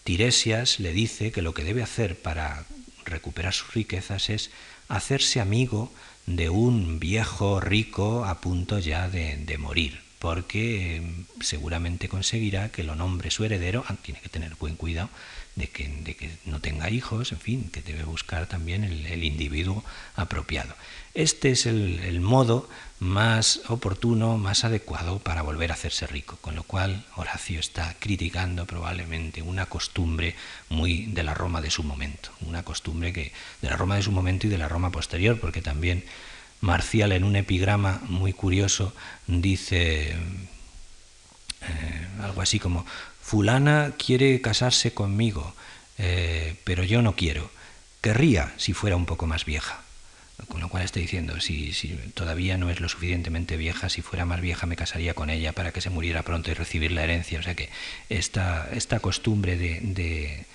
Tiresias 0.07 0.79
le 0.79 0.93
dice 0.93 1.33
que 1.33 1.43
lo 1.43 1.53
que 1.53 1.65
debe 1.65 1.83
hacer 1.83 2.17
para 2.17 2.65
recuperar 3.05 3.53
sus 3.53 3.75
riquezas 3.75 4.31
es 4.31 4.53
hacerse 4.87 5.41
amigo 5.41 5.93
de 6.27 6.49
un 6.49 7.01
viejo 7.01 7.59
rico 7.59 8.25
a 8.25 8.41
punto 8.41 8.79
ya 8.79 9.09
de, 9.09 9.59
morir 9.59 10.01
porque 10.21 10.95
em, 10.97 11.25
seguramente 11.41 12.09
conseguirá 12.09 12.71
que 12.71 12.85
lo 12.85 12.95
nombre 12.95 13.33
su 13.33 13.45
heredero, 13.45 13.85
ah, 13.89 13.97
tiene 14.01 14.21
que 14.21 14.29
tener 14.29 14.55
buen 14.55 14.77
cuidado 14.77 15.11
de 15.57 15.69
que, 15.69 15.91
no 16.45 16.61
tenga 16.61 16.89
hijos, 16.89 17.33
en 17.33 17.41
fin, 17.41 17.71
que 17.71 17.83
debe 17.83 18.05
buscar 18.05 18.47
también 18.47 18.85
el, 18.85 19.25
individuo 19.25 19.85
apropiado. 20.15 20.75
Este 21.17 21.51
es 21.53 21.65
el, 21.65 22.21
modo 22.21 22.69
más 23.01 23.63
oportuno, 23.69 24.37
más 24.37 24.65
adecuado 24.65 25.19
para 25.19 25.41
volver 25.41 25.71
a 25.71 25.75
hacerse 25.75 26.07
rico, 26.07 26.37
con 26.43 26.55
lo 26.55 26.63
cual 26.63 27.07
Horacio 27.17 27.59
está 27.59 27.97
criticando 27.99 28.67
probablemente 28.67 29.41
una 29.41 29.65
costumbre 29.65 30.35
muy 30.69 31.07
de 31.07 31.23
la 31.23 31.33
Roma 31.33 31.63
de 31.63 31.71
su 31.71 31.85
momento, 31.85 32.29
una 32.43 32.65
costumbre 32.65 33.15
que 33.15 33.33
de 33.63 33.71
la 33.71 33.79
Roma 33.79 33.97
de 33.97 34.03
su 34.03 34.13
momento 34.13 34.47
y 34.47 34.51
de 34.51 34.59
la 34.59 34.69
Roma 34.69 34.93
posterior, 34.93 35.41
porque 35.41 35.63
también 35.63 36.05
Marcial 36.61 37.13
en 37.13 37.25
un 37.25 37.37
epigrama 37.37 38.03
muy 38.09 38.35
curioso 38.35 38.93
dice 39.27 40.11
eh, 41.63 42.09
algo 42.21 42.43
así 42.43 42.59
como, 42.59 42.85
fulana 43.23 43.95
quiere 43.97 44.43
casarse 44.43 44.93
conmigo, 44.93 45.55
eh, 45.97 46.57
pero 46.65 46.85
yo 46.85 47.01
no 47.01 47.17
quiero. 47.17 47.51
Querría 48.03 48.53
si 48.59 48.75
fuera 48.75 48.97
un 48.97 49.07
poco 49.07 49.27
más 49.27 49.47
vieja. 49.47 49.86
Con 50.49 50.61
lo 50.61 50.69
cual 50.69 50.85
estoy 50.85 51.03
diciendo, 51.03 51.41
si, 51.41 51.73
todavía 52.15 52.59
no 52.59 52.69
es 52.71 52.81
lo 52.81 52.89
suficientemente 52.89 53.57
vieja, 53.57 53.89
si 53.89 54.03
fuera 54.03 54.27
más 54.27 54.41
vieja 54.41 54.67
me 54.67 54.77
casaría 54.77 55.15
con 55.15 55.31
ella 55.31 55.53
para 55.53 55.73
que 55.73 55.81
se 55.81 55.91
muriera 55.91 56.23
pronto 56.23 56.51
y 56.51 56.55
recibir 56.55 56.93
la 56.93 57.05
herencia. 57.05 57.41
O 57.41 57.43
sea 57.43 57.55
que 57.55 57.71
esta, 58.11 58.69
esta 58.73 59.01
costumbre 59.01 59.57
de 59.57 60.47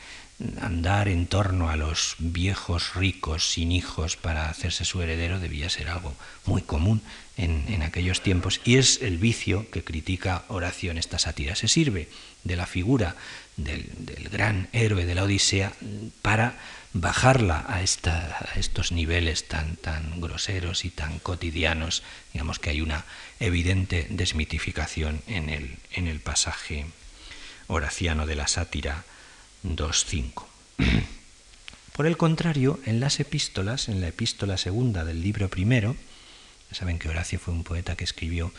andar 0.62 1.08
en 1.08 1.28
torno 1.28 1.70
a 1.70 1.76
los 1.76 2.16
viejos 2.18 2.96
ricos 2.96 3.52
sin 3.52 3.72
hijos 3.72 4.18
para 4.18 4.50
hacerse 4.50 4.86
su 4.86 5.02
heredero 5.02 5.40
debía 5.40 5.70
ser 5.70 5.90
algo 5.90 6.16
muy 6.46 6.62
común 6.62 7.02
en, 7.38 7.82
aquellos 7.84 8.22
tiempos 8.22 8.62
y 8.64 8.78
es 8.78 9.02
el 9.02 9.18
vicio 9.18 9.70
que 9.72 9.84
critica 9.84 10.44
Horacio 10.48 10.92
en 10.92 10.98
esta 10.98 11.20
sátira. 11.20 11.56
Se 11.56 11.68
sirve 11.68 12.08
de 12.44 12.56
la 12.56 12.66
figura 12.66 13.16
del, 13.58 13.90
gran 14.32 14.70
héroe 14.74 15.06
de 15.06 15.16
la 15.16 15.24
Odisea 15.24 15.74
para 16.22 16.56
bajarla 16.94 17.66
a, 17.68 17.82
estos 17.82 18.92
niveles 18.92 19.48
tan, 19.48 19.78
tan 19.78 20.20
groseros 20.20 20.86
y 20.86 20.90
tan 20.90 21.20
cotidianos. 21.20 22.04
Digamos 22.34 22.60
que 22.60 22.70
hay 22.70 22.82
una 22.82 23.06
evidente 23.40 24.08
desmitificación 24.10 25.22
en 25.28 25.50
el, 25.50 25.78
en 25.94 26.08
el 26.08 26.20
pasaje 26.20 26.86
horaciano 27.68 28.26
de 28.26 28.36
la 28.36 28.48
sátira 28.48 29.06
2.5. 29.64 30.46
Por 31.94 32.06
el 32.06 32.18
contrario, 32.18 32.80
en 32.86 33.00
las 33.00 33.20
epístolas, 33.20 33.88
en 33.88 34.02
la 34.02 34.08
epístola 34.08 34.58
segunda 34.58 35.06
del 35.06 35.22
libro 35.22 35.50
primero, 35.50 35.96
saben 36.72 37.00
que 37.00 37.10
Horacio 37.10 37.40
fue 37.40 37.54
un 37.54 37.64
poeta 37.64 37.96
que 37.96 38.06
escribió 38.06 38.52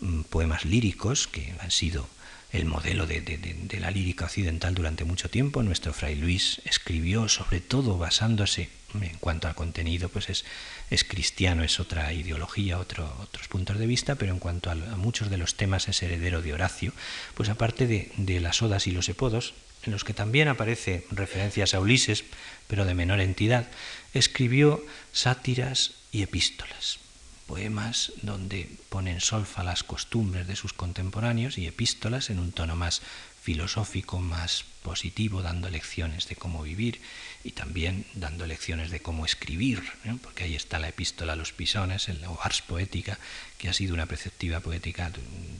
mm, 0.00 0.22
poemas 0.22 0.64
líricos 0.64 1.28
que 1.28 1.54
han 1.60 1.70
sido 1.70 2.08
el 2.52 2.64
modelo 2.64 3.06
de, 3.06 3.20
de, 3.20 3.80
la 3.80 3.90
lírica 3.90 4.26
occidental 4.26 4.74
durante 4.74 5.04
mucho 5.04 5.28
tiempo. 5.28 5.62
Nuestro 5.62 5.92
fray 5.92 6.14
Luis 6.14 6.60
escribió 6.64 7.28
sobre 7.28 7.60
todo 7.60 7.98
basándose, 7.98 8.68
en 8.94 9.18
cuanto 9.18 9.48
al 9.48 9.54
contenido, 9.54 10.08
pues 10.08 10.30
es, 10.30 10.44
es 10.90 11.04
cristiano, 11.04 11.62
es 11.62 11.80
otra 11.80 12.12
ideología, 12.12 12.78
otro, 12.78 13.14
otros 13.20 13.48
puntos 13.48 13.78
de 13.78 13.86
vista, 13.86 14.14
pero 14.14 14.32
en 14.32 14.38
cuanto 14.38 14.70
a, 14.70 14.72
a, 14.72 14.96
muchos 14.96 15.28
de 15.28 15.36
los 15.36 15.56
temas 15.56 15.88
es 15.88 16.02
heredero 16.02 16.40
de 16.40 16.54
Horacio, 16.54 16.92
pues 17.34 17.48
aparte 17.48 17.86
de, 17.86 18.40
las 18.40 18.62
odas 18.62 18.86
y 18.86 18.92
los 18.92 19.08
epodos, 19.08 19.54
en 19.84 19.92
los 19.92 20.04
que 20.04 20.14
también 20.14 20.48
aparece 20.48 21.06
referencias 21.10 21.74
a 21.74 21.80
Ulises, 21.80 22.24
pero 22.66 22.84
de 22.84 22.94
menor 22.94 23.20
entidad, 23.20 23.68
escribió 24.14 24.84
sátiras 25.12 25.92
y 26.10 26.22
epístolas, 26.22 26.98
poemas 27.46 28.12
donde 28.22 28.68
ponen 28.88 29.20
solfa 29.20 29.62
las 29.62 29.84
costumbres 29.84 30.46
de 30.46 30.56
sus 30.56 30.72
contemporáneos 30.72 31.58
y 31.58 31.66
epístolas 31.66 32.30
en 32.30 32.38
un 32.38 32.52
tono 32.52 32.76
más 32.76 33.02
filosófico, 33.40 34.18
más 34.18 34.64
positivo, 34.82 35.40
dando 35.40 35.70
lecciones 35.70 36.28
de 36.28 36.34
cómo 36.34 36.64
vivir 36.64 37.00
y 37.44 37.52
también 37.52 38.04
dando 38.14 38.46
lecciones 38.46 38.90
de 38.90 39.00
cómo 39.00 39.24
escribir, 39.24 39.84
porque 40.22 40.44
ahí 40.44 40.56
está 40.56 40.80
la 40.80 40.88
epístola 40.88 41.34
a 41.34 41.36
los 41.36 41.52
pisones, 41.52 42.08
el 42.08 42.24
ars 42.42 42.62
poética, 42.62 43.18
que 43.58 43.68
ha 43.68 43.72
sido 43.72 43.94
una 43.94 44.06
preceptiva 44.06 44.58
poética 44.58 45.12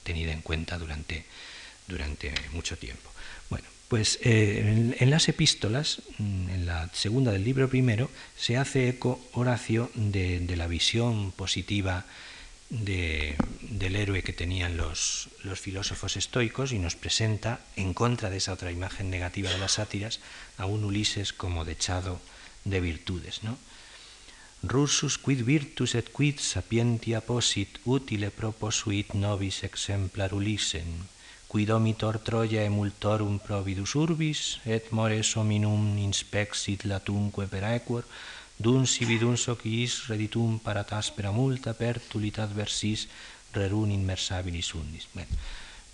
tenida 0.03 0.33
en 0.33 0.43
cuenta 0.43 0.79
durante, 0.79 1.25
durante 1.87 2.35
mucho 2.53 2.77
tiempo. 2.77 3.11
Pues 3.89 4.19
eh, 4.23 4.95
en, 4.99 5.11
las 5.11 5.29
epístolas, 5.29 6.03
mm, 6.19 6.49
en 6.51 6.67
la 6.67 6.91
segunda 6.93 7.31
del 7.31 7.45
libro 7.45 7.69
primero, 7.69 8.11
se 8.37 8.57
hace 8.57 8.89
eco 8.89 9.21
Horacio 9.33 9.91
de, 9.95 10.43
la 10.57 10.67
visión 10.67 11.31
positiva 11.31 12.05
del 12.69 13.95
héroe 13.95 14.25
que 14.25 14.33
tenían 14.33 14.77
los, 14.77 15.29
filósofos 15.55 16.17
estoicos 16.17 16.73
y 16.73 16.81
nos 16.81 16.97
presenta, 16.97 17.61
en 17.77 17.95
contra 17.95 18.29
de 18.29 18.39
esa 18.39 18.55
otra 18.55 18.73
imagen 18.73 19.09
negativa 19.09 19.51
de 19.51 19.59
las 19.59 19.79
sátiras, 19.79 20.19
a 20.59 20.67
un 20.67 20.83
Ulises 20.83 21.33
como 21.33 21.65
dechado 21.65 22.21
de 22.65 22.81
virtudes. 22.81 23.45
¿no? 23.45 23.57
Russus 24.65 25.17
quid 25.17 25.45
virtus 25.45 25.95
et 25.95 26.11
quid 26.11 26.41
sapientia 26.41 27.21
posit 27.21 27.79
utile 27.85 28.33
proposuit 28.35 29.15
nobis 29.15 29.63
exemplar 29.63 30.35
Ulisen 30.35 31.07
quidomitor 31.51 32.19
Troia 32.19 32.65
emultorum 32.65 33.39
providus 33.39 33.95
urbis, 33.95 34.59
et 34.67 34.91
mores 34.91 35.37
hominum 35.37 35.97
inspexit 35.99 36.85
latunque 36.85 37.47
per 37.47 37.65
aequor, 37.65 38.05
dun 38.59 38.87
sibi 38.87 39.19
dun 39.19 39.37
sociis 39.37 40.07
reditum 40.09 40.59
parat 40.59 40.93
aspera 40.97 41.31
multa 41.31 41.75
per 41.77 42.01
tulitat 42.01 42.53
versis 42.57 43.07
rerun 43.53 43.93
inmersabilis 43.93 44.75
undis. 44.75 45.09
Bueno, 45.15 45.31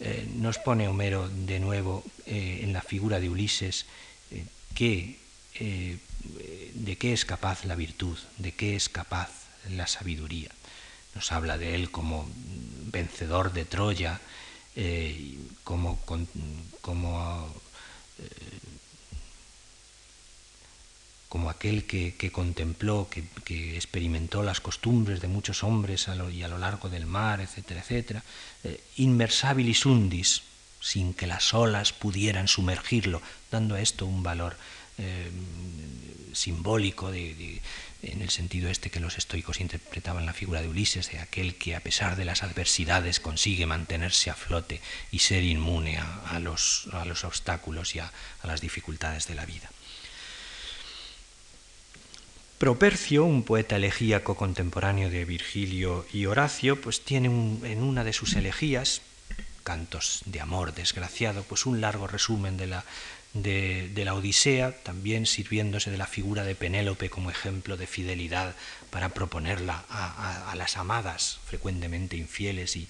eh, 0.00 0.26
nos 0.34 0.58
pone 0.58 0.88
Homero 0.88 1.28
de 1.28 1.60
nuevo 1.60 2.02
eh, 2.26 2.60
en 2.62 2.72
la 2.72 2.82
figura 2.82 3.20
de 3.20 3.28
Ulises 3.28 3.86
eh, 4.30 4.44
que, 4.74 5.18
de 5.58 6.96
qué 6.96 7.12
es 7.12 7.24
capaz 7.24 7.64
la 7.64 7.76
virtud, 7.76 8.16
de 8.38 8.52
qué 8.52 8.74
es 8.74 8.88
capaz 8.88 9.28
la 9.70 9.86
sabiduría. 9.86 10.50
Nos 11.14 11.30
habla 11.30 11.58
de 11.58 11.74
él 11.74 11.90
como 11.90 12.26
vencedor 12.90 13.52
de 13.52 13.64
Troya, 13.64 14.20
eh, 14.76 15.38
como, 15.64 15.98
como, 16.80 17.48
eh, 18.18 18.58
como 21.28 21.50
aquel 21.50 21.84
que, 21.84 22.30
contempló, 22.32 23.08
que, 23.08 23.76
experimentó 23.76 24.42
las 24.42 24.60
costumbres 24.60 25.20
de 25.20 25.28
muchos 25.28 25.62
hombres 25.64 26.08
a 26.08 26.14
lo, 26.14 26.30
y 26.30 26.42
a 26.42 26.48
lo 26.48 26.58
largo 26.58 26.88
del 26.88 27.06
mar, 27.06 27.40
etcétera, 27.40 27.80
etcétera. 27.80 28.22
Eh, 28.64 28.82
inmersabilis 28.96 29.86
undis, 29.86 30.42
sin 30.80 31.14
que 31.14 31.26
las 31.26 31.54
olas 31.54 31.92
pudieran 31.92 32.48
sumergirlo, 32.48 33.22
dando 33.50 33.76
a 33.76 33.80
esto 33.80 34.04
un 34.04 34.22
valor 34.22 34.56
eh, 34.98 35.30
simbólico 36.32 37.10
de, 37.10 37.60
en 38.02 38.20
el 38.20 38.30
sentido 38.30 38.68
este 38.68 38.90
que 38.90 39.00
los 39.00 39.16
estoicos 39.16 39.60
interpretaban 39.60 40.26
la 40.26 40.32
figura 40.32 40.60
de 40.60 40.68
Ulises, 40.68 41.10
de 41.10 41.20
aquel 41.20 41.54
que 41.54 41.76
a 41.76 41.80
pesar 41.80 42.16
de 42.16 42.24
las 42.24 42.42
adversidades 42.42 43.20
consigue 43.20 43.66
mantenerse 43.66 44.30
a 44.30 44.34
flote 44.34 44.80
y 45.10 45.20
ser 45.20 45.44
inmune 45.44 45.98
a, 45.98 46.38
los, 46.40 46.88
a 46.92 47.04
los, 47.04 47.24
obstáculos 47.24 47.94
y 47.94 48.00
a, 48.00 48.12
las 48.42 48.60
dificultades 48.60 49.28
de 49.28 49.34
la 49.34 49.46
vida. 49.46 49.70
Propercio, 52.58 53.24
un 53.24 53.42
poeta 53.42 53.76
elegíaco 53.76 54.36
contemporáneo 54.36 55.10
de 55.10 55.24
Virgilio 55.24 56.06
y 56.12 56.26
Horacio, 56.26 56.80
pues 56.80 57.04
tiene 57.04 57.28
en 57.28 57.82
una 57.82 58.04
de 58.04 58.12
sus 58.12 58.34
elegías, 58.34 59.02
Cantos 59.64 60.22
de 60.26 60.40
Amor 60.40 60.74
Desgraciado, 60.74 61.44
pues 61.44 61.66
un 61.66 61.80
largo 61.80 62.06
resumen 62.06 62.56
de 62.56 62.66
la 62.66 62.84
de, 63.34 64.02
la 64.04 64.14
Odisea, 64.14 64.72
también 64.82 65.26
sirviéndose 65.26 65.90
de 65.90 65.96
la 65.98 66.06
figura 66.06 66.44
de 66.44 66.54
Penélope 66.54 67.10
como 67.10 67.30
ejemplo 67.30 67.76
de 67.76 67.86
fidelidad 67.86 68.54
para 68.90 69.10
proponerla 69.10 69.84
a, 69.88 70.54
las 70.56 70.76
amadas, 70.76 71.38
frecuentemente 71.46 72.16
infieles 72.16 72.76
y, 72.76 72.88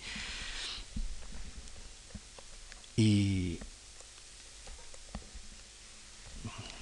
y 2.97 3.61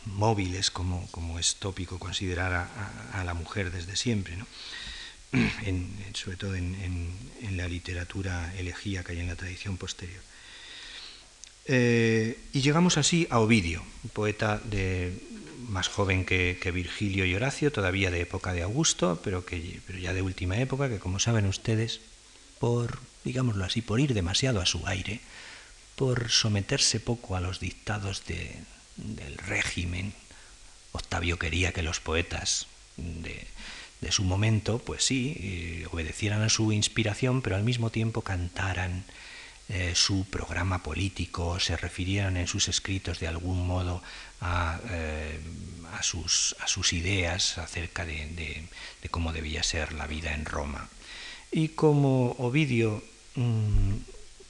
móviles, 0.06 0.70
como, 0.70 1.06
como, 1.10 1.38
es 1.38 1.56
tópico 1.56 1.98
considerar 1.98 2.70
a, 3.12 3.24
la 3.24 3.34
mujer 3.34 3.70
desde 3.70 3.96
siempre, 3.96 4.36
¿no? 4.36 4.46
sobre 6.14 6.36
todo 6.36 6.56
en, 6.56 6.74
en 7.40 7.56
la 7.56 7.68
literatura 7.68 8.52
elegíaca 8.56 9.12
y 9.12 9.20
en 9.20 9.28
la 9.28 9.36
tradición 9.36 9.76
posterior. 9.76 10.29
Eh, 11.72 12.36
y 12.52 12.62
llegamos 12.62 12.98
así 12.98 13.28
a 13.30 13.38
Ovidio, 13.38 13.84
poeta 14.12 14.60
de, 14.64 15.16
más 15.68 15.86
joven 15.86 16.24
que, 16.24 16.72
Virgilio 16.74 17.24
y 17.24 17.36
Horacio, 17.36 17.70
todavía 17.70 18.10
de 18.10 18.22
época 18.22 18.52
de 18.52 18.62
Augusto, 18.62 19.20
pero, 19.22 19.46
que, 19.46 19.78
pero 19.86 20.00
ya 20.00 20.12
de 20.12 20.20
última 20.20 20.56
época, 20.58 20.88
que 20.88 20.98
como 20.98 21.20
saben 21.20 21.46
ustedes, 21.46 22.00
por, 22.58 22.98
digámoslo 23.22 23.64
así, 23.64 23.82
por 23.82 24.00
ir 24.00 24.14
demasiado 24.14 24.60
a 24.60 24.66
su 24.66 24.84
aire, 24.88 25.20
por 25.94 26.28
someterse 26.28 26.98
poco 26.98 27.36
a 27.36 27.40
los 27.40 27.60
dictados 27.60 28.24
del 28.26 29.38
régimen, 29.38 30.12
Octavio 30.90 31.38
quería 31.38 31.70
que 31.70 31.84
los 31.84 32.00
poetas 32.00 32.66
de, 32.96 33.46
de 34.00 34.10
su 34.10 34.24
momento, 34.24 34.80
pues 34.80 35.04
sí, 35.04 35.36
eh, 35.38 35.86
obedecieran 35.92 36.42
a 36.42 36.48
su 36.48 36.72
inspiración, 36.72 37.42
pero 37.42 37.54
al 37.54 37.62
mismo 37.62 37.90
tiempo 37.90 38.22
cantaran 38.22 39.04
eh, 39.72 39.92
su 39.94 40.24
programa 40.24 40.82
político, 40.82 41.60
se 41.60 41.76
refirieran 41.76 42.36
en 42.36 42.48
sus 42.48 42.66
escritos 42.66 43.20
de 43.20 43.28
algún 43.28 43.66
modo 43.68 44.02
a, 44.40 44.80
eh, 44.90 45.38
sus, 46.02 46.92
ideas 46.92 47.56
acerca 47.56 48.04
de, 48.04 48.66
cómo 49.12 49.32
debía 49.32 49.62
ser 49.62 49.92
la 49.92 50.08
vida 50.08 50.34
en 50.34 50.44
Roma. 50.44 50.88
Y 51.52 51.68
como 51.68 52.32
Ovidio, 52.38 53.02
mm, 53.36 53.94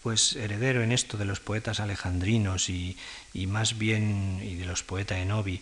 pues 0.02 0.36
heredero 0.36 0.82
en 0.82 0.90
esto 0.90 1.18
de 1.18 1.26
los 1.26 1.40
poetas 1.40 1.80
alejandrinos 1.80 2.70
y, 2.70 2.96
más 3.46 3.76
bien 3.76 4.38
de 4.58 4.64
los 4.64 4.82
poetas 4.82 5.18
enovi, 5.18 5.60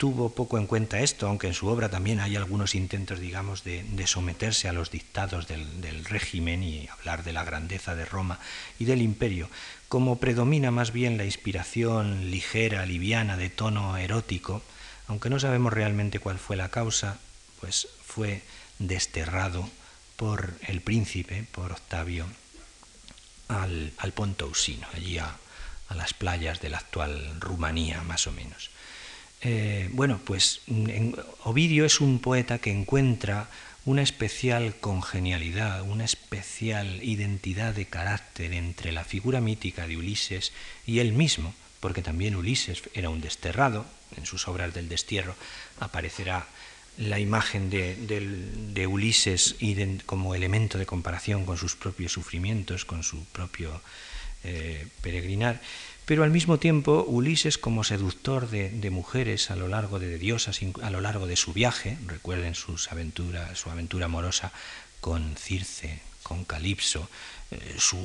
tuvo 0.00 0.30
poco 0.30 0.56
en 0.56 0.66
cuenta 0.66 1.00
esto, 1.00 1.28
aunque 1.28 1.46
en 1.46 1.52
su 1.52 1.66
obra 1.66 1.90
también 1.90 2.20
hay 2.20 2.34
algunos 2.34 2.74
intentos, 2.74 3.20
digamos, 3.20 3.64
de, 3.64 3.84
someterse 4.06 4.66
a 4.66 4.72
los 4.72 4.90
dictados 4.90 5.46
del, 5.46 6.06
régimen 6.06 6.62
y 6.62 6.88
hablar 6.88 7.22
de 7.22 7.34
la 7.34 7.44
grandeza 7.44 7.94
de 7.94 8.06
Roma 8.06 8.38
y 8.78 8.86
del 8.86 9.02
imperio. 9.02 9.50
Como 9.90 10.16
predomina 10.16 10.70
más 10.70 10.94
bien 10.94 11.18
la 11.18 11.26
inspiración 11.26 12.30
ligera, 12.30 12.86
liviana, 12.86 13.36
de 13.36 13.50
tono 13.50 13.98
erótico, 13.98 14.62
aunque 15.06 15.28
no 15.28 15.38
sabemos 15.38 15.70
realmente 15.70 16.18
cuál 16.18 16.38
fue 16.38 16.56
la 16.56 16.70
causa, 16.70 17.18
pues 17.60 17.86
fue 18.02 18.40
desterrado 18.78 19.68
por 20.16 20.54
el 20.66 20.80
príncipe, 20.80 21.44
por 21.52 21.72
Octavio, 21.72 22.24
al, 23.48 23.92
al 23.98 24.12
Ponto 24.12 24.46
Usino, 24.46 24.86
allí 24.94 25.18
a 25.18 25.36
las 25.90 26.14
playas 26.14 26.62
de 26.62 26.70
la 26.70 26.78
actual 26.78 27.38
Rumanía, 27.38 28.02
más 28.02 28.26
o 28.26 28.32
menos. 28.32 28.70
Eh, 29.42 29.88
bueno, 29.92 30.20
pues 30.24 30.60
mm, 30.66 31.12
Ovidio 31.44 31.84
es 31.84 32.00
un 32.00 32.18
poeta 32.18 32.58
que 32.58 32.70
encuentra 32.70 33.48
una 33.86 34.02
especial 34.02 34.74
congenialidad, 34.76 35.82
una 35.82 36.04
especial 36.04 37.02
identidad 37.02 37.74
de 37.74 37.86
carácter 37.86 38.52
entre 38.52 38.92
la 38.92 39.04
figura 39.04 39.40
mítica 39.40 39.86
de 39.86 39.96
Ulises 39.96 40.52
y 40.86 40.98
él 40.98 41.12
mismo, 41.12 41.54
porque 41.80 42.02
también 42.02 42.36
Ulises 42.36 42.82
era 42.92 43.08
un 43.08 43.22
desterrado, 43.22 43.86
en 44.16 44.26
sus 44.26 44.48
obras 44.48 44.74
del 44.74 44.88
destierro 44.88 45.34
aparecerá 45.78 46.46
la 46.98 47.18
imagen 47.18 47.70
de, 47.70 48.86
Ulises 48.86 49.56
como 50.04 50.34
elemento 50.34 50.76
de 50.76 50.84
comparación 50.84 51.46
con 51.46 51.56
sus 51.56 51.76
propios 51.76 52.12
sufrimientos, 52.12 52.84
con 52.84 53.02
su 53.02 53.24
propio 53.26 53.80
eh, 54.44 54.86
peregrinar 55.00 55.60
pero 56.10 56.24
al 56.24 56.32
mismo 56.32 56.58
tiempo 56.58 57.04
Ulises 57.06 57.56
como 57.56 57.84
seductor 57.84 58.50
de, 58.50 58.90
mujeres 58.90 59.52
a 59.52 59.54
lo 59.54 59.68
largo 59.68 60.00
de, 60.00 60.18
diosas, 60.18 60.58
a 60.82 60.90
lo 60.90 61.00
largo 61.00 61.28
de 61.28 61.36
su 61.36 61.52
viaje, 61.52 61.98
recuerden 62.08 62.56
sus 62.56 62.90
aventuras, 62.90 63.56
su 63.56 63.70
aventura 63.70 64.06
amorosa 64.06 64.50
con 65.00 65.36
Circe, 65.36 66.00
con 66.24 66.44
Calipso, 66.44 67.08
eh, 67.52 67.76
su, 67.78 67.96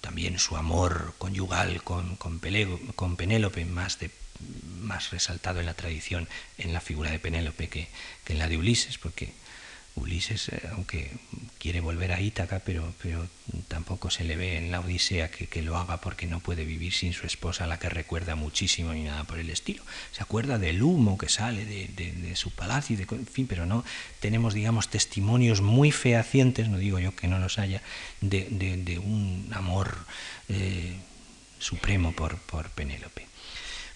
también 0.00 0.38
su 0.38 0.56
amor 0.56 1.12
conyugal 1.18 1.82
con, 1.82 2.16
con, 2.16 2.40
Penélope, 2.40 3.66
más 3.66 5.10
resaltado 5.10 5.60
en 5.60 5.66
la 5.66 5.74
tradición 5.74 6.26
en 6.56 6.72
la 6.72 6.80
figura 6.80 7.10
de 7.10 7.18
Penélope 7.18 7.68
que, 7.68 7.88
que 8.24 8.32
en 8.32 8.38
la 8.38 8.48
de 8.48 8.56
Ulises, 8.56 8.96
porque 8.96 9.34
Ulises, 9.96 10.48
eh, 10.48 10.60
aunque 10.72 11.10
quiere 11.58 11.80
volver 11.80 12.12
a 12.12 12.20
Ítaca, 12.20 12.60
pero, 12.60 12.92
pero 13.02 13.26
tampoco 13.68 14.10
se 14.10 14.24
le 14.24 14.36
ve 14.36 14.58
en 14.58 14.70
la 14.70 14.80
Odisea 14.80 15.30
que, 15.30 15.62
lo 15.62 15.76
haga 15.76 16.00
porque 16.00 16.26
no 16.26 16.40
puede 16.40 16.64
vivir 16.64 16.92
sin 16.92 17.12
su 17.12 17.26
esposa, 17.26 17.64
a 17.64 17.66
la 17.66 17.78
que 17.78 17.88
recuerda 17.88 18.34
muchísimo 18.34 18.92
ni 18.92 19.04
nada 19.04 19.24
por 19.24 19.38
el 19.38 19.50
estilo. 19.50 19.82
Se 20.12 20.22
acuerda 20.22 20.58
del 20.58 20.82
humo 20.82 21.16
que 21.16 21.28
sale 21.28 21.64
de, 21.64 22.36
su 22.36 22.50
palacio, 22.50 22.94
y 22.94 22.96
de, 22.96 23.06
en 23.08 23.26
fin, 23.26 23.46
pero 23.46 23.66
no 23.66 23.84
tenemos, 24.20 24.52
digamos, 24.52 24.88
testimonios 24.88 25.60
muy 25.60 25.92
fehacientes, 25.92 26.68
no 26.68 26.78
digo 26.78 26.98
yo 26.98 27.14
que 27.14 27.28
no 27.28 27.38
los 27.38 27.58
haya, 27.58 27.80
de, 28.20 29.00
un 29.02 29.48
amor 29.54 29.96
eh, 30.48 30.96
supremo 31.58 32.12
por, 32.12 32.38
por 32.38 32.68
Penélope. 32.70 33.33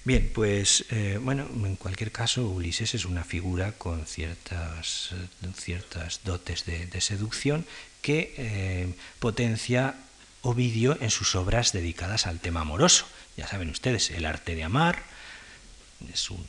Bien, 0.09 0.31
pues 0.33 0.87
eh, 0.89 1.19
bueno, 1.21 1.47
en 1.67 1.77
cualquier 1.77 2.11
caso, 2.11 2.49
Ulises 2.49 2.95
es 2.95 3.05
una 3.05 3.25
figura 3.25 3.73
con 3.73 4.07
ciertas, 4.07 5.11
ciertas 5.55 6.21
dotes 6.25 6.65
de, 6.65 7.01
seducción 7.03 7.67
que 8.01 8.33
eh, 8.39 8.95
potencia 9.19 9.97
Ovidio 10.41 10.97
en 11.03 11.11
sus 11.11 11.35
obras 11.35 11.73
dedicadas 11.75 12.27
al 12.27 12.41
tema 12.41 12.63
amoroso. 12.63 13.07
Ya 13.37 13.47
saben 13.47 13.69
ustedes, 13.69 14.09
El 14.09 14.25
arte 14.25 14.55
de 14.55 14.65
amar 14.65 15.03
es 16.11 16.31
un, 16.31 16.43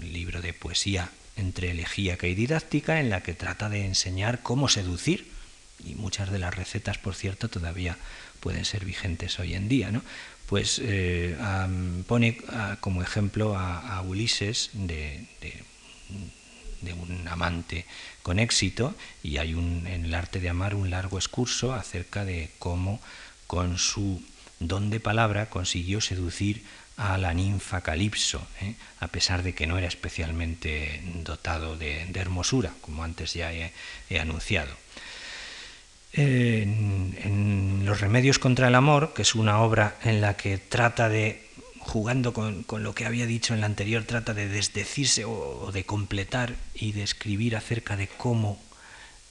libro 0.00 0.40
de 0.40 0.52
poesía 0.52 1.10
entre 1.34 1.72
elegíaca 1.72 2.28
y 2.28 2.36
didáctica 2.36 3.00
en 3.00 3.10
la 3.10 3.24
que 3.24 3.34
trata 3.34 3.68
de 3.68 3.84
enseñar 3.84 4.44
cómo 4.44 4.68
seducir 4.68 5.28
y 5.84 5.96
muchas 5.96 6.30
de 6.30 6.38
las 6.38 6.54
recetas, 6.54 6.98
por 6.98 7.16
cierto, 7.16 7.48
todavía 7.48 7.98
pueden 8.38 8.64
ser 8.64 8.84
vigentes 8.84 9.40
hoy 9.40 9.54
en 9.54 9.68
día, 9.68 9.90
¿no? 9.90 10.02
Pues 10.46 10.80
eh, 10.82 11.36
pone 12.06 12.38
como 12.80 13.02
ejemplo 13.02 13.56
a, 13.58 14.00
Ulises 14.02 14.70
de, 14.72 15.26
un 16.92 17.26
amante 17.28 17.84
con 18.22 18.38
éxito 18.38 18.94
y 19.22 19.38
hay 19.38 19.54
un, 19.54 19.86
en 19.86 20.04
el 20.04 20.14
arte 20.14 20.38
de 20.38 20.48
amar 20.48 20.74
un 20.74 20.90
largo 20.90 21.18
excurso 21.18 21.74
acerca 21.74 22.24
de 22.24 22.50
cómo 22.58 23.00
con 23.48 23.76
su 23.78 24.22
don 24.60 24.88
de 24.90 25.00
palabra 25.00 25.50
consiguió 25.50 26.00
seducir 26.00 26.64
a 26.96 27.18
la 27.18 27.34
ninfa 27.34 27.82
Calipso, 27.82 28.46
¿eh? 28.62 28.74
a 29.00 29.08
pesar 29.08 29.42
de 29.42 29.54
que 29.54 29.66
no 29.66 29.76
era 29.76 29.88
especialmente 29.88 31.02
dotado 31.24 31.76
de, 31.76 32.08
hermosura, 32.14 32.72
como 32.80 33.04
antes 33.04 33.34
ya 33.34 33.52
he 33.52 34.20
anunciado 34.20 34.74
en, 36.16 37.82
Los 37.84 38.00
Remedios 38.00 38.38
contra 38.38 38.68
el 38.68 38.74
Amor, 38.74 39.12
que 39.14 39.22
es 39.22 39.34
una 39.34 39.60
obra 39.60 39.96
en 40.02 40.20
la 40.20 40.36
que 40.36 40.58
trata 40.58 41.08
de, 41.08 41.46
jugando 41.78 42.32
con, 42.32 42.64
lo 42.68 42.94
que 42.94 43.06
había 43.06 43.26
dicho 43.26 43.54
en 43.54 43.60
la 43.60 43.66
anterior, 43.66 44.04
trata 44.04 44.34
de 44.34 44.48
desdecirse 44.48 45.24
o, 45.24 45.70
de 45.72 45.84
completar 45.84 46.54
y 46.74 46.92
de 46.92 47.02
escribir 47.02 47.56
acerca 47.56 47.96
de 47.96 48.08
cómo 48.08 48.58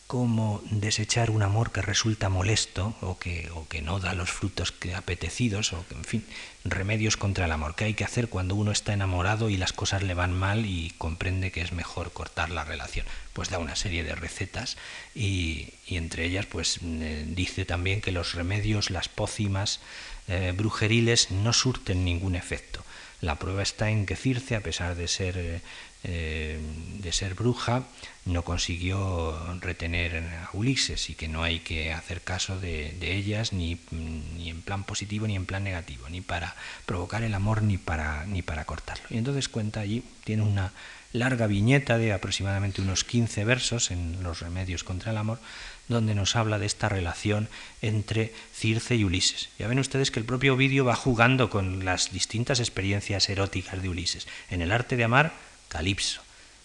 cómo 0.08 0.62
desechar 0.70 1.32
un 1.32 1.42
amor 1.42 1.72
que 1.72 1.82
resulta 1.82 2.30
molesto 2.30 2.96
o 3.02 3.18
que, 3.18 3.50
o 3.56 3.68
que 3.68 3.82
no 3.82 4.00
da 4.00 4.14
los 4.14 4.30
frutos 4.30 4.74
apetecidos, 4.96 5.74
o 5.74 5.84
que, 5.88 5.96
en 5.96 6.04
fin, 6.04 6.26
remedios 6.64 7.18
contra 7.18 7.46
el 7.46 7.52
amor. 7.52 7.76
¿Qué 7.76 7.86
hay 7.86 7.94
que 7.96 8.04
hacer 8.04 8.30
cuando 8.30 8.54
uno 8.54 8.72
está 8.72 8.94
enamorado 8.94 9.50
y 9.50 9.58
las 9.58 9.74
cosas 9.74 10.04
le 10.04 10.14
van 10.14 10.32
mal 10.32 10.66
y 10.66 10.94
comprende 11.00 11.52
que 11.52 11.62
es 11.62 11.72
mejor 11.72 12.12
cortar 12.12 12.52
la 12.52 12.64
relación? 12.64 13.06
Pues 13.34 13.50
da 13.50 13.58
una 13.58 13.76
serie 13.76 14.04
de 14.04 14.14
recetas 14.14 14.78
y, 15.16 15.74
entre 15.88 16.26
ellas 16.26 16.46
pues 16.46 16.80
eh, 16.84 17.26
dice 17.28 17.66
también 17.66 18.02
que 18.02 18.12
los 18.12 18.36
remedios, 18.36 18.92
las 18.92 19.10
pócimas 19.10 19.80
eh, 20.28 20.54
brujeriles 20.56 21.32
no 21.32 21.52
surten 21.52 22.06
ningún 22.06 22.36
efecto. 22.36 22.84
La 23.22 23.40
prueba 23.40 23.64
está 23.64 23.90
en 23.90 24.06
que 24.06 24.16
Circe, 24.16 24.56
a 24.56 24.62
pesar 24.62 24.96
de 24.96 25.08
ser 25.08 25.62
eh, 26.08 26.60
de 27.00 27.12
ser 27.12 27.34
bruja, 27.34 27.84
no 28.26 28.44
consiguió 28.44 29.36
retener 29.60 30.18
a 30.18 30.50
Ulises 30.54 31.10
y 31.10 31.16
que 31.16 31.28
no 31.28 31.42
hay 31.42 31.62
que 31.62 31.94
hacer 31.94 32.22
caso 32.22 32.60
de, 32.60 32.96
ellas 33.02 33.54
ni, 33.54 33.80
ni, 33.90 34.50
en 34.50 34.62
plan 34.62 34.84
positivo 34.84 35.26
ni 35.26 35.36
en 35.36 35.48
plan 35.48 35.64
negativo, 35.64 36.08
ni 36.10 36.22
para 36.22 36.56
provocar 36.86 37.24
el 37.24 37.34
amor 37.34 37.64
ni 37.64 37.80
para, 37.80 38.26
ni 38.28 38.44
para 38.44 38.66
cortarlo. 38.66 39.06
Y 39.10 39.18
entonces 39.18 39.50
cuenta 39.50 39.80
allí, 39.80 40.04
tiene 40.24 40.44
una 40.44 40.74
larga 41.12 41.48
viñeta 41.48 41.98
de 41.98 42.14
aproximadamente 42.14 42.82
unos 42.82 43.04
15 43.04 43.44
versos 43.44 43.90
en 43.90 44.22
Los 44.22 44.42
Remedios 44.42 44.84
contra 44.84 45.12
el 45.12 45.18
Amor, 45.18 45.40
donde 45.88 46.14
nos 46.14 46.36
habla 46.36 46.60
de 46.60 46.68
esta 46.68 46.90
relación 46.90 47.48
entre 47.82 48.32
Circe 48.54 48.96
y 48.96 49.04
Ulises. 49.04 49.50
Ya 49.58 49.68
ven 49.68 49.80
ustedes 49.80 50.12
que 50.12 50.20
el 50.20 50.26
propio 50.26 50.54
Ovidio 50.54 50.86
va 50.86 50.96
jugando 50.96 51.50
con 51.50 51.84
las 51.84 52.12
distintas 52.12 52.60
experiencias 52.60 53.28
eróticas 53.30 53.82
de 53.82 53.90
Ulises. 53.90 54.28
En 54.50 54.62
el 54.62 54.72
arte 54.72 54.98
de 54.98 55.04
amar, 55.04 55.34
Calipso, 55.68 56.22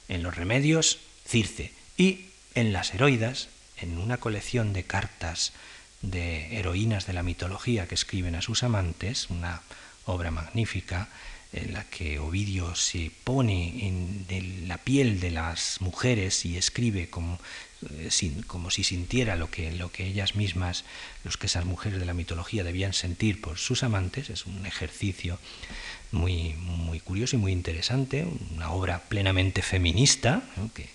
en 0.08 0.22
los 0.22 0.36
remedios, 0.36 0.98
Circe, 1.26 1.72
y 1.96 2.26
en 2.54 2.72
las 2.72 2.94
heroidas, 2.94 3.48
en 3.76 3.98
una 3.98 4.18
colección 4.18 4.72
de 4.72 4.84
cartas 4.84 5.52
de 6.02 6.58
heroínas 6.58 7.06
de 7.06 7.12
la 7.12 7.22
mitología 7.22 7.86
que 7.86 7.94
escriben 7.94 8.34
a 8.34 8.42
sus 8.42 8.62
amantes, 8.62 9.30
una 9.30 9.62
obra 10.06 10.30
magnífica 10.30 11.08
en 11.52 11.72
la 11.72 11.84
que 11.84 12.18
Ovidio 12.18 12.74
se 12.74 13.10
pone 13.24 13.86
en 13.86 14.68
la 14.68 14.78
piel 14.78 15.20
de 15.20 15.30
las 15.30 15.80
mujeres 15.80 16.44
y 16.44 16.56
escribe 16.56 17.10
como, 17.10 17.40
eh, 17.88 18.10
como 18.46 18.70
si 18.70 18.84
sintiera 18.84 19.36
lo 19.36 19.50
que, 19.50 19.72
lo 19.72 19.90
que 19.90 20.06
ellas 20.06 20.34
mismas, 20.34 20.84
los 21.24 21.36
que 21.36 21.46
esas 21.46 21.64
mujeres 21.64 21.98
de 21.98 22.06
la 22.06 22.14
mitología 22.14 22.64
debían 22.64 22.92
sentir 22.92 23.40
por 23.40 23.58
sus 23.58 23.82
amantes, 23.82 24.30
es 24.30 24.46
un 24.46 24.66
ejercicio 24.66 25.38
muy, 26.12 26.54
muy 26.54 27.00
curioso 27.00 27.36
y 27.36 27.38
muy 27.38 27.52
interesante, 27.52 28.26
una 28.54 28.70
obra 28.70 29.02
plenamente 29.08 29.62
feminista, 29.62 30.42
que 30.74 30.88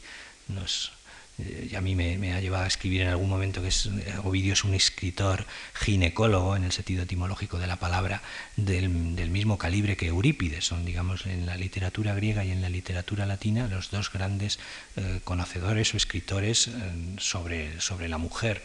nos, 0.47 0.91
eh, 1.38 1.75
a 1.75 1.81
mí 1.81 1.95
me, 1.95 2.33
ha 2.33 2.39
llevado 2.39 2.63
a 2.63 2.67
escribir 2.67 3.01
en 3.01 3.09
algún 3.09 3.29
momento 3.29 3.61
que 3.61 3.67
es, 3.67 3.88
eh, 3.88 4.13
Ovidio 4.23 4.53
es 4.53 4.63
un 4.63 4.73
escritor 4.73 5.45
ginecólogo 5.73 6.55
en 6.55 6.63
el 6.63 6.71
sentido 6.71 7.03
etimológico 7.03 7.59
de 7.59 7.67
la 7.67 7.75
palabra 7.75 8.21
del, 8.55 8.89
mismo 8.89 9.57
calibre 9.57 9.97
que 9.97 10.07
Eurípides, 10.07 10.65
son 10.65 10.86
digamos 10.86 11.25
en 11.25 11.45
la 11.45 11.57
literatura 11.57 12.15
griega 12.15 12.45
y 12.45 12.51
en 12.51 12.61
la 12.61 12.69
literatura 12.69 13.25
latina 13.25 13.67
los 13.67 13.91
dos 13.91 14.13
grandes 14.13 14.59
eh, 14.95 15.19
conocedores 15.25 15.93
o 15.93 15.97
escritores 15.97 16.69
sobre, 17.17 17.81
sobre 17.81 18.07
la 18.07 18.17
mujer. 18.17 18.61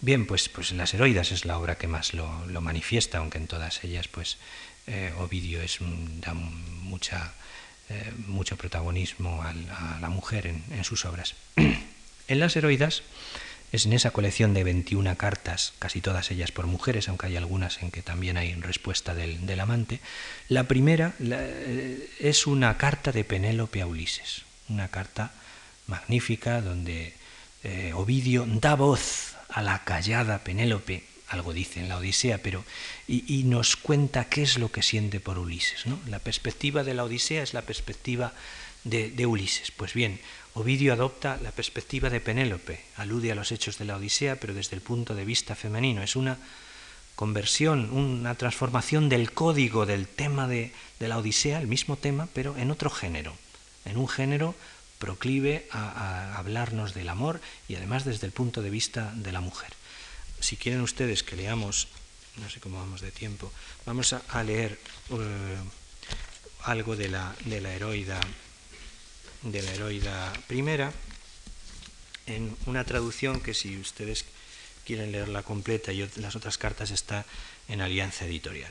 Bien, 0.00 0.26
pues, 0.26 0.48
pues 0.48 0.72
Las 0.72 0.94
Heroidas 0.94 1.30
es 1.32 1.44
la 1.44 1.58
obra 1.58 1.76
que 1.76 1.88
más 1.88 2.14
lo, 2.14 2.46
lo 2.46 2.60
manifiesta, 2.62 3.18
aunque 3.18 3.38
en 3.38 3.48
todas 3.48 3.84
ellas 3.84 4.08
pues 4.08 4.38
Ovidio 5.18 5.60
es, 5.60 5.78
da 6.20 6.32
mucha, 6.32 7.34
eh, 7.88 8.12
mucho 8.26 8.56
protagonismo 8.56 9.42
a 9.42 9.98
la 10.00 10.08
mujer 10.08 10.46
en, 10.46 10.84
sus 10.84 11.04
obras. 11.04 11.34
en 11.56 12.40
las 12.40 12.56
heroidas 12.56 13.02
es 13.72 13.86
en 13.86 13.92
esa 13.92 14.10
colección 14.10 14.54
de 14.54 14.64
21 14.64 15.16
cartas, 15.16 15.72
casi 15.78 16.00
todas 16.00 16.30
ellas 16.30 16.52
por 16.52 16.66
mujeres, 16.66 17.08
aunque 17.08 17.26
hay 17.26 17.36
algunas 17.36 17.82
en 17.82 17.90
que 17.90 18.02
también 18.02 18.36
hay 18.36 18.54
respuesta 18.54 19.14
del, 19.14 19.60
amante. 19.60 20.00
La 20.48 20.64
primera 20.64 21.14
eh, 21.20 22.10
es 22.20 22.46
una 22.46 22.76
carta 22.76 23.12
de 23.12 23.24
Penélope 23.24 23.82
a 23.82 23.86
Ulises, 23.86 24.42
una 24.68 24.88
carta 24.88 25.32
magnífica 25.86 26.60
donde 26.60 27.14
Ovidio 27.94 28.46
da 28.46 28.76
voz 28.76 29.34
a 29.48 29.60
la 29.60 29.82
callada 29.82 30.44
Penélope 30.44 31.02
algo 31.28 31.52
dice 31.52 31.80
en 31.80 31.88
la 31.88 31.98
Odisea, 31.98 32.38
pero 32.38 32.64
y, 33.08 33.42
nos 33.44 33.76
cuenta 33.76 34.28
qué 34.28 34.42
es 34.42 34.58
lo 34.58 34.70
que 34.70 34.82
siente 34.82 35.20
por 35.20 35.38
Ulises. 35.38 35.86
¿no? 35.86 35.98
La 36.06 36.18
perspectiva 36.18 36.84
de 36.84 36.94
la 36.94 37.04
Odisea 37.04 37.42
es 37.42 37.54
la 37.54 37.62
perspectiva 37.62 38.32
de, 38.84 39.26
Ulises. 39.26 39.72
Pues 39.72 39.94
bien, 39.94 40.20
Ovidio 40.54 40.92
adopta 40.92 41.38
la 41.42 41.50
perspectiva 41.50 42.10
de 42.10 42.20
Penélope, 42.20 42.80
alude 42.96 43.32
a 43.32 43.34
los 43.34 43.50
hechos 43.50 43.78
de 43.78 43.84
la 43.84 43.96
Odisea, 43.96 44.36
pero 44.36 44.54
desde 44.54 44.76
el 44.76 44.82
punto 44.82 45.14
de 45.14 45.24
vista 45.24 45.56
femenino. 45.56 46.02
Es 46.02 46.14
una 46.14 46.38
conversión, 47.16 47.90
una 47.90 48.34
transformación 48.36 49.08
del 49.08 49.32
código 49.32 49.86
del 49.86 50.06
tema 50.06 50.46
de, 50.46 50.72
la 51.00 51.18
Odisea, 51.18 51.60
el 51.60 51.66
mismo 51.66 51.96
tema, 51.96 52.28
pero 52.32 52.56
en 52.56 52.70
otro 52.70 52.90
género, 52.90 53.34
en 53.84 53.96
un 53.96 54.08
género 54.08 54.54
proclive 54.98 55.66
a 55.72 56.38
hablarnos 56.38 56.94
del 56.94 57.10
amor 57.10 57.40
y 57.68 57.74
además 57.74 58.06
desde 58.06 58.26
el 58.26 58.32
punto 58.32 58.62
de 58.62 58.70
vista 58.70 59.12
de 59.14 59.30
la 59.30 59.42
mujer 59.42 59.75
si 60.46 60.56
quieren 60.56 60.80
ustedes 60.80 61.24
que 61.24 61.34
leamos, 61.34 61.88
no 62.36 62.48
sé 62.48 62.60
cómo 62.60 62.78
vamos 62.78 63.00
de 63.00 63.10
tiempo, 63.10 63.50
vamos 63.84 64.12
a, 64.12 64.44
leer 64.44 64.78
eh, 65.10 65.58
algo 66.62 66.94
de 66.94 67.08
la, 67.08 67.34
de 67.46 67.60
la 67.60 67.74
heroida 67.74 68.20
de 69.42 70.00
la 70.02 70.32
primera 70.46 70.92
en 72.26 72.56
una 72.66 72.84
traducción 72.84 73.40
que 73.40 73.54
si 73.54 73.76
ustedes 73.76 74.24
quieren 74.84 75.10
leerla 75.10 75.42
completa 75.42 75.90
y 75.90 76.08
las 76.14 76.36
otras 76.36 76.58
cartas 76.58 76.92
está 76.92 77.26
en 77.66 77.80
Alianza 77.80 78.24
Editorial. 78.24 78.70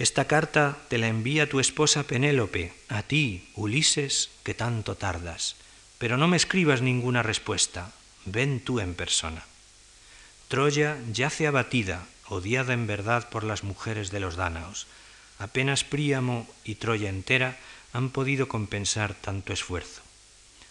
Esta 0.00 0.26
carta 0.26 0.76
te 0.88 0.98
la 0.98 1.06
envía 1.06 1.48
tu 1.48 1.60
esposa 1.60 2.02
Penélope, 2.02 2.74
a 2.88 3.04
ti, 3.04 3.48
Ulises, 3.54 4.30
que 4.42 4.54
tanto 4.54 4.96
tardas, 4.96 5.54
pero 5.98 6.16
no 6.16 6.26
me 6.26 6.36
escribas 6.36 6.82
ninguna 6.82 7.22
respuesta, 7.22 7.92
ven 8.24 8.58
tú 8.58 8.80
en 8.80 8.96
persona. 8.96 9.46
Troya 10.48 10.98
yace 11.12 11.46
abatida, 11.46 12.06
odiada 12.28 12.74
en 12.74 12.86
verdad 12.86 13.28
por 13.28 13.44
las 13.44 13.64
mujeres 13.64 14.10
de 14.10 14.20
los 14.20 14.36
dánaos. 14.36 14.86
Apenas 15.38 15.84
Príamo 15.84 16.46
y 16.64 16.76
Troya 16.76 17.08
entera 17.08 17.56
han 17.92 18.10
podido 18.10 18.46
compensar 18.46 19.14
tanto 19.14 19.52
esfuerzo. 19.52 20.02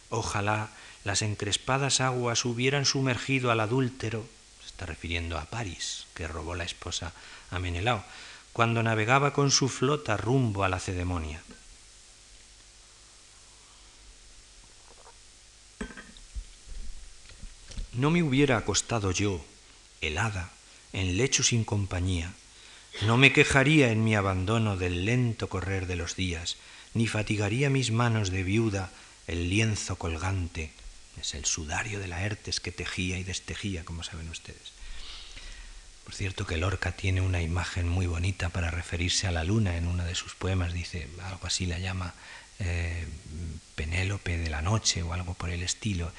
Ojalá 0.09 0.69
las 1.03 1.21
encrespadas 1.21 2.01
aguas 2.01 2.45
hubieran 2.45 2.85
sumergido 2.85 3.51
al 3.51 3.59
adúltero, 3.59 4.25
se 4.61 4.67
está 4.67 4.85
refiriendo 4.85 5.37
a 5.37 5.45
París, 5.45 6.05
que 6.13 6.27
robó 6.27 6.55
la 6.55 6.63
esposa 6.63 7.11
a 7.49 7.59
Menelao, 7.59 8.03
cuando 8.53 8.83
navegaba 8.83 9.33
con 9.33 9.51
su 9.51 9.69
flota 9.69 10.17
rumbo 10.17 10.63
a 10.63 10.69
la 10.69 10.79
Cedemonia. 10.79 11.41
No 17.93 18.11
me 18.11 18.23
hubiera 18.23 18.57
acostado 18.57 19.11
yo 19.11 19.43
helada, 20.07 20.51
en 20.91 21.17
lecho 21.17 21.43
sin 21.43 21.63
compañía. 21.63 22.33
No 23.01 23.17
me 23.17 23.33
quejaría 23.33 23.91
en 23.91 24.03
mi 24.03 24.15
abandono 24.15 24.77
del 24.77 25.05
lento 25.05 25.49
correr 25.49 25.87
de 25.87 25.95
los 25.95 26.15
días, 26.15 26.57
ni 26.93 27.07
fatigaría 27.07 27.69
mis 27.69 27.91
manos 27.91 28.29
de 28.29 28.43
viuda 28.43 28.91
el 29.27 29.49
lienzo 29.49 29.97
colgante, 29.97 30.71
es 31.19 31.33
el 31.33 31.45
sudario 31.45 31.99
de 31.99 32.07
Laertes 32.07 32.59
que 32.59 32.71
tejía 32.71 33.17
y 33.17 33.23
destejía, 33.23 33.85
como 33.85 34.03
saben 34.03 34.29
ustedes. 34.29 34.73
Por 36.03 36.13
cierto 36.13 36.45
que 36.45 36.57
Lorca 36.57 36.91
tiene 36.91 37.21
una 37.21 37.41
imagen 37.41 37.87
muy 37.87 38.07
bonita 38.07 38.49
para 38.49 38.71
referirse 38.71 39.27
a 39.27 39.31
la 39.31 39.43
luna 39.43 39.77
en 39.77 39.87
uno 39.87 40.03
de 40.03 40.15
sus 40.15 40.35
poemas, 40.35 40.73
dice, 40.73 41.07
algo 41.23 41.47
así 41.47 41.65
la 41.65 41.79
llama 41.79 42.13
eh, 42.59 43.07
Penélope 43.75 44.37
de 44.37 44.49
la 44.49 44.61
noche 44.61 45.01
o 45.01 45.13
algo 45.13 45.33
por 45.33 45.49
el 45.49 45.63
estilo, 45.63 46.11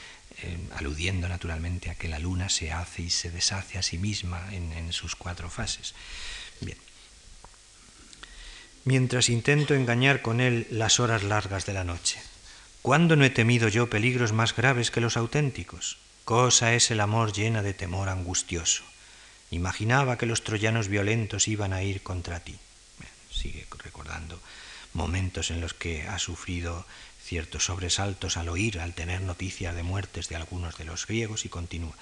eh, 0.43 0.59
aludiendo 0.74 1.28
naturalmente 1.28 1.91
a 1.91 1.95
que 1.95 2.09
la 2.09 2.18
luna 2.18 2.49
se 2.49 2.72
hace 2.72 3.03
y 3.03 3.11
se 3.11 3.30
deshace 3.30 3.78
a 3.78 3.82
sí 3.82 3.99
misma 3.99 4.53
en, 4.53 4.93
sus 4.93 5.14
cuatro 5.16 5.49
fases. 5.49 5.95
Bien. 6.61 6.78
Mientras 8.85 9.28
intento 9.28 9.74
engañar 9.74 10.22
con 10.22 10.41
él 10.41 10.66
las 10.70 11.01
horas 11.01 11.22
largas 11.22 11.66
de 11.66 11.72
la 11.72 11.85
noche, 11.85 12.20
¿cuándo 12.82 13.16
no 13.16 13.24
he 13.24 13.30
temido 13.30 13.68
yo 13.68 13.89
peligros 13.89 14.32
más 14.32 14.55
graves 14.55 14.91
que 14.91 15.01
los 15.01 15.16
auténticos? 15.16 15.99
Cosa 16.24 16.74
es 16.74 16.91
el 16.91 17.01
amor 17.01 17.32
llena 17.32 17.62
de 17.62 17.74
temor 17.74 18.09
angustioso. 18.09 18.82
Imaginaba 19.51 20.18
que 20.18 20.26
los 20.26 20.43
troyanos 20.43 20.89
violentos 20.89 21.49
iban 21.49 21.72
a 21.72 21.82
ir 21.82 22.03
contra 22.03 22.41
ti. 22.41 22.59
sigue 23.30 23.66
recordando 23.82 24.41
momentos 24.95 25.51
en 25.51 25.61
los 25.61 25.74
que 25.74 26.07
ha 26.09 26.18
sufrido 26.18 26.87
ciertos 27.24 27.64
sobresaltos 27.64 28.36
al 28.36 28.48
oír, 28.48 28.78
al 28.78 28.94
tener 28.94 29.22
noticia 29.22 29.72
de 29.72 29.82
muertes 29.82 30.28
de 30.28 30.36
algunos 30.36 30.76
de 30.76 30.84
los 30.84 31.06
griegos 31.06 31.44
y 31.44 31.48
continúa. 31.48 31.94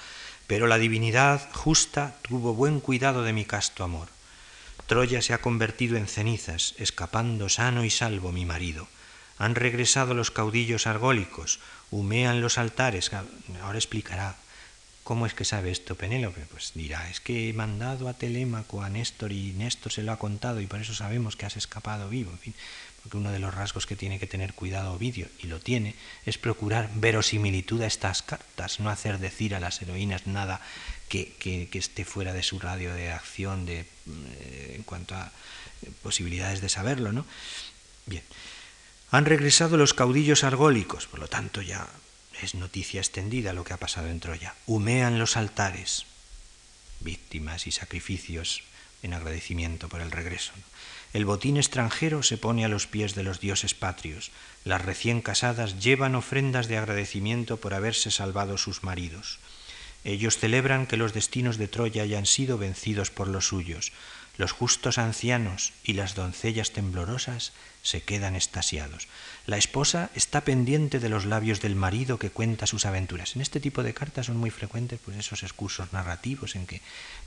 Pero 0.46 0.66
la 0.66 0.78
divinidad 0.78 1.48
justa 1.52 2.16
tuvo 2.22 2.54
buen 2.54 2.80
cuidado 2.80 3.22
de 3.22 3.32
mi 3.32 3.44
casto 3.44 3.84
amor. 3.84 4.08
Troya 4.86 5.22
se 5.22 5.32
ha 5.32 5.40
convertido 5.40 5.96
en 5.96 6.08
cenizas, 6.08 6.74
escapando 6.78 7.48
sano 7.48 7.84
y 7.84 7.90
salvo 7.90 8.32
mi 8.32 8.44
marido. 8.44 8.88
Han 9.38 9.54
regresado 9.54 10.12
los 10.12 10.30
caudillos 10.30 10.86
argólicos, 10.86 11.60
humean 11.90 12.40
los 12.40 12.58
altares. 12.58 13.10
Ahora 13.62 13.78
explicará 13.78 14.36
cómo 15.04 15.26
es 15.26 15.34
que 15.34 15.44
sabe 15.44 15.70
esto 15.70 15.94
Penélope. 15.94 16.46
Pues 16.50 16.72
dirá, 16.74 17.08
es 17.10 17.20
que 17.20 17.48
he 17.48 17.52
mandado 17.52 18.08
a 18.08 18.14
Telémaco, 18.14 18.82
a 18.82 18.88
Néstor, 18.88 19.32
y 19.32 19.52
Néstor 19.52 19.92
se 19.92 20.02
lo 20.02 20.12
ha 20.12 20.18
contado, 20.18 20.60
y 20.60 20.66
por 20.66 20.80
eso 20.80 20.94
sabemos 20.94 21.36
que 21.36 21.46
has 21.46 21.56
escapado 21.56 22.08
vivo. 22.08 22.30
En 22.32 22.38
fin, 22.38 22.54
porque 23.02 23.16
uno 23.16 23.32
de 23.32 23.40
los 23.40 23.54
rasgos 23.54 23.86
que 23.86 23.96
tiene 23.96 24.18
que 24.18 24.26
tener 24.26 24.54
cuidado 24.54 24.92
Ovidio, 24.92 25.28
y 25.40 25.48
lo 25.48 25.58
tiene, 25.58 25.94
es 26.24 26.38
procurar 26.38 26.88
verosimilitud 26.94 27.82
a 27.82 27.86
estas 27.86 28.22
cartas, 28.22 28.78
no 28.78 28.90
hacer 28.90 29.18
decir 29.18 29.54
a 29.54 29.60
las 29.60 29.82
heroínas 29.82 30.26
nada 30.26 30.60
que, 31.08 31.34
que, 31.38 31.68
esté 31.78 32.04
fuera 32.04 32.32
de 32.32 32.42
su 32.42 32.60
radio 32.60 32.94
de 32.94 33.10
acción 33.10 33.66
de, 33.66 33.80
eh, 33.80 34.74
en 34.76 34.82
cuanto 34.84 35.14
a 35.14 35.32
posibilidades 36.02 36.60
de 36.60 36.68
saberlo. 36.68 37.12
¿no? 37.12 37.26
Bien. 38.06 38.22
Han 39.10 39.26
regresado 39.26 39.76
los 39.76 39.94
caudillos 39.94 40.44
argólicos, 40.44 41.06
por 41.06 41.20
lo 41.20 41.28
tanto 41.28 41.60
ya 41.60 41.88
es 42.40 42.54
noticia 42.54 43.00
extendida 43.00 43.52
lo 43.52 43.64
que 43.64 43.74
ha 43.74 43.78
pasado 43.78 44.08
en 44.08 44.20
Troya. 44.20 44.54
Humean 44.66 45.18
los 45.18 45.36
altares, 45.36 46.06
víctimas 47.00 47.66
y 47.66 47.72
sacrificios 47.72 48.62
en 49.02 49.14
agradecimiento 49.14 49.88
por 49.88 50.00
el 50.00 50.10
regreso. 50.10 50.52
El 51.12 51.26
botín 51.26 51.56
extranjero 51.58 52.22
se 52.22 52.38
pone 52.38 52.64
a 52.64 52.68
los 52.68 52.86
pies 52.86 53.14
de 53.14 53.22
los 53.22 53.38
dioses 53.38 53.74
patrios. 53.74 54.30
Las 54.64 54.82
recién 54.82 55.20
casadas 55.20 55.78
llevan 55.78 56.14
ofrendas 56.14 56.68
de 56.68 56.78
agradecimiento 56.78 57.58
por 57.58 57.74
haberse 57.74 58.10
salvado 58.10 58.56
sus 58.56 58.82
maridos. 58.82 59.38
Ellos 60.04 60.38
celebran 60.38 60.86
que 60.86 60.96
los 60.96 61.12
destinos 61.12 61.58
de 61.58 61.68
Troya 61.68 62.02
hayan 62.02 62.26
sido 62.26 62.58
vencidos 62.58 63.10
por 63.10 63.28
los 63.28 63.46
suyos. 63.46 63.92
Los 64.36 64.52
justos 64.52 64.98
ancianos 64.98 65.72
y 65.84 65.92
las 65.92 66.14
doncellas 66.14 66.72
temblorosas 66.72 67.52
se 67.82 68.02
quedan 68.02 68.36
estasiados. 68.36 69.08
La 69.46 69.58
esposa 69.58 70.10
está 70.14 70.42
pendiente 70.42 71.00
de 71.00 71.08
los 71.08 71.24
labios 71.24 71.60
del 71.60 71.74
marido 71.74 72.18
que 72.18 72.30
cuenta 72.30 72.66
sus 72.66 72.86
aventuras. 72.86 73.34
En 73.34 73.42
este 73.42 73.60
tipo 73.60 73.82
de 73.82 73.92
cartas 73.92 74.26
son 74.26 74.36
muy 74.36 74.50
frecuentes 74.50 75.00
pues, 75.04 75.16
esos 75.16 75.42
excursos 75.42 75.92
narrativos 75.92 76.54
en 76.54 76.66
que 76.66 76.80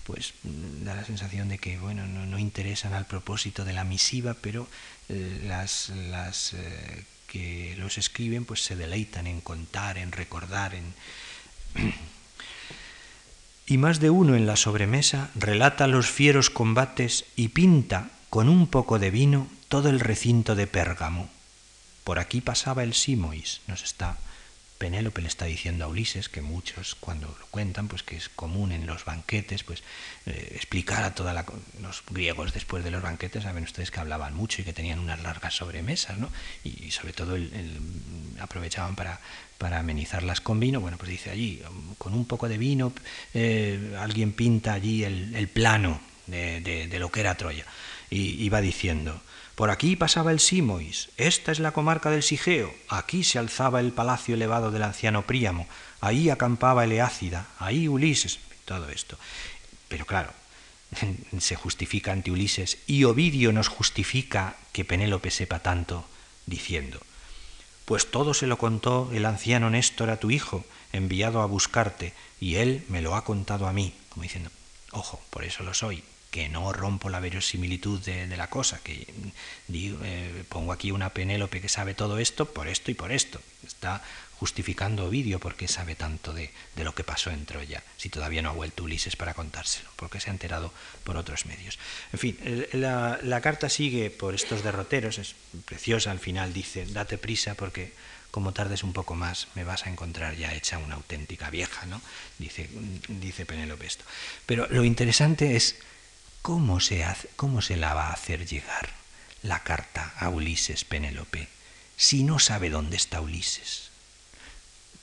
pues, 0.06 0.34
da 0.44 0.96
la 0.96 1.06
sensación 1.06 1.50
de 1.50 1.60
que 1.60 1.78
bueno, 1.78 2.08
no, 2.08 2.40
interesan 2.40 2.94
al 2.94 3.06
propósito 3.06 3.66
de 3.66 3.74
la 3.74 3.84
misiva, 3.84 4.34
pero 4.34 4.68
eh, 5.10 5.44
las, 5.46 5.90
las 5.90 6.54
eh, 6.54 7.04
que 7.28 7.76
los 7.78 7.98
escriben 7.98 8.46
pues, 8.46 8.64
se 8.64 8.78
deleitan 8.78 9.28
en 9.28 9.42
contar, 9.42 9.98
en 9.98 10.12
recordar, 10.12 10.74
en... 10.74 10.94
y 13.68 13.78
más 13.78 14.00
de 14.00 14.10
uno 14.10 14.36
en 14.36 14.46
la 14.46 14.56
sobremesa 14.56 15.32
relata 15.36 15.88
los 15.88 16.10
fieros 16.10 16.50
combates 16.50 17.26
y 17.36 17.50
pinta 17.50 18.10
con 18.30 18.50
un 18.50 18.68
poco 18.68 19.00
de 19.00 19.12
vino 19.12 19.48
todo 19.70 19.90
el 19.90 20.00
recinto 20.00 20.56
de 20.56 20.68
Pérgamo. 20.68 21.30
Por 22.04 22.20
aquí 22.20 22.42
pasaba 22.42 22.84
el 22.84 22.94
Simois, 22.94 23.62
nos 23.68 23.84
está 23.84 24.18
Penélope 24.78 25.22
le 25.22 25.30
está 25.30 25.46
diciendo 25.46 25.86
a 25.86 25.88
Ulises 25.88 26.28
que 26.28 26.42
muchos 26.42 26.96
cuando 26.96 27.28
lo 27.28 27.46
cuentan, 27.48 27.88
pues 27.88 28.04
que 28.04 28.18
es 28.18 28.28
común 28.28 28.74
en 28.74 28.86
los 28.86 29.06
banquetes, 29.06 29.64
pues 29.64 29.84
eh, 30.26 30.52
explicar 30.54 31.04
a 31.04 31.16
toda 31.16 31.34
la, 31.34 31.46
los 31.82 32.04
griegos 32.10 32.54
después 32.54 32.84
de 32.84 32.92
los 32.92 33.02
banquetes, 33.02 33.44
saben 33.44 33.64
ustedes 33.64 33.90
que 33.90 34.02
hablaban 34.02 34.34
mucho 34.34 34.62
y 34.62 34.66
que 34.66 34.74
tenían 34.74 35.00
unas 35.00 35.24
largas 35.24 35.56
sobremesas, 35.56 36.18
¿no? 36.18 36.30
Y, 36.66 36.92
sobre 36.92 37.14
todo 37.14 37.36
el, 37.36 37.80
aprovechaban 38.40 38.96
para, 38.96 39.22
para 39.58 39.80
amenizarlas 39.80 40.42
con 40.42 40.60
vino. 40.60 40.80
Bueno, 40.82 40.98
pues 40.98 41.10
dice 41.10 41.32
allí, 41.32 41.62
con 41.98 42.14
un 42.14 42.26
poco 42.26 42.50
de 42.50 42.58
vino, 42.58 42.94
eh, 43.34 43.96
alguien 44.00 44.34
pinta 44.34 44.74
allí 44.74 45.04
el, 45.04 45.48
plano 45.48 46.02
de, 46.28 46.88
lo 47.00 47.12
que 47.12 47.22
era 47.22 47.36
Troya. 47.36 47.66
Y 48.10 48.44
iba 48.44 48.62
diciendo, 48.62 49.22
por 49.56 49.70
aquí 49.70 49.96
pasaba 49.96 50.32
el 50.32 50.40
Simois, 50.40 51.10
esta 51.18 51.52
es 51.52 51.60
la 51.60 51.72
comarca 51.72 52.10
del 52.10 52.24
Sigeo, 52.24 52.74
aquí 52.90 53.24
se 53.24 53.40
alzaba 53.40 53.80
el 53.80 53.92
palacio 53.92 54.36
elevado 54.36 54.70
del 54.70 54.84
anciano 54.84 55.26
Príamo, 55.26 55.68
ahí 56.02 56.30
acampaba 56.30 56.84
el 56.84 56.92
Eácida, 56.92 57.48
ahí 57.58 57.88
Ulises, 57.88 58.40
todo 58.66 58.90
esto. 58.90 59.18
Pero 59.88 60.06
claro, 60.06 60.32
se 61.40 61.56
justifica 61.56 62.12
ante 62.12 62.32
Ulises 62.32 62.78
y 62.88 63.06
Ovidio 63.06 63.52
nos 63.52 63.68
justifica 63.68 64.56
que 64.72 64.86
Penélope 64.86 65.32
sepa 65.32 65.60
tanto, 65.60 66.06
diciendo, 66.46 67.00
pues 67.86 68.10
todo 68.10 68.34
se 68.34 68.48
lo 68.48 68.58
contó 68.58 69.10
el 69.14 69.26
anciano 69.26 69.70
Néstor 69.70 70.10
a 70.10 70.20
tu 70.20 70.32
hijo, 70.32 70.66
enviado 70.92 71.42
a 71.42 71.46
buscarte, 71.46 72.14
y 72.40 72.56
él 72.56 72.84
me 72.90 73.02
lo 73.02 73.16
ha 73.16 73.24
contado 73.24 73.68
a 73.68 73.74
mí, 73.74 73.94
como 74.10 74.24
diciendo, 74.24 74.50
ojo, 74.92 75.22
por 75.30 75.44
eso 75.44 75.64
lo 75.64 75.74
soy, 75.74 76.04
que 76.32 76.50
no 76.50 76.74
rompo 76.74 77.10
la 77.10 77.20
verosimilitud 77.20 78.02
de, 78.02 78.36
la 78.36 78.50
cosa, 78.50 78.80
que 78.84 79.08
digo, 79.68 80.00
eh, 80.04 80.44
pongo 80.50 80.74
aquí 80.74 80.92
una 80.92 81.12
Penélope 81.12 81.62
que 81.62 81.70
sabe 81.70 81.94
todo 81.94 82.18
esto 82.18 82.46
por 82.46 82.68
esto 82.68 82.92
y 82.92 82.94
por 82.94 83.12
esto. 83.12 83.40
Está 83.66 84.04
justificando 84.40 85.06
Ovidio 85.06 85.40
porque 85.40 85.68
sabe 85.68 85.96
tanto 85.96 86.34
de, 86.34 86.52
lo 86.76 86.94
que 86.94 87.04
pasó 87.04 87.30
en 87.32 87.46
Troya, 87.46 87.84
si 87.98 88.10
todavía 88.10 88.42
no 88.42 88.50
ha 88.50 88.54
vuelto 88.54 88.84
Ulises 88.84 89.16
para 89.16 89.34
contárselo, 89.34 89.90
porque 89.96 90.20
se 90.20 90.30
ha 90.30 90.34
enterado 90.34 90.74
por 91.04 91.18
otros 91.18 91.46
medios. 91.46 91.80
En 92.14 92.20
fin, 92.20 92.38
la, 92.74 93.42
carta 93.42 93.70
sigue 93.70 94.10
por 94.10 94.36
estos 94.36 94.64
derroteros, 94.64 95.18
es 95.18 95.36
preciosa, 95.66 96.12
al 96.12 96.20
final 96.20 96.54
dice, 96.54 96.86
date 96.86 97.18
prisa 97.18 97.56
porque 97.56 97.94
como 98.32 98.52
tardes 98.52 98.84
un 98.84 98.92
poco 98.92 99.16
más 99.16 99.48
me 99.56 99.64
vas 99.64 99.86
a 99.86 99.90
encontrar 99.90 100.36
ya 100.36 100.54
hecha 100.54 100.78
una 100.78 100.96
auténtica 100.96 101.50
vieja, 101.50 101.86
¿no? 101.86 102.02
Dice, 102.38 102.70
dice 103.08 103.46
Penélope 103.46 103.86
esto. 103.86 104.04
Pero 104.46 104.68
lo 104.70 104.84
interesante 104.84 105.56
es 105.56 105.78
¿Cómo 106.46 106.80
se, 106.80 107.04
hace, 107.04 107.28
¿Cómo 107.38 107.64
se 107.64 107.76
la 107.76 107.96
va 107.96 108.10
a 108.10 108.14
hacer 108.14 108.46
llegar 108.46 108.92
la 109.42 109.64
carta 109.64 110.14
a 110.20 110.30
Ulises 110.30 110.86
Penélope 110.86 111.48
si 111.98 112.24
no 112.24 112.38
sabe 112.38 112.70
dónde 112.70 112.98
está 112.98 113.20
Ulises? 113.20 113.90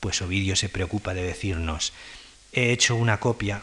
Pues 0.03 0.21
Ovidio 0.21 0.57
se 0.57 0.67
preocupa 0.67 1.13
de 1.13 1.23
decirnos, 1.23 1.93
he 2.51 2.73
hecho 2.73 2.97
una 2.97 3.21
copia, 3.21 3.61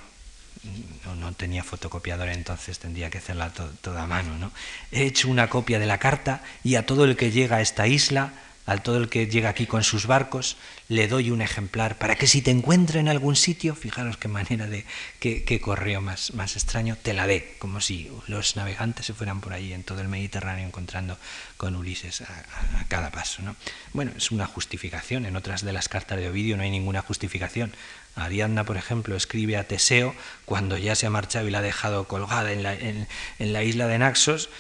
no, 1.18 1.32
tenía 1.34 1.62
fotocopiadora 1.62 2.32
entonces 2.32 2.78
tendría 2.78 3.11
que 3.11 3.18
hacerla 3.18 3.53
toda 3.82 4.05
a 4.05 4.07
mano, 4.07 4.38
¿no? 4.38 4.51
He 4.91 5.05
hecho 5.05 5.28
una 5.28 5.51
copia 5.51 5.78
de 5.78 5.84
la 5.84 5.99
carta 5.99 6.43
y 6.64 6.76
a 6.76 6.86
todo 6.86 7.05
el 7.05 7.18
que 7.18 7.30
llega 7.30 7.57
a 7.57 7.61
esta 7.61 7.86
isla 7.86 8.32
al 8.66 8.82
todo 8.82 8.98
el 8.98 9.08
que 9.08 9.26
llega 9.26 9.48
aquí 9.48 9.66
con 9.66 9.82
sus 9.82 10.06
barcos, 10.06 10.56
le 10.88 11.08
doy 11.08 11.30
un 11.30 11.42
ejemplar 11.42 11.98
para 11.98 12.16
que 12.16 12.26
si 12.26 12.42
te 12.42 12.50
encuentra 12.50 13.00
en 13.00 13.08
algún 13.08 13.36
sitio, 13.36 13.74
fijaros 13.74 14.16
qué 14.16 14.28
manera 14.28 14.66
de, 14.66 14.84
qué, 15.18 15.61
correo 15.61 16.00
más, 16.00 16.34
más 16.34 16.56
extraño, 16.56 16.96
te 17.00 17.12
la 17.12 17.26
dé, 17.26 17.56
como 17.58 17.80
si 17.80 18.11
los 18.26 18.56
navegantes 18.56 19.06
se 19.06 19.14
fueran 19.14 19.40
por 19.40 19.52
ahí 19.52 19.72
en 19.72 19.82
todo 19.82 20.00
el 20.00 20.08
Mediterráneo 20.08 20.66
encontrando 20.66 21.16
con 21.56 21.74
Ulises 21.74 22.20
a, 22.22 22.44
cada 22.88 23.11
paso. 23.11 23.42
¿no? 23.42 23.56
Bueno, 23.92 24.12
es 24.16 24.30
una 24.30 24.46
justificación, 24.46 25.26
en 25.26 25.36
otras 25.36 25.62
de 25.62 25.72
las 25.72 25.88
cartas 25.88 26.18
de 26.18 26.28
Ovidio 26.28 26.56
no 26.56 26.62
hay 26.62 26.70
ninguna 26.70 27.02
justificación. 27.02 27.72
Ariadna, 28.16 28.64
por 28.64 28.76
ejemplo, 28.76 29.16
escribe 29.16 29.56
a 29.56 29.66
Teseo 29.66 30.14
cuando 30.44 30.76
ya 30.76 30.96
se 30.96 31.06
ha 31.06 31.11
marchado 31.11 31.46
y 31.46 31.50
la 31.50 31.58
ha 31.58 31.62
dejado 31.62 32.08
colgada 32.08 32.52
en 32.52 32.62
la, 32.62 32.74
en 32.74 33.06
la 33.38 33.62
isla 33.62 33.86
de 33.86 33.98
Naxos, 33.98 34.50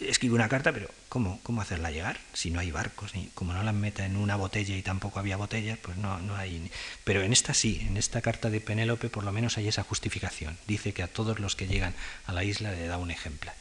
escribe 0.00 0.34
una 0.34 0.48
carta, 0.48 0.72
pero 0.72 0.88
¿cómo, 1.14 1.38
¿cómo 1.44 1.60
hacerla 1.60 1.92
llegar? 1.92 2.18
Si 2.32 2.50
no 2.50 2.58
hay 2.58 2.72
barcos, 2.72 3.14
ni, 3.14 3.28
como 3.34 3.52
no 3.52 3.62
la 3.62 3.70
meta 3.70 4.04
en 4.04 4.16
una 4.16 4.34
botella 4.34 4.76
y 4.76 4.82
tampoco 4.82 5.20
había 5.20 5.36
botellas, 5.36 5.78
pues 5.78 5.96
no, 5.96 6.18
no 6.18 6.34
hay. 6.34 6.68
Pero 7.04 7.22
en 7.22 7.32
esta 7.32 7.54
sí, 7.54 7.86
en 7.88 7.96
esta 7.96 8.20
carta 8.20 8.50
de 8.50 8.60
Penélope 8.60 9.08
por 9.08 9.22
lo 9.22 9.30
menos 9.30 9.56
hay 9.56 9.68
esa 9.68 9.84
justificación. 9.84 10.58
Dice 10.66 10.92
que 10.92 11.04
a 11.04 11.06
todos 11.06 11.38
los 11.38 11.54
que 11.54 11.68
llegan 11.68 11.94
a 12.26 12.32
la 12.32 12.42
isla 12.42 12.72
le 12.72 12.88
da 12.88 12.98
un 12.98 13.12
ejemplar. 13.12 13.54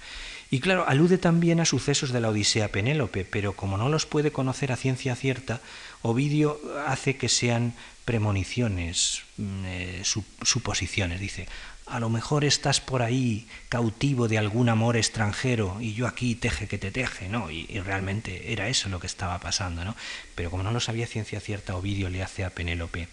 Y 0.50 0.62
claro, 0.62 0.88
alude 0.88 1.20
también 1.20 1.60
a 1.60 1.66
sucesos 1.66 2.12
de 2.12 2.22
la 2.22 2.30
Odisea 2.30 2.70
Penélope, 2.70 3.24
pero 3.24 3.54
como 3.54 3.78
no 3.78 3.88
los 3.88 4.08
puede 4.08 4.32
conocer 4.32 4.72
a 4.72 4.76
ciencia 4.76 5.16
cierta, 5.16 5.62
Ovidio 6.02 6.60
hace 6.88 7.18
que 7.18 7.30
sean 7.30 7.76
premoniciones, 8.04 9.22
mm, 9.38 9.66
eh, 9.66 10.02
suposiciones. 10.04 11.20
Dice, 11.20 11.48
a 11.94 12.00
lo 12.00 12.10
mejor 12.10 12.44
estás 12.44 12.82
por 12.82 13.04
ahí 13.04 13.48
cautivo 13.70 14.28
de 14.28 14.40
algún 14.40 14.68
amor 14.68 14.98
extranjero 14.98 15.78
y 15.80 15.94
yo 15.94 16.08
aquí 16.08 16.34
teje 16.34 16.68
que 16.68 16.80
te 16.80 16.90
teje, 16.90 17.30
¿no? 17.30 17.52
Y, 17.52 17.68
realmente 17.82 18.52
era 18.52 18.68
eso 18.68 18.90
lo 18.90 19.00
que 19.00 19.06
estaba 19.06 19.40
pasando, 19.40 19.86
¿no? 19.86 19.96
Pero 20.34 20.50
como 20.50 20.64
no 20.64 20.72
lo 20.72 20.80
sabía 20.80 21.06
ciencia 21.06 21.40
cierta, 21.40 21.76
Ovidio 21.76 22.10
le 22.10 22.24
hace 22.24 22.46
a 22.46 22.50
Penélope 22.50 23.10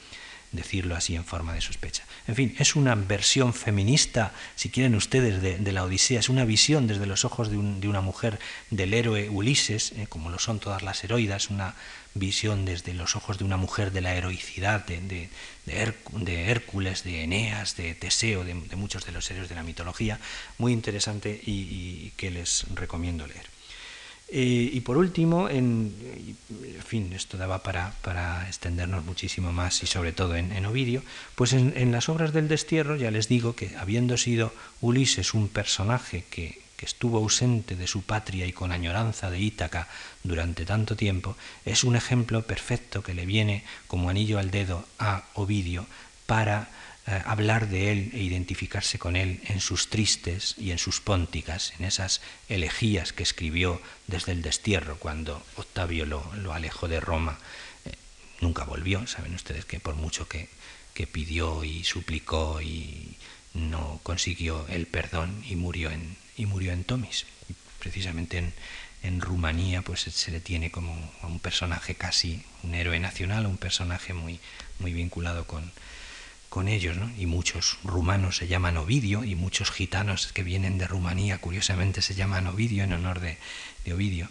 decirlo 0.52 0.96
así 0.96 1.14
en 1.14 1.24
forma 1.24 1.54
de 1.54 1.60
sospecha. 1.60 2.04
En 2.26 2.34
fin, 2.34 2.54
es 2.58 2.76
una 2.76 2.94
versión 2.94 3.54
feminista, 3.54 4.32
si 4.56 4.70
quieren 4.70 4.94
ustedes, 4.94 5.40
de, 5.42 5.72
la 5.72 5.84
Odisea, 5.84 6.20
es 6.20 6.28
una 6.28 6.44
visión 6.44 6.86
desde 6.86 7.06
los 7.06 7.24
ojos 7.24 7.50
de, 7.50 7.56
una 7.56 8.00
mujer 8.00 8.38
del 8.70 8.94
héroe 8.94 9.28
Ulises, 9.30 9.92
eh, 9.92 10.06
como 10.08 10.30
lo 10.30 10.38
son 10.38 10.58
todas 10.58 10.82
las 10.82 11.04
heroidas, 11.04 11.50
una 11.50 11.74
visión 12.14 12.64
desde 12.64 12.94
los 12.94 13.14
ojos 13.14 13.38
de 13.38 13.44
una 13.44 13.56
mujer 13.56 13.92
de 13.92 14.00
la 14.00 14.14
heroicidad 14.14 14.84
de, 14.84 15.28
de, 15.66 16.50
Hércules, 16.50 17.04
de 17.04 17.22
Eneas, 17.22 17.76
de 17.76 17.94
Teseo, 17.94 18.44
de, 18.44 18.54
muchos 18.54 19.06
de 19.06 19.12
los 19.12 19.30
héroes 19.30 19.48
de 19.48 19.54
la 19.54 19.62
mitología, 19.62 20.18
muy 20.58 20.72
interesante 20.72 21.40
y, 21.44 22.12
que 22.16 22.30
les 22.30 22.66
recomiendo 22.74 23.26
leer. 23.26 23.49
Eh, 24.32 24.70
y 24.72 24.80
por 24.80 24.96
último, 24.96 25.48
en, 25.48 25.92
fin, 26.86 27.12
esto 27.12 27.36
daba 27.36 27.64
para, 27.64 27.92
para, 28.02 28.46
extendernos 28.46 29.04
muchísimo 29.04 29.52
más 29.52 29.82
y 29.82 29.86
sobre 29.86 30.12
todo 30.12 30.36
en, 30.36 30.64
Ovidio, 30.66 31.02
pues 31.34 31.52
en, 31.52 31.90
las 31.90 32.08
obras 32.08 32.32
del 32.32 32.46
destierro 32.46 32.94
ya 32.94 33.10
les 33.10 33.26
digo 33.26 33.56
que 33.56 33.76
habiendo 33.76 34.16
sido 34.16 34.52
Ulises 34.80 35.34
un 35.34 35.48
personaje 35.48 36.24
que, 36.30 36.62
que 36.76 36.86
estuvo 36.86 37.18
ausente 37.18 37.74
de 37.74 37.88
su 37.88 38.02
patria 38.02 38.46
y 38.46 38.52
con 38.52 38.70
añoranza 38.70 39.30
de 39.30 39.40
Ítaca 39.40 39.88
durante 40.22 40.64
tanto 40.64 40.94
tiempo, 40.94 41.36
es 41.64 41.82
un 41.82 41.96
ejemplo 41.96 42.42
perfecto 42.42 43.02
que 43.02 43.14
le 43.14 43.26
viene 43.26 43.64
como 43.88 44.10
anillo 44.10 44.38
al 44.38 44.52
dedo 44.52 44.86
a 45.00 45.24
Ovidio 45.34 45.86
para 46.26 46.68
eh, 47.10 47.22
hablar 47.26 47.68
de 47.68 47.90
él 47.90 48.10
e 48.14 48.18
identificarse 48.18 49.00
con 49.00 49.16
él 49.16 49.40
en 49.48 49.60
sus 49.60 49.90
tristes 49.90 50.54
y 50.58 50.70
en 50.70 50.78
sus 50.78 51.00
pónticas, 51.00 51.72
en 51.78 51.84
esas 51.84 52.20
elegías 52.48 53.12
que 53.12 53.24
escribió 53.24 53.82
desde 54.06 54.30
el 54.30 54.42
destierro 54.42 54.96
cuando 54.96 55.44
Octavio 55.56 56.06
lo, 56.06 56.52
alejó 56.52 56.86
de 56.86 57.00
Roma. 57.00 57.40
Eh, 57.84 57.94
nunca 58.40 58.62
volvió, 58.62 59.04
saben 59.08 59.34
ustedes 59.34 59.64
que 59.64 59.80
por 59.80 59.96
mucho 59.96 60.28
que, 60.28 60.48
que 60.94 61.08
pidió 61.08 61.64
y 61.64 61.82
suplicó 61.82 62.62
y 62.62 63.16
no 63.54 63.98
consiguió 64.04 64.68
el 64.68 64.86
perdón 64.86 65.42
y 65.48 65.56
murió 65.56 65.90
en, 65.90 66.16
y 66.36 66.46
murió 66.46 66.72
en 66.72 66.84
Tomis. 66.84 67.26
Precisamente 67.80 68.38
en, 68.38 68.54
en 69.02 69.20
Rumanía 69.20 69.82
pues 69.82 70.02
se 70.02 70.30
le 70.30 70.38
tiene 70.38 70.70
como 70.70 70.94
un 71.24 71.40
personaje 71.40 71.96
casi 71.96 72.44
un 72.62 72.74
héroe 72.74 73.00
nacional, 73.00 73.46
un 73.46 73.56
personaje 73.56 74.14
muy, 74.14 74.38
muy 74.78 74.92
vinculado 74.92 75.48
con, 75.48 75.72
con 76.50 76.66
ellos, 76.66 76.96
¿no? 76.96 77.10
y 77.16 77.26
muchos 77.26 77.78
rumanos 77.84 78.36
se 78.36 78.48
llaman 78.48 78.76
Ovidio, 78.76 79.24
y 79.24 79.36
muchos 79.36 79.70
gitanos 79.70 80.32
que 80.32 80.42
vienen 80.42 80.78
de 80.78 80.88
Rumanía, 80.88 81.38
curiosamente, 81.38 82.02
se 82.02 82.14
llaman 82.14 82.48
Ovidio 82.48 82.82
en 82.84 82.92
honor 82.92 83.20
de, 83.20 83.38
Ovidio. 83.92 84.28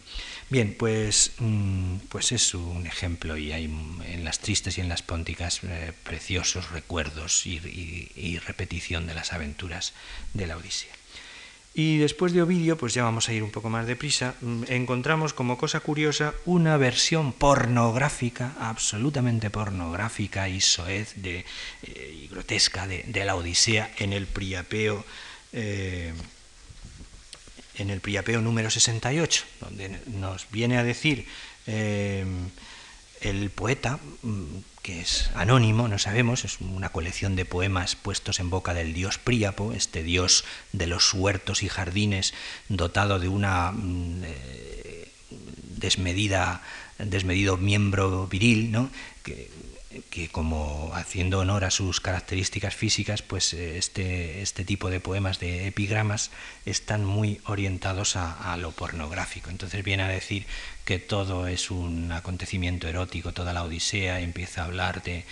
Bien, 0.50 0.76
pues, 0.78 1.34
mm, 1.40 1.96
pues 2.10 2.32
es 2.32 2.54
un 2.54 2.86
ejemplo, 2.86 3.38
y 3.38 3.52
hay 3.52 3.66
en 3.66 4.24
las 4.24 4.40
tristes 4.40 4.78
y 4.78 4.82
en 4.82 4.90
las 4.90 5.02
pónticas 5.02 5.62
eh, 5.64 5.94
preciosos 6.04 6.72
recuerdos 6.72 7.46
y 7.46 8.40
repetición 8.40 9.08
de 9.08 9.16
las 9.16 9.34
aventuras 9.34 9.94
de 10.34 10.46
la 10.46 10.58
Odisea. 10.58 10.99
Y 11.80 11.98
después 11.98 12.34
de 12.34 12.42
Ovidio, 12.42 12.78
pues 12.78 12.94
ya 12.94 13.04
vamos 13.04 13.30
a 13.30 13.34
ir 13.34 13.42
un 13.42 13.52
poco 13.52 13.70
más 13.70 13.88
deprisa, 13.88 14.36
mm, 14.42 14.64
encontramos 14.68 15.32
como 15.32 15.58
cosa 15.58 15.80
curiosa 15.80 16.34
una 16.44 16.76
versión 16.76 17.32
pornográfica, 17.32 18.52
absolutamente 18.60 19.50
pornográfica 19.50 20.50
y 20.50 20.60
soez 20.60 21.14
de, 21.16 21.46
eh, 21.84 22.20
y 22.22 22.28
grotesca 22.28 22.86
de, 22.86 23.24
la 23.24 23.38
Odisea 23.38 23.94
en 23.98 24.12
el 24.12 24.28
Priapeo. 24.28 25.06
Eh, 25.54 26.12
en 27.76 27.90
el 27.90 28.02
Priapeo 28.02 28.42
número 28.42 28.70
68, 28.70 29.46
donde 29.62 30.02
nos 30.08 30.52
viene 30.52 30.80
a 30.80 30.84
decir 30.84 31.28
eh, 31.66 32.26
el 33.22 33.50
poeta, 33.52 34.02
mm, 34.22 34.58
que 34.90 35.02
es 35.02 35.30
anónimo, 35.36 35.88
no 35.88 36.00
sabemos, 36.00 36.46
es 36.46 36.62
una 36.62 36.90
colección 36.90 37.36
de 37.36 37.46
poemas 37.46 37.96
puestos 37.96 38.40
en 38.40 38.50
boca 38.50 38.74
del 38.74 38.92
dios 38.92 39.20
Príapo, 39.20 39.72
este 39.74 40.02
dios 40.02 40.46
de 40.74 40.88
los 40.88 41.14
huertos 41.14 41.62
y 41.62 41.70
jardines, 41.70 42.34
dotado 42.70 43.20
de 43.20 43.28
una 43.28 43.72
mm, 43.72 44.24
eh, 44.24 45.12
desmedida, 45.78 46.64
desmedido 46.98 47.58
miembro 47.58 48.26
viril, 48.26 48.72
¿no? 48.72 48.90
Que 50.12 50.30
como 50.30 50.92
haciendo 50.94 51.40
honor 51.40 51.66
a 51.66 51.72
sus 51.72 52.00
características 52.00 52.76
físicas, 52.76 53.24
pues 53.24 53.54
eh, 53.56 53.78
este, 53.78 54.44
este 54.44 54.64
tipo 54.64 54.92
de 54.92 55.00
poemas 55.00 55.40
de 55.40 55.66
epigramas 55.66 56.30
están 56.66 57.04
muy 57.06 57.42
orientados 57.46 58.16
a, 58.16 58.56
lo 58.58 58.72
pornográfico. 58.72 59.50
Entonces 59.50 59.84
viene 59.84 60.04
a 60.04 60.08
decir 60.08 60.46
que 60.86 61.00
todo 61.00 61.48
es 61.48 61.72
un 61.72 62.12
acontecimiento 62.12 62.88
erótico, 62.88 63.34
toda 63.34 63.54
la 63.54 63.64
Odisea 63.64 64.20
empieza 64.20 64.62
a 64.62 64.66
hablar 64.66 65.02
de, 65.02 65.24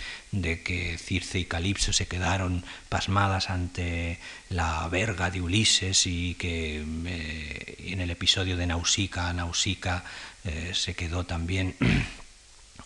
que 0.62 0.98
Circe 0.98 1.38
y 1.38 1.44
Calipso 1.44 1.92
se 1.92 2.06
quedaron 2.06 2.64
pasmadas 2.88 3.50
ante 3.50 4.18
la 4.50 4.88
verga 4.88 5.30
de 5.30 5.40
Ulises 5.40 6.06
y 6.06 6.34
que 6.34 6.84
eh, 7.06 7.76
en 7.92 8.00
el 8.00 8.10
episodio 8.10 8.56
de 8.56 8.66
Nausicaa, 8.66 9.32
Nausicaa 9.32 10.04
eh, 10.44 10.72
se 10.74 10.94
quedó 10.94 11.24
también 11.24 11.76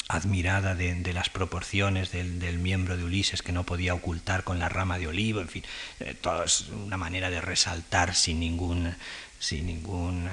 admirada 0.08 0.74
de, 0.74 1.12
las 1.12 1.30
proporciones 1.30 2.12
del, 2.12 2.58
miembro 2.58 2.96
de 2.96 3.04
Ulises 3.04 3.42
que 3.42 3.52
no 3.52 3.64
podía 3.64 3.94
ocultar 3.94 4.44
con 4.44 4.58
la 4.58 4.68
rama 4.68 4.98
de 4.98 5.06
olivo, 5.06 5.40
en 5.40 5.48
fin, 5.48 5.64
eh, 6.00 6.14
todo 6.20 6.44
es 6.44 6.68
una 6.68 6.96
manera 6.96 7.30
de 7.30 7.40
resaltar 7.40 8.14
sin 8.14 8.40
ningún 8.40 8.94
sin 9.38 9.66
ningún 9.66 10.30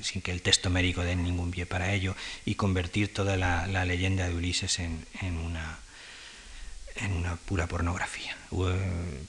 sin 0.00 0.22
que 0.22 0.30
el 0.30 0.40
texto 0.40 0.70
mérico 0.70 1.02
dé 1.02 1.14
ningún 1.14 1.50
pie 1.50 1.66
para 1.66 1.92
ello 1.92 2.16
y 2.46 2.54
convertir 2.54 3.12
toda 3.12 3.36
la, 3.36 3.66
leyenda 3.84 4.26
de 4.26 4.34
Ulises 4.34 4.78
en, 4.78 5.04
una 5.44 5.78
en 6.96 7.12
una 7.12 7.36
pura 7.36 7.66
pornografía. 7.66 8.34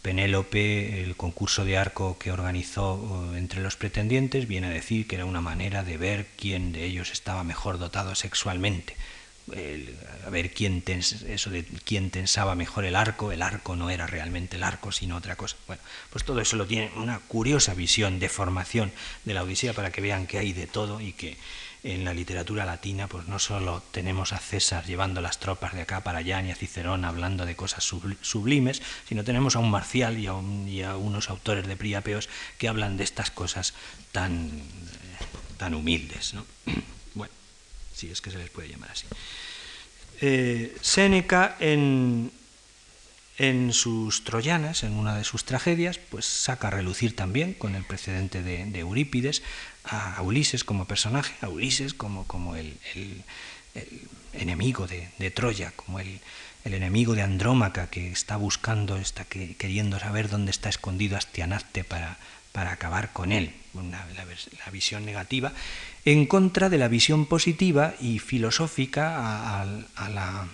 Penélope, 0.02 1.04
el 1.04 1.18
concurso 1.18 1.66
de 1.66 1.78
arco 1.78 2.18
que 2.18 2.32
organizó 2.32 3.34
entre 3.36 3.62
los 3.62 3.76
pretendientes, 3.76 4.48
viene 4.48 4.68
a 4.68 4.72
decir 4.72 5.08
que 5.08 5.16
era 5.16 5.26
una 5.26 5.42
manera 5.42 5.84
de 5.84 5.98
ver 5.98 6.28
quién 6.38 6.72
de 6.72 6.86
ellos 6.86 7.12
estaba 7.12 7.44
mejor 7.44 7.80
dotado 7.80 8.16
sexualmente 8.16 8.96
a 10.26 10.30
ver 10.30 10.54
quién 10.54 10.84
eso 10.88 11.50
de 11.50 11.66
quién 11.86 12.12
tensaba 12.12 12.56
mejor 12.56 12.86
el 12.86 12.96
arco, 12.96 13.32
el 13.32 13.42
arco 13.42 13.76
no 13.76 13.90
era 13.90 14.08
realmente 14.08 14.58
el 14.58 14.64
arco, 14.64 14.92
sino 14.92 15.18
otra 15.18 15.36
cosa. 15.36 15.56
Bueno, 15.68 15.82
pues 16.10 16.24
todo 16.24 16.40
eso 16.42 16.56
lo 16.56 16.68
tiene 16.68 16.92
una 16.96 17.20
curiosa 17.20 17.74
visión 17.74 18.20
de 18.20 18.30
formación 18.30 18.92
de 19.26 19.34
la 19.34 19.44
Odisea 19.44 19.74
para 19.74 19.92
que 19.92 20.02
vean 20.02 20.28
que 20.28 20.40
hay 20.40 20.54
de 20.54 20.68
todo 20.68 21.02
y 21.02 21.14
que 21.14 21.38
en 21.84 22.04
la 22.04 22.14
literatura 22.14 22.66
latina 22.66 23.08
pues 23.08 23.28
no 23.28 23.40
solo 23.40 23.82
tenemos 23.92 24.34
a 24.34 24.38
César 24.38 24.86
llevando 24.86 25.22
las 25.22 25.40
tropas 25.40 25.74
de 25.74 25.82
acá 25.82 26.04
para 26.04 26.20
allá, 26.20 26.42
ni 26.42 26.52
a 26.52 26.56
Cicerón 26.56 27.06
hablando 27.06 27.46
de 27.46 27.56
cosas 27.56 27.84
sublimes, 27.84 28.82
sino 29.08 29.24
tenemos 29.24 29.56
a 29.56 29.60
un 29.60 29.72
Marcial 29.72 30.18
y 30.18 30.28
a, 30.28 30.34
y 30.68 30.82
a 30.84 30.98
unos 30.98 31.30
autores 31.30 31.68
de 31.68 31.78
Priapeos 31.78 32.28
que 32.58 32.68
hablan 32.68 32.98
de 32.98 33.06
estas 33.06 33.32
cosas 33.32 33.74
tan, 34.12 34.52
tan 35.58 35.74
humildes. 35.74 36.34
¿no? 36.34 36.46
si 38.00 38.10
es 38.10 38.22
que 38.22 38.32
se 38.32 38.38
les 38.38 38.50
puede 38.50 38.70
llamar 38.70 38.92
así. 38.92 39.06
Eh, 40.22 40.76
Séneca 40.82 41.56
en, 41.60 42.32
en 43.38 43.72
sus 43.72 44.26
Troyanas, 44.26 44.84
en 44.84 44.94
una 44.94 45.16
de 45.18 45.24
sus 45.24 45.46
tragedias, 45.46 45.98
pues 45.98 46.26
saca 46.26 46.68
a 46.68 46.72
relucir 46.72 47.16
también, 47.16 47.54
con 47.54 47.76
el 47.76 47.86
precedente 47.86 48.44
de, 48.44 48.80
Eurípides, 48.80 49.42
a 49.86 50.22
Ulises 50.22 50.64
como 50.64 50.86
personaje, 50.86 51.34
a 51.42 51.48
Ulises 51.48 51.94
como, 51.94 52.28
como 52.28 52.56
el, 52.56 52.78
enemigo 54.34 54.88
de, 54.88 55.32
Troya, 55.32 55.72
como 55.76 56.00
el, 56.02 56.20
enemigo 56.66 57.16
de 57.16 57.22
Andrómaca 57.22 57.88
que 57.88 58.12
está 58.12 58.36
buscando, 58.36 58.98
está 58.98 59.24
queriendo 59.26 59.98
saber 60.00 60.30
dónde 60.30 60.52
está 60.52 60.70
escondido 60.70 61.18
Astianaste 61.18 61.84
para, 61.84 62.20
para 62.60 62.74
acabar 62.74 63.14
con 63.14 63.32
él, 63.32 63.54
la, 63.74 64.70
visión 64.70 65.06
negativa, 65.06 65.54
en 66.04 66.26
contra 66.26 66.68
de 66.68 66.78
la 66.78 66.90
visión 66.90 67.26
positiva 67.26 67.94
y 68.02 68.20
filosófica 68.20 69.62
a, 69.62 70.10
la 70.10 70.46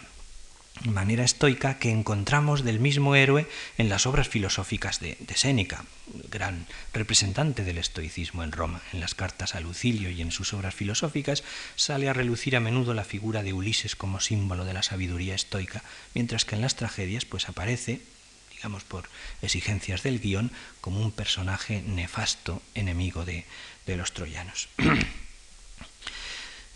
manera 0.83 1.23
estoica 1.23 1.79
que 1.79 1.89
encontramos 1.89 2.63
del 2.63 2.79
mismo 2.79 3.15
héroe 3.15 3.47
en 3.79 3.89
las 3.89 4.05
obras 4.05 4.29
filosóficas 4.29 4.99
de, 4.99 5.17
de, 5.19 5.35
Séneca, 5.35 5.83
gran 6.29 6.67
representante 6.93 7.63
del 7.63 7.79
estoicismo 7.79 8.43
en 8.43 8.51
Roma. 8.51 8.83
En 8.93 8.99
las 8.99 9.15
cartas 9.15 9.55
a 9.55 9.59
Lucilio 9.59 10.11
y 10.11 10.21
en 10.21 10.29
sus 10.29 10.53
obras 10.53 10.75
filosóficas 10.75 11.43
sale 11.75 12.07
a 12.07 12.13
relucir 12.13 12.55
a 12.55 12.59
menudo 12.59 12.93
la 12.93 13.03
figura 13.03 13.41
de 13.41 13.53
Ulises 13.53 13.95
como 13.95 14.19
símbolo 14.19 14.63
de 14.63 14.73
la 14.73 14.83
sabiduría 14.83 15.33
estoica, 15.33 15.81
mientras 16.13 16.45
que 16.45 16.53
en 16.53 16.61
las 16.61 16.75
tragedias 16.75 17.25
pues 17.25 17.49
aparece 17.49 18.01
digamos 18.55 18.83
por 18.83 19.09
exigencias 19.41 20.03
del 20.03 20.19
guion, 20.19 20.51
como 20.81 21.01
un 21.01 21.11
personaje 21.11 21.81
nefasto, 21.81 22.61
enemigo 22.73 23.25
de, 23.25 23.45
los 23.87 24.13
troyanos. 24.13 24.69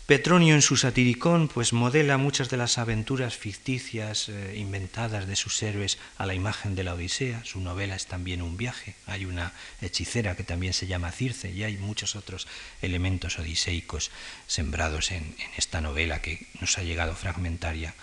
Petronio 0.06 0.56
en 0.56 0.62
su 0.62 0.76
satiricón 0.76 1.46
pues 1.46 1.72
modela 1.72 2.18
muchas 2.18 2.50
de 2.50 2.56
las 2.56 2.78
aventuras 2.78 3.36
ficticias 3.36 4.28
eh, 4.28 4.56
inventadas 4.56 5.28
de 5.28 5.36
sus 5.36 5.62
héroes 5.62 5.98
a 6.18 6.26
la 6.26 6.34
imagen 6.34 6.74
de 6.74 6.82
la 6.82 6.94
Odisea. 6.94 7.44
Su 7.44 7.60
novela 7.60 7.94
es 7.94 8.06
también 8.06 8.42
un 8.42 8.56
viaje. 8.56 8.96
Hay 9.06 9.24
una 9.24 9.52
hechicera 9.80 10.34
que 10.34 10.42
también 10.42 10.72
se 10.72 10.88
llama 10.88 11.12
Circe 11.12 11.52
y 11.52 11.62
hay 11.62 11.76
muchos 11.76 12.16
otros 12.16 12.48
elementos 12.82 13.38
odiseicos 13.38 14.10
sembrados 14.48 15.12
en 15.12 15.36
esta 15.56 15.80
novela 15.80 16.20
que 16.22 16.48
nos 16.60 16.76
ha 16.78 16.82
llegado 16.82 17.14
fragmentaria, 17.14 17.94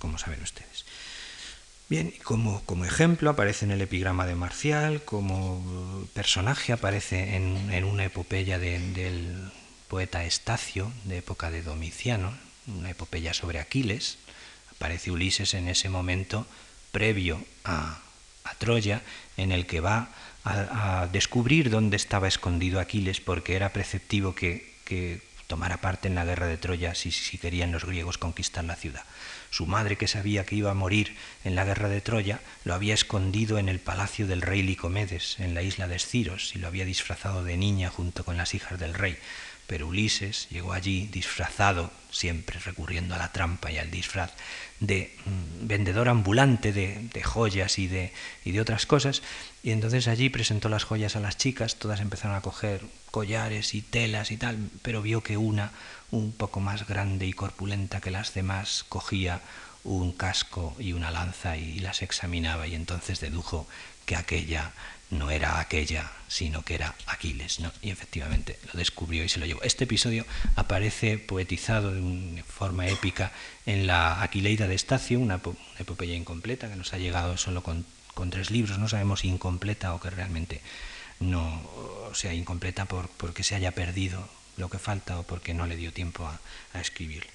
como 0.00 0.18
saben 0.18 0.42
ustedes. 0.42 0.85
Bien, 1.88 2.12
como, 2.24 2.84
ejemplo 2.84 3.30
aparece 3.30 3.64
en 3.64 3.70
el 3.70 3.80
epigrama 3.80 4.26
de 4.26 4.34
Marcial, 4.34 5.04
como 5.04 6.08
personaje 6.14 6.72
aparece 6.72 7.36
en, 7.36 7.84
una 7.84 8.04
epopeya 8.04 8.58
del 8.58 9.52
poeta 9.86 10.24
Estacio, 10.24 10.90
de 11.04 11.18
época 11.18 11.52
de 11.52 11.62
Domiciano, 11.62 12.36
una 12.66 12.90
epopeya 12.90 13.32
sobre 13.34 13.60
Aquiles. 13.60 14.18
Aparece 14.72 15.12
Ulises 15.12 15.54
en 15.54 15.68
ese 15.68 15.88
momento 15.88 16.44
previo 16.90 17.44
a, 17.64 18.00
Troya, 18.58 19.02
en 19.36 19.52
el 19.52 19.66
que 19.66 19.80
va 19.80 20.08
a, 20.44 21.08
descubrir 21.12 21.70
dónde 21.70 21.96
estaba 21.96 22.26
escondido 22.26 22.80
Aquiles, 22.80 23.20
porque 23.20 23.54
era 23.54 23.72
preceptivo 23.72 24.34
que, 24.34 24.74
tomara 25.46 25.76
parte 25.76 26.08
en 26.08 26.16
la 26.16 26.24
guerra 26.24 26.48
de 26.48 26.56
Troya 26.56 26.96
si 26.96 27.38
querían 27.38 27.70
los 27.70 27.84
griegos 27.84 28.18
conquistar 28.18 28.64
la 28.64 28.74
ciudad. 28.74 29.04
Su 29.56 29.64
madre, 29.64 29.96
que 29.96 30.06
sabía 30.06 30.44
que 30.44 30.54
iba 30.54 30.70
a 30.70 30.74
morir 30.74 31.16
en 31.42 31.54
la 31.54 31.64
guerra 31.64 31.88
de 31.88 32.02
Troya, 32.02 32.40
lo 32.64 32.74
había 32.74 32.92
escondido 32.92 33.56
en 33.56 33.70
el 33.70 33.80
palacio 33.80 34.26
del 34.26 34.42
rey 34.42 34.60
Licomedes, 34.62 35.40
en 35.40 35.54
la 35.54 35.62
isla 35.62 35.88
de 35.88 35.96
Esciros, 35.96 36.54
y 36.54 36.58
lo 36.58 36.66
había 36.66 36.84
disfrazado 36.84 37.42
de 37.42 37.56
niña 37.56 37.88
junto 37.88 38.22
con 38.22 38.36
las 38.36 38.52
hijas 38.52 38.78
del 38.78 38.92
rey. 38.92 39.16
Pero 39.66 39.86
Ulises 39.88 40.46
llegó 40.50 40.74
allí 40.74 41.08
disfrazado, 41.10 41.90
siempre 42.10 42.60
recurriendo 42.60 43.14
a 43.14 43.18
la 43.18 43.32
trampa 43.32 43.72
y 43.72 43.78
al 43.78 43.90
disfraz, 43.90 44.34
de 44.80 45.16
mm, 45.24 45.66
vendedor 45.66 46.10
ambulante 46.10 46.74
de, 46.74 47.22
joyas 47.22 47.78
y 47.78 47.86
de, 47.86 48.12
y 48.44 48.52
de 48.52 48.60
otras 48.60 48.84
cosas. 48.84 49.22
Y 49.62 49.70
entonces 49.70 50.06
allí 50.06 50.28
presentó 50.28 50.68
las 50.68 50.84
joyas 50.84 51.16
a 51.16 51.20
las 51.20 51.38
chicas, 51.38 51.76
todas 51.76 52.00
empezaron 52.00 52.36
a 52.36 52.42
coger 52.42 52.82
collares 53.10 53.74
y 53.74 53.80
telas 53.80 54.32
y 54.32 54.36
tal, 54.36 54.58
pero 54.82 55.00
vio 55.00 55.22
que 55.22 55.38
una, 55.38 55.72
un 56.10 56.32
poco 56.32 56.60
más 56.60 56.86
grande 56.86 57.26
y 57.26 57.32
corpulenta 57.32 58.00
que 58.00 58.10
las 58.10 58.34
demás, 58.34 58.84
cogía 58.88 59.40
un 59.84 60.12
casco 60.12 60.74
y 60.78 60.92
una 60.92 61.10
lanza 61.10 61.56
y 61.56 61.78
las 61.78 62.02
examinaba 62.02 62.66
y 62.66 62.74
entonces 62.74 63.20
dedujo 63.20 63.66
que 64.04 64.16
aquella 64.16 64.72
no 65.10 65.30
era 65.30 65.60
aquella, 65.60 66.10
sino 66.28 66.62
que 66.62 66.74
era 66.74 66.94
Aquiles. 67.06 67.60
Y 67.82 67.90
efectivamente 67.90 68.58
lo 68.72 68.78
descubrió 68.78 69.24
y 69.24 69.28
se 69.28 69.38
lo 69.38 69.46
llevó. 69.46 69.62
Este 69.62 69.84
episodio 69.84 70.26
aparece 70.56 71.18
poetizado 71.18 71.92
de 71.92 72.42
forma 72.42 72.88
épica 72.88 73.32
en 73.66 73.86
la 73.86 74.22
Aquileida 74.22 74.66
de 74.66 74.74
Estacio, 74.74 75.20
una, 75.20 75.40
epopeya 75.78 76.14
incompleta 76.14 76.68
que 76.68 76.76
nos 76.76 76.92
ha 76.92 76.98
llegado 76.98 77.36
solo 77.36 77.62
con, 77.62 77.84
tres 78.30 78.50
libros, 78.50 78.78
no 78.78 78.88
sabemos 78.88 79.20
si 79.20 79.28
incompleta 79.28 79.94
o 79.94 80.00
que 80.00 80.10
realmente 80.10 80.62
no 81.20 81.62
sea 82.14 82.32
incompleta 82.32 82.86
por, 82.86 83.08
porque 83.08 83.42
se 83.42 83.54
haya 83.54 83.72
perdido 83.72 84.26
lo 84.56 84.68
que 84.68 84.78
falta 84.78 85.18
o 85.18 85.22
porque 85.22 85.54
no 85.54 85.66
le 85.66 85.76
dio 85.76 85.92
tiempo 85.92 86.26
a, 86.26 86.40
escribir. 86.80 87.26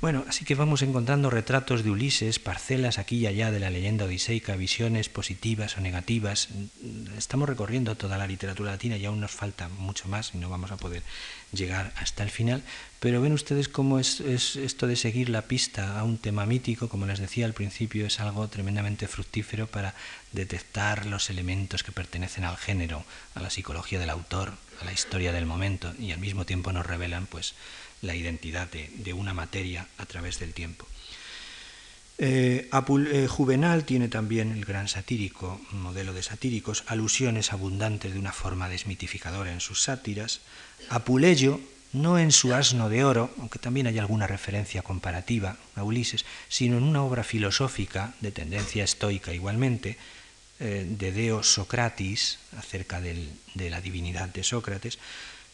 Bueno, 0.00 0.24
así 0.26 0.44
que 0.44 0.56
vamos 0.56 0.82
encontrando 0.82 1.30
retratos 1.30 1.84
de 1.84 1.90
Ulises, 1.90 2.40
parcelas 2.40 2.98
aquí 2.98 3.18
y 3.18 3.26
allá 3.28 3.52
de 3.52 3.60
la 3.60 3.70
leyenda 3.70 4.06
odiseica, 4.06 4.56
visiones 4.56 5.08
positivas 5.08 5.76
o 5.76 5.80
negativas. 5.80 6.48
Estamos 7.16 7.48
recorriendo 7.48 7.94
toda 7.94 8.18
la 8.18 8.26
literatura 8.26 8.72
latina 8.72 8.96
y 8.96 9.04
aún 9.04 9.20
nos 9.20 9.30
falta 9.30 9.68
mucho 9.68 10.08
más 10.08 10.34
y 10.34 10.38
no 10.38 10.48
vamos 10.48 10.72
a 10.72 10.76
poder 10.76 11.04
llegar 11.52 11.92
hasta 11.96 12.24
el 12.24 12.30
final. 12.30 12.64
Pero 12.98 13.20
ven 13.20 13.32
ustedes 13.32 13.68
cómo 13.68 14.00
es, 14.00 14.20
esto 14.20 14.88
de 14.88 14.96
seguir 14.96 15.28
la 15.28 15.42
pista 15.42 16.00
a 16.00 16.02
un 16.02 16.18
tema 16.18 16.46
mítico, 16.46 16.88
como 16.88 17.06
les 17.06 17.20
decía 17.20 17.46
al 17.46 17.52
principio, 17.52 18.04
es 18.06 18.18
algo 18.18 18.48
tremendamente 18.48 19.06
fructífero 19.06 19.68
para 19.68 19.94
detectar 20.32 21.06
los 21.06 21.30
elementos 21.30 21.84
que 21.84 21.92
pertenecen 21.92 22.42
al 22.42 22.56
género, 22.56 23.04
a 23.36 23.40
la 23.40 23.50
psicología 23.50 24.00
del 24.00 24.10
autor, 24.10 24.54
la 24.84 24.92
historia 24.92 25.32
del 25.32 25.46
momento 25.46 25.92
y 25.98 26.12
al 26.12 26.18
mismo 26.18 26.44
tiempo 26.44 26.72
nos 26.72 26.86
revelan 26.86 27.26
pues 27.26 27.54
la 28.02 28.14
identidad 28.14 28.68
de, 28.70 29.12
una 29.12 29.32
materia 29.32 29.86
a 29.98 30.06
través 30.06 30.38
del 30.38 30.52
tiempo. 30.52 30.86
Eh, 32.18 32.68
eh, 32.70 33.26
Juvenal 33.28 33.84
tiene 33.84 34.08
también 34.08 34.52
el 34.52 34.64
gran 34.64 34.88
satírico, 34.88 35.60
modelo 35.70 36.12
de 36.12 36.22
satíricos, 36.22 36.84
alusiones 36.86 37.52
abundantes 37.52 38.12
de 38.12 38.18
una 38.18 38.32
forma 38.32 38.68
desmitificadora 38.68 39.52
en 39.52 39.60
sus 39.60 39.82
sátiras. 39.82 40.40
Apuleyo, 40.88 41.60
no 41.92 42.18
en 42.18 42.32
su 42.32 42.54
asno 42.54 42.88
de 42.88 43.04
oro, 43.04 43.30
aunque 43.38 43.58
también 43.58 43.86
hay 43.86 43.98
alguna 43.98 44.26
referencia 44.26 44.82
comparativa 44.82 45.56
a 45.74 45.82
Ulises, 45.82 46.24
sino 46.48 46.78
en 46.78 46.84
una 46.84 47.02
obra 47.02 47.24
filosófica 47.24 48.14
de 48.20 48.32
tendencia 48.32 48.84
estoica 48.84 49.32
igualmente, 49.32 49.96
eh, 50.62 50.86
de 50.88 51.10
Deo 51.10 51.42
Socratis, 51.42 52.38
acerca 52.56 53.00
de 53.00 53.70
la 53.70 53.80
divinidad 53.80 54.28
de 54.28 54.44
Sócrates, 54.44 54.98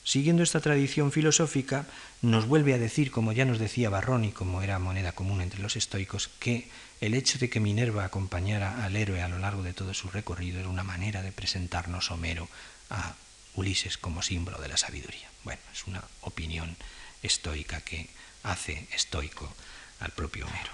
Siguiendo 0.08 0.42
esta 0.42 0.62
tradición 0.62 1.12
filosófica, 1.12 1.84
nos 2.22 2.46
vuelve 2.46 2.72
a 2.72 2.78
decir, 2.78 3.10
como 3.10 3.32
ya 3.32 3.44
nos 3.44 3.58
decía 3.58 3.90
Barrón 3.90 4.24
y 4.24 4.32
como 4.32 4.62
era 4.62 4.78
moneda 4.78 5.12
común 5.12 5.42
entre 5.42 5.60
los 5.60 5.76
estoicos, 5.76 6.30
que 6.40 6.70
el 7.02 7.12
hecho 7.12 7.38
de 7.38 7.50
que 7.50 7.60
Minerva 7.60 8.06
acompañara 8.06 8.82
al 8.82 8.96
héroe 8.96 9.20
a 9.20 9.28
lo 9.28 9.38
largo 9.38 9.62
de 9.62 9.74
todo 9.74 9.92
su 9.92 10.08
recorrido 10.08 10.60
era 10.60 10.70
una 10.70 10.82
manera 10.82 11.20
de 11.20 11.30
presentarnos 11.30 12.10
Homero 12.10 12.48
a 12.88 13.16
Ulises 13.54 13.98
como 13.98 14.22
símbolo 14.22 14.56
de 14.56 14.68
la 14.68 14.78
sabiduría. 14.78 15.28
Bueno, 15.44 15.60
es 15.74 15.86
una 15.86 16.02
opinión 16.22 16.74
estoica 17.22 17.82
que 17.82 18.08
hace 18.44 18.88
estoico 18.94 19.52
al 20.00 20.12
propio 20.12 20.46
Homero. 20.46 20.72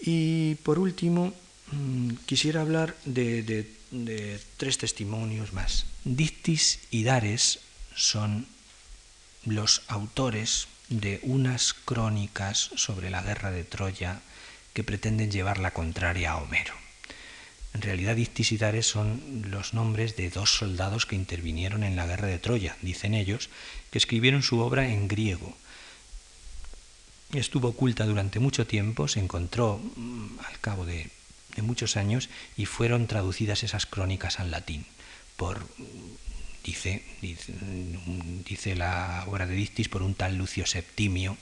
Y 0.00 0.54
por 0.64 0.78
último, 0.78 1.34
quisiera 2.26 2.60
hablar 2.60 2.96
de, 3.04 3.42
de 3.42 3.78
de 3.90 4.40
tres 4.56 4.78
testimonios 4.78 5.52
más. 5.52 5.86
Dictis 6.04 6.80
y 6.90 7.04
Dares 7.04 7.60
son 7.94 8.46
los 9.44 9.82
autores 9.88 10.68
de 10.88 11.20
unas 11.22 11.72
crónicas 11.72 12.70
sobre 12.76 13.10
la 13.10 13.22
guerra 13.22 13.50
de 13.50 13.64
Troya 13.64 14.20
que 14.72 14.84
pretenden 14.84 15.30
llevar 15.30 15.58
la 15.58 15.72
contraria 15.72 16.32
a 16.32 16.36
Homero. 16.38 16.74
En 17.74 17.82
realidad, 17.82 18.16
Dictis 18.16 18.52
y 18.52 18.56
Dares 18.56 18.86
son 18.86 19.44
los 19.50 19.74
nombres 19.74 20.16
de 20.16 20.30
dos 20.30 20.56
soldados 20.56 21.06
que 21.06 21.16
intervinieron 21.16 21.82
en 21.82 21.96
la 21.96 22.06
guerra 22.06 22.28
de 22.28 22.38
Troya, 22.38 22.76
dicen 22.82 23.14
ellos, 23.14 23.50
que 23.90 23.98
escribieron 23.98 24.42
su 24.42 24.60
obra 24.60 24.88
en 24.88 25.08
griego. 25.08 25.56
Estuvo 27.32 27.68
oculta 27.68 28.06
durante 28.06 28.38
mucho 28.38 28.66
tiempo, 28.66 29.06
se 29.06 29.20
encontró 29.20 29.78
mm, 29.96 30.38
al 30.46 30.60
cabo 30.60 30.86
de 30.86 31.10
muchos 31.62 31.96
años 31.96 32.28
y 32.56 32.66
fueron 32.66 33.06
traducidas 33.06 33.62
esas 33.62 33.86
crónicas 33.86 34.40
al 34.40 34.50
latín 34.50 34.86
por, 35.38 35.64
dice, 36.64 37.04
dice, 38.44 38.74
la 38.74 39.24
obra 39.28 39.46
de 39.46 39.54
Dictis, 39.54 39.88
por 39.88 40.02
un 40.02 40.14
tal 40.14 40.36
Lucio 40.36 40.66
Septimio, 40.66 41.38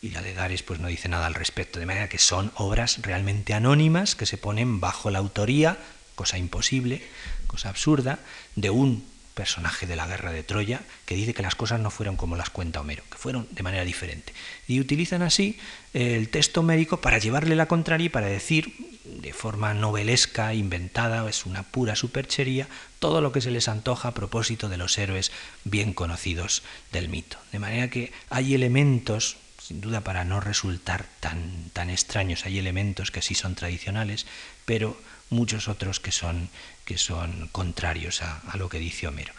y 0.00 0.10
la 0.10 0.22
de 0.22 0.34
Dares 0.34 0.62
pues 0.62 0.80
no 0.80 0.88
dice 0.88 1.08
nada 1.08 1.26
al 1.26 1.34
respecto, 1.34 1.78
de 1.78 1.86
manera 1.86 2.08
que 2.08 2.18
son 2.18 2.50
obras 2.54 2.98
realmente 3.02 3.52
anónimas 3.52 4.14
que 4.14 4.26
se 4.26 4.38
ponen 4.38 4.80
bajo 4.80 5.10
la 5.10 5.18
autoría, 5.18 5.78
cosa 6.14 6.38
imposible, 6.38 7.02
cosa 7.46 7.68
absurda, 7.68 8.18
de 8.54 8.70
un 8.70 9.04
personaje 9.36 9.86
de 9.86 9.96
la 9.96 10.06
guerra 10.06 10.32
de 10.32 10.42
Troya, 10.42 10.80
que 11.04 11.14
dice 11.14 11.34
que 11.34 11.42
las 11.42 11.54
cosas 11.54 11.78
no 11.78 11.90
fueron 11.90 12.16
como 12.16 12.36
las 12.36 12.48
cuenta 12.48 12.80
Homero, 12.80 13.04
que 13.10 13.18
fueron 13.18 13.46
de 13.50 13.62
manera 13.62 13.84
diferente. 13.84 14.32
Y 14.66 14.80
utilizan 14.80 15.20
así 15.20 15.58
el 15.92 16.30
texto 16.30 16.60
homérico 16.60 17.02
para 17.02 17.18
llevarle 17.18 17.54
la 17.54 17.68
contraria 17.68 18.06
y 18.06 18.08
para 18.08 18.28
decir 18.28 18.72
de 19.04 19.34
forma 19.34 19.74
novelesca, 19.74 20.54
inventada, 20.54 21.28
es 21.28 21.44
una 21.44 21.62
pura 21.64 21.96
superchería, 21.96 22.66
todo 22.98 23.20
lo 23.20 23.30
que 23.30 23.42
se 23.42 23.50
les 23.50 23.68
antoja 23.68 24.08
a 24.08 24.14
propósito 24.14 24.70
de 24.70 24.78
los 24.78 24.96
héroes 24.96 25.30
bien 25.64 25.92
conocidos 25.92 26.62
del 26.90 27.10
mito. 27.10 27.36
De 27.52 27.58
manera 27.58 27.90
que 27.90 28.12
hay 28.30 28.54
elementos, 28.54 29.36
sin 29.62 29.82
duda 29.82 30.00
para 30.00 30.24
no 30.24 30.40
resultar 30.40 31.04
tan, 31.20 31.70
tan 31.74 31.90
extraños, 31.90 32.46
hay 32.46 32.58
elementos 32.58 33.10
que 33.10 33.22
sí 33.22 33.34
son 33.34 33.54
tradicionales, 33.54 34.26
pero 34.64 34.98
muchos 35.28 35.68
otros 35.68 36.00
que 36.00 36.12
son, 36.12 36.48
que 36.86 36.96
son 36.96 37.50
contrarios 37.52 38.22
a, 38.22 38.56
lo 38.56 38.70
que 38.70 38.78
dice 38.78 39.06
Homero. 39.06 39.34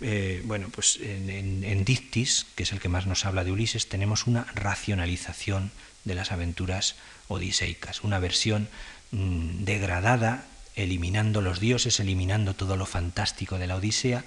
Eh, 0.00 0.42
bueno, 0.46 0.70
pues 0.70 0.98
en, 1.02 1.28
en, 1.62 1.84
Dictis, 1.84 2.46
que 2.56 2.62
es 2.62 2.72
el 2.72 2.80
que 2.80 2.88
más 2.88 3.06
nos 3.06 3.26
habla 3.26 3.44
de 3.44 3.52
Ulises, 3.52 3.88
tenemos 3.88 4.26
una 4.26 4.44
racionalización 4.54 5.70
de 6.04 6.14
las 6.14 6.32
aventuras 6.32 6.96
odiseicas, 7.28 8.02
una 8.02 8.18
versión 8.18 8.68
Mm, 9.14 9.62
degradada, 9.64 10.44
eliminando 10.74 11.40
los 11.40 11.60
dioses, 11.60 12.00
eliminando 12.00 12.54
todo 12.54 12.76
lo 12.76 12.84
fantástico 12.84 13.58
de 13.58 13.68
la 13.68 13.76
Odisea 13.76 14.24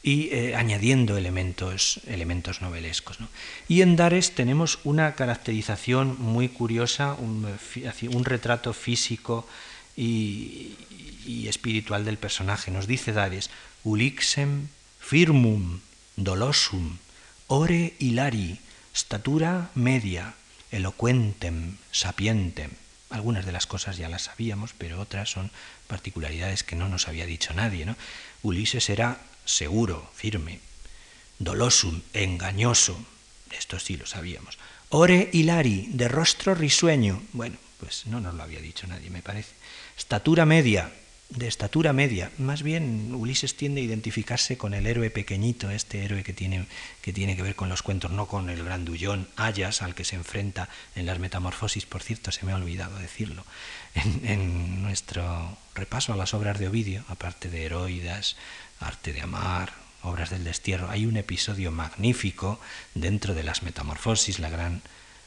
y 0.00 0.28
eh, 0.30 0.54
añadiendo 0.54 1.16
elementos, 1.16 2.00
elementos 2.06 2.62
novelescos. 2.62 3.18
Y 3.66 3.82
en 3.82 3.96
Dares 3.96 4.36
tenemos 4.36 4.78
una 4.84 5.16
caracterización 5.16 6.14
muy 6.20 6.48
curiosa, 6.48 7.14
un, 7.14 7.44
retrato 8.24 8.72
físico 8.72 9.48
y, 9.98 10.76
espiritual 11.48 12.04
del 12.04 12.18
personaje. 12.18 12.70
Nos 12.70 12.86
dice 12.86 13.12
Dares, 13.12 13.50
ulixem 13.84 14.68
firmum 15.00 15.80
dolosum, 16.16 16.98
ore 17.48 17.94
hilari, 17.98 18.60
statura 18.94 19.70
media, 19.74 20.34
eloquentem, 20.70 21.78
sapientem. 21.90 22.70
Algunas 23.10 23.46
de 23.46 23.52
las 23.52 23.66
cosas 23.66 23.96
ya 23.96 24.08
las 24.08 24.22
sabíamos, 24.22 24.74
pero 24.76 25.00
otras 25.00 25.30
son 25.30 25.50
particularidades 25.86 26.62
que 26.62 26.76
no 26.76 26.88
nos 26.88 27.08
había 27.08 27.24
dicho 27.24 27.54
nadie. 27.54 27.86
¿no? 27.86 27.96
Ulises 28.42 28.90
era 28.90 29.22
seguro, 29.46 30.10
firme, 30.14 30.60
dolosum, 31.38 32.02
engañoso, 32.12 32.98
esto 33.50 33.80
sí 33.80 33.96
lo 33.96 34.06
sabíamos. 34.06 34.58
Ore 34.90 35.30
hilari, 35.32 35.88
de 35.90 36.08
rostro 36.08 36.54
risueño, 36.54 37.22
bueno, 37.32 37.56
pues 37.80 38.06
no 38.06 38.20
nos 38.20 38.34
lo 38.34 38.42
había 38.42 38.60
dicho 38.60 38.86
nadie, 38.86 39.08
me 39.08 39.22
parece. 39.22 39.57
Estatura 39.98 40.46
media, 40.46 40.92
de 41.28 41.48
estatura 41.48 41.92
media. 41.92 42.30
Más 42.38 42.62
bien 42.62 43.12
Ulises 43.16 43.56
tiende 43.56 43.80
a 43.80 43.84
identificarse 43.84 44.56
con 44.56 44.72
el 44.72 44.86
héroe 44.86 45.10
pequeñito, 45.10 45.70
este 45.70 46.04
héroe 46.04 46.22
que 46.22 46.32
tiene 46.32 46.66
que, 47.02 47.12
tiene 47.12 47.34
que 47.34 47.42
ver 47.42 47.56
con 47.56 47.68
los 47.68 47.82
cuentos, 47.82 48.12
no 48.12 48.26
con 48.26 48.48
el 48.48 48.62
grandullón 48.62 49.28
Ayas 49.34 49.82
al 49.82 49.96
que 49.96 50.04
se 50.04 50.14
enfrenta 50.14 50.68
en 50.94 51.04
las 51.04 51.18
metamorfosis, 51.18 51.84
por 51.84 52.00
cierto, 52.00 52.30
se 52.30 52.46
me 52.46 52.52
ha 52.52 52.56
olvidado 52.56 52.96
decirlo, 52.98 53.44
en, 54.22 54.82
nuestro 54.82 55.58
repaso 55.74 56.12
a 56.12 56.16
las 56.16 56.32
obras 56.32 56.60
de 56.60 56.68
Ovidio, 56.68 57.04
aparte 57.08 57.50
de 57.50 57.64
Heroidas, 57.64 58.36
Arte 58.78 59.12
de 59.12 59.22
Amar, 59.22 59.72
obras 60.02 60.30
del 60.30 60.44
destierro, 60.44 60.88
hay 60.88 61.06
un 61.06 61.16
episodio 61.16 61.72
magnífico 61.72 62.60
dentro 62.94 63.34
de 63.34 63.42
las 63.42 63.64
Metamorfosis, 63.64 64.38
la 64.38 64.48
gran 64.48 64.80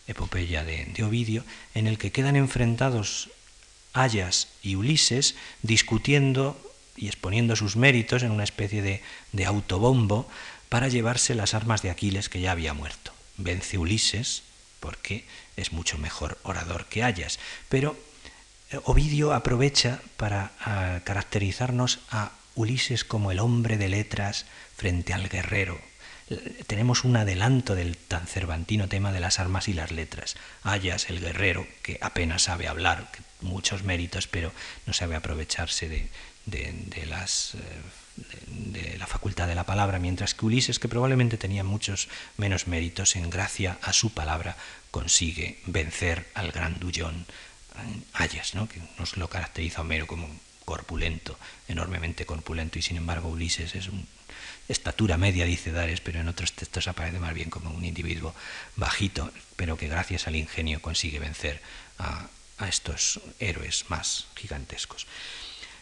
epopeya 0.08 0.64
de, 0.64 0.86
de 0.86 1.04
Ovidio, 1.04 1.44
en 1.76 1.88
el 1.88 1.98
que 1.98 2.14
quedan 2.14 2.38
enfrentados 2.38 3.30
Ayas 3.94 4.48
y 4.62 4.76
Ulises 4.76 5.36
discutiendo 5.62 6.60
y 6.96 7.08
exponiendo 7.08 7.56
sus 7.56 7.76
méritos 7.76 8.24
en 8.24 8.32
una 8.32 8.44
especie 8.44 8.82
de, 8.82 9.46
autobombo 9.46 10.30
para 10.70 10.88
llevarse 10.88 11.36
las 11.36 11.54
armas 11.54 11.82
de 11.82 11.90
Aquiles 11.90 12.30
que 12.30 12.42
ya 12.42 12.52
había 12.52 12.74
muerto. 12.74 13.12
Vence 13.38 13.78
Ulises 13.78 14.44
porque 14.80 15.26
es 15.58 15.72
mucho 15.74 15.98
mejor 15.98 16.38
orador 16.44 16.86
que 16.86 17.04
Ayas, 17.04 17.40
pero 17.70 17.96
eh, 18.72 18.80
Ovidio 18.86 19.34
aprovecha 19.34 20.02
para 20.18 20.52
ah, 20.62 21.00
caracterizarnos 21.04 22.00
a 22.10 22.32
Ulises 22.56 23.04
como 23.04 23.32
el 23.32 23.40
hombre 23.40 23.78
de 23.78 23.90
letras 23.90 24.46
frente 24.76 25.14
al 25.14 25.30
guerrero. 25.30 25.80
Tenemos 26.68 27.04
un 27.04 27.18
adelanto 27.18 27.76
del 27.76 27.98
tan 27.98 28.26
cervantino 28.26 28.88
tema 28.88 29.12
de 29.12 29.20
las 29.20 29.40
armas 29.40 29.68
y 29.68 29.74
las 29.74 29.92
letras. 29.92 30.36
Ayas, 30.64 31.10
el 31.10 31.20
guerrero, 31.20 31.68
que 31.82 31.98
apenas 32.02 32.44
sabe 32.44 32.68
hablar, 32.68 33.12
muchos 33.42 33.84
méritos, 33.84 34.28
pero 34.28 34.52
no 34.86 34.94
sabe 34.94 35.16
aprovecharse 35.16 35.90
de, 35.90 36.10
de, 36.46 37.06
las, 37.06 37.56
eh, 37.56 37.60
de, 38.48 38.98
la 38.98 39.08
facultad 39.08 39.48
de 39.48 39.56
la 39.56 39.66
palabra, 39.66 40.00
mientras 40.00 40.34
que 40.34 40.46
Ulises, 40.46 40.80
que 40.80 40.88
probablemente 40.88 41.38
tenía 41.38 41.64
muchos 41.64 42.08
menos 42.38 42.68
méritos, 42.68 43.16
en 43.16 43.30
gracia 43.30 43.78
a 43.82 43.94
su 43.94 44.14
palabra 44.14 44.58
consigue 44.92 45.60
vencer 45.66 46.28
al 46.34 46.52
gran 46.52 46.80
Dullón 46.80 47.26
eh, 47.76 48.02
Ayas, 48.14 48.56
¿no? 48.56 48.68
que 48.68 48.82
nos 49.00 49.18
lo 49.18 49.30
caracteriza 49.30 49.82
Homero 49.82 50.08
como 50.08 50.30
corpulento, 50.66 51.38
enormemente 51.68 52.26
corpulento, 52.26 52.80
y 52.80 52.82
sin 52.82 52.98
embargo 52.98 53.30
Ulises 53.30 53.76
es 53.76 53.88
una 53.88 54.04
estatura 54.68 55.18
media, 55.18 55.46
dice 55.46 55.72
Dares, 55.72 56.02
pero 56.02 56.20
en 56.20 56.28
otros 56.28 56.54
textos 56.54 56.88
aparece 56.88 57.20
más 57.20 57.34
bien 57.34 57.50
como 57.50 57.72
un 57.72 57.84
individuo 57.84 58.34
bajito, 58.76 59.32
pero 59.56 59.78
que 59.78 59.88
gracias 59.88 60.28
al 60.28 60.36
ingenio 60.36 60.82
consigue 60.82 61.20
vencer 61.20 61.62
a, 62.00 62.30
a 62.62 62.70
estos 62.70 63.20
héroes 63.40 63.86
más 63.90 64.28
gigantescos. 64.36 65.08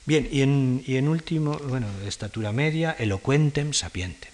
Bien, 0.05 0.27
y 0.31 0.41
en, 0.41 0.83
y 0.87 0.95
en, 0.95 1.07
último, 1.07 1.57
bueno, 1.59 1.87
estatura 2.07 2.51
media, 2.51 2.95
elocuentem, 2.97 3.73
sapiente, 3.73 4.29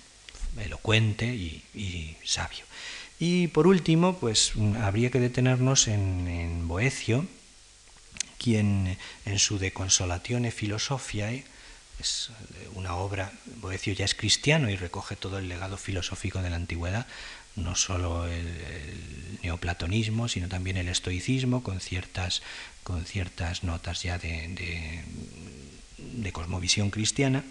elocuente 0.57 1.25
y, 1.25 1.63
y, 1.73 2.15
sabio. 2.23 2.63
Y 3.19 3.47
por 3.47 3.67
último, 3.67 4.17
pues 4.17 4.53
habría 4.81 5.09
que 5.09 5.19
detenernos 5.19 5.87
en, 5.87 6.27
en 6.27 6.67
Boecio, 6.67 7.25
quien 8.37 8.97
en 9.25 9.39
su 9.39 9.57
De 9.57 9.73
Consolatione 9.73 10.51
Philosophiae, 10.51 11.43
es 11.99 12.29
una 12.73 12.95
obra, 12.95 13.31
Boecio 13.57 13.93
ya 13.93 14.05
es 14.05 14.15
cristiano 14.15 14.69
y 14.69 14.75
recoge 14.75 15.15
todo 15.15 15.39
el 15.39 15.47
legado 15.47 15.77
filosófico 15.77 16.41
de 16.41 16.49
la 16.49 16.57
antigüedad, 16.57 17.07
no 17.55 17.75
solo 17.75 18.27
el, 18.27 19.39
neoplatonismo, 19.43 20.27
sino 20.27 20.47
también 20.47 20.77
el 20.77 20.89
estoicismo, 20.89 21.61
con 21.61 21.79
ciertas, 21.79 22.41
con 22.83 23.05
ciertas 23.05 23.63
notas 23.63 24.01
ya 24.01 24.17
de, 24.17 24.47
de, 24.47 25.03
de 25.97 26.31
cosmovisión 26.31 26.89
cristiana. 26.89 27.43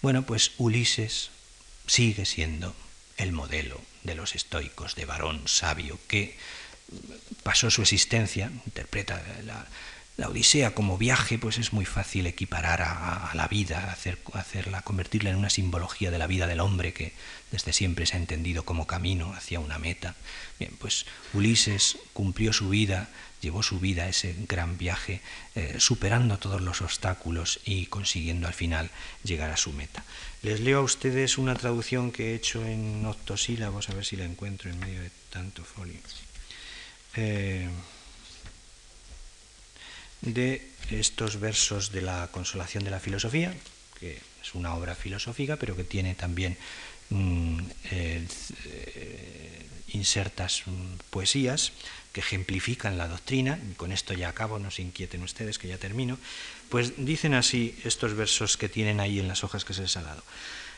Bueno, 0.00 0.22
pues 0.22 0.52
Ulises 0.56 1.30
sigue 1.86 2.24
siendo 2.24 2.74
el 3.18 3.32
modelo 3.32 3.80
de 4.04 4.14
los 4.14 4.34
estoicos, 4.34 4.94
de 4.94 5.04
varón 5.04 5.42
sabio, 5.46 5.98
que 6.08 6.36
pasó 7.42 7.70
su 7.70 7.82
existencia, 7.82 8.50
interpreta 8.66 9.22
la, 9.44 9.66
la 10.16 10.28
Odisea 10.28 10.74
como 10.74 10.96
viaje, 10.96 11.38
pues 11.38 11.58
es 11.58 11.72
muy 11.72 11.84
fácil 11.84 12.26
equiparar 12.26 12.82
a, 12.82 13.32
la 13.34 13.48
vida, 13.48 13.90
hacer, 13.90 14.18
hacerla, 14.32 14.82
convertirla 14.82 15.30
en 15.30 15.36
una 15.36 15.50
simbología 15.50 16.12
de 16.12 16.18
la 16.18 16.28
vida 16.28 16.46
del 16.46 16.60
hombre 16.60 16.92
que 16.92 17.12
desde 17.50 17.72
siempre 17.72 18.06
se 18.06 18.14
ha 18.14 18.20
entendido 18.20 18.64
como 18.64 18.86
camino 18.86 19.32
hacia 19.32 19.58
una 19.58 19.78
meta. 19.78 20.14
Bien, 20.58 20.72
pues 20.78 21.06
Ulises 21.32 21.98
cumplió 22.12 22.52
su 22.52 22.68
vida, 22.68 23.08
llevó 23.40 23.64
su 23.64 23.80
vida 23.80 24.04
a 24.04 24.08
ese 24.08 24.36
gran 24.48 24.78
viaje, 24.78 25.20
eh, 25.56 25.76
superando 25.78 26.38
todos 26.38 26.62
los 26.62 26.80
obstáculos 26.80 27.58
y 27.64 27.86
consiguiendo 27.86 28.46
al 28.46 28.54
final 28.54 28.90
llegar 29.24 29.50
a 29.50 29.56
su 29.56 29.72
meta. 29.72 30.04
Les 30.42 30.60
leo 30.60 30.78
a 30.78 30.82
ustedes 30.82 31.38
una 31.38 31.56
traducción 31.56 32.12
que 32.12 32.30
he 32.30 32.34
hecho 32.36 32.64
en 32.64 33.04
octosílabos, 33.04 33.90
a 33.90 33.94
ver 33.94 34.04
si 34.04 34.16
la 34.16 34.24
encuentro 34.24 34.70
en 34.70 34.78
medio 34.78 35.02
de 35.02 35.10
tanto 35.30 35.64
folio. 35.64 35.98
Eh, 37.16 37.68
de 40.24 40.66
estos 40.90 41.40
versos 41.40 41.92
de 41.92 42.02
la 42.02 42.28
Consolación 42.30 42.84
de 42.84 42.90
la 42.90 43.00
Filosofía, 43.00 43.54
que 43.98 44.18
es 44.42 44.54
una 44.54 44.74
obra 44.74 44.94
filosófica, 44.94 45.56
pero 45.56 45.76
que 45.76 45.84
tiene 45.84 46.14
también 46.14 46.56
mm, 47.10 47.60
eh, 47.90 48.26
insertas 49.92 50.62
mm, 50.66 51.10
poesías 51.10 51.72
que 52.12 52.20
ejemplifican 52.20 52.96
la 52.96 53.08
doctrina, 53.08 53.58
y 53.70 53.74
con 53.74 53.90
esto 53.90 54.14
ya 54.14 54.28
acabo, 54.28 54.58
no 54.58 54.70
se 54.70 54.82
inquieten 54.82 55.22
ustedes 55.22 55.58
que 55.58 55.68
ya 55.68 55.78
termino, 55.78 56.18
pues 56.68 56.92
dicen 56.96 57.34
así 57.34 57.76
estos 57.84 58.14
versos 58.14 58.56
que 58.56 58.68
tienen 58.68 59.00
ahí 59.00 59.18
en 59.18 59.26
las 59.26 59.42
hojas 59.42 59.64
que 59.64 59.74
se 59.74 59.82
les 59.82 59.96
ha 59.96 60.02
dado. 60.02 60.22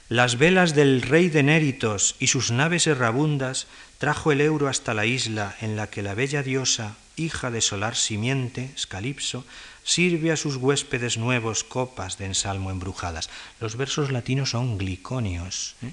Las 0.08 0.38
velas 0.38 0.76
del 0.76 1.02
rey 1.02 1.30
de 1.30 1.42
Néritos 1.42 2.14
y 2.20 2.28
sus 2.28 2.52
naves 2.52 2.86
errabundas 2.86 3.66
trajo 3.98 4.30
el 4.30 4.40
euro 4.40 4.68
hasta 4.68 4.94
la 4.94 5.04
isla 5.04 5.56
en 5.60 5.74
la 5.74 5.90
que 5.90 6.02
la 6.02 6.14
bella 6.14 6.44
diosa 6.44 6.96
hija 7.16 7.50
de 7.50 7.60
solar 7.60 7.96
simiente, 7.96 8.70
Scalipso, 8.78 9.44
sirve 9.82 10.30
a 10.30 10.36
sus 10.36 10.56
huéspedes 10.56 11.16
nuevos 11.18 11.64
copas 11.64 12.18
de 12.18 12.26
ensalmo 12.26 12.70
embrujadas. 12.70 13.30
Los 13.60 13.76
versos 13.76 14.12
latinos 14.12 14.50
son 14.50 14.78
gliconios, 14.78 15.74
¿eh? 15.82 15.92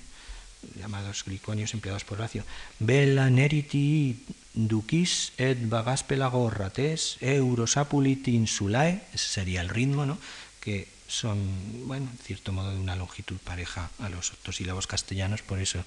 llamados 0.80 1.24
gliconios 1.26 1.74
empleados 1.74 2.03
por 2.03 2.20
Horacio. 2.20 2.43
Bella 2.78 3.32
neriti 3.32 4.26
ducis 4.53 5.34
et 5.41 5.57
vagas 5.57 6.05
pelagorrates 6.05 7.18
euros 7.20 7.78
apulit 7.78 8.28
insulae, 8.30 9.01
ese 9.14 9.41
sería 9.41 9.61
el 9.61 9.70
ritmo, 9.70 10.05
¿no? 10.05 10.20
que 10.61 10.93
son, 11.14 11.88
bueno, 11.88 12.09
en 12.11 12.18
cierto 12.18 12.51
modo 12.51 12.72
de 12.72 12.80
una 12.80 12.95
longitud 12.95 13.38
pareja 13.38 13.91
a 13.99 14.09
los 14.09 14.34
octosílabos 14.34 14.88
castellanos, 14.88 15.43
por 15.43 15.59
eso 15.59 15.86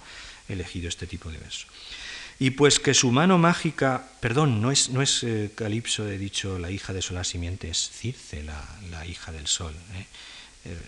he 0.48 0.52
elegido 0.52 0.88
este 0.88 1.06
tipo 1.06 1.30
de 1.30 1.38
verso. 1.38 1.66
Y 2.38 2.50
pues 2.50 2.78
que 2.78 2.94
su 2.94 3.10
mano 3.10 3.36
mágica, 3.38 4.08
perdón, 4.20 4.60
no 4.60 4.70
es, 4.70 4.90
no 4.90 5.02
es 5.02 5.24
eh, 5.24 5.50
Calipso, 5.54 6.08
he 6.08 6.18
dicho, 6.18 6.58
la 6.58 6.70
hija 6.70 6.92
de 6.92 7.02
Solar 7.02 7.24
Simiente, 7.24 7.68
es 7.68 7.90
Circe, 7.90 8.44
la, 8.44 8.62
la 8.90 9.04
hija 9.06 9.32
del 9.32 9.48
Sol, 9.48 9.74
¿eh? 9.94 10.06
Eh, 10.66 10.78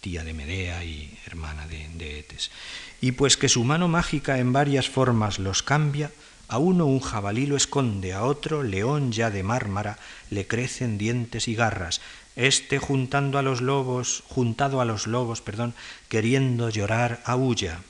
tía 0.00 0.22
de 0.22 0.32
Medea 0.32 0.84
y 0.84 1.18
hermana 1.26 1.66
de, 1.66 1.88
de 1.94 2.20
Etes. 2.20 2.52
Y 3.00 3.12
pues 3.12 3.36
que 3.36 3.48
su 3.48 3.64
mano 3.64 3.88
mágica 3.88 4.38
en 4.38 4.52
varias 4.52 4.88
formas 4.88 5.40
los 5.40 5.64
cambia, 5.64 6.12
a 6.48 6.58
uno 6.58 6.86
un 6.86 7.00
jabalí 7.00 7.46
lo 7.46 7.56
esconde, 7.56 8.14
a 8.14 8.22
otro 8.22 8.62
león 8.62 9.12
ya 9.12 9.30
de 9.30 9.42
mármara 9.42 9.98
le 10.30 10.46
crecen 10.46 10.96
dientes 10.96 11.46
y 11.46 11.54
garras, 11.54 12.00
este 12.38 12.78
juntando 12.78 13.36
a 13.36 13.42
los 13.42 13.60
lobos, 13.60 14.22
juntado 14.28 14.80
a 14.80 14.84
los 14.84 15.08
lobos, 15.08 15.42
perdón, 15.42 15.74
queriendo 16.08 16.70
llorar, 16.70 17.20
aúlla. 17.24 17.80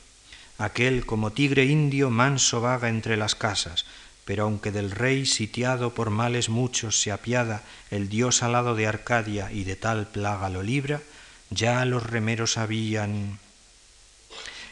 Aquel 0.57 1.05
como 1.05 1.33
tigre 1.33 1.67
indio 1.67 2.09
manso 2.09 2.63
vaga 2.63 2.89
entre 2.89 3.19
las 3.19 3.35
casas, 3.35 3.85
pero 4.25 4.45
aunque 4.45 4.73
del 4.73 4.91
rey 4.91 5.27
sitiado 5.27 5.95
por 5.95 6.09
males 6.09 6.49
muchos 6.49 7.01
se 7.01 7.13
apiada 7.13 7.63
el 7.91 8.09
dios 8.09 8.43
alado 8.43 8.75
de 8.75 8.87
Arcadia 8.87 9.53
y 9.53 9.65
de 9.65 9.77
tal 9.77 10.09
plaga 10.09 10.49
lo 10.49 10.63
libra, 10.63 11.03
ya 11.51 11.85
los 11.85 12.03
remeros 12.03 12.57
habían 12.57 13.39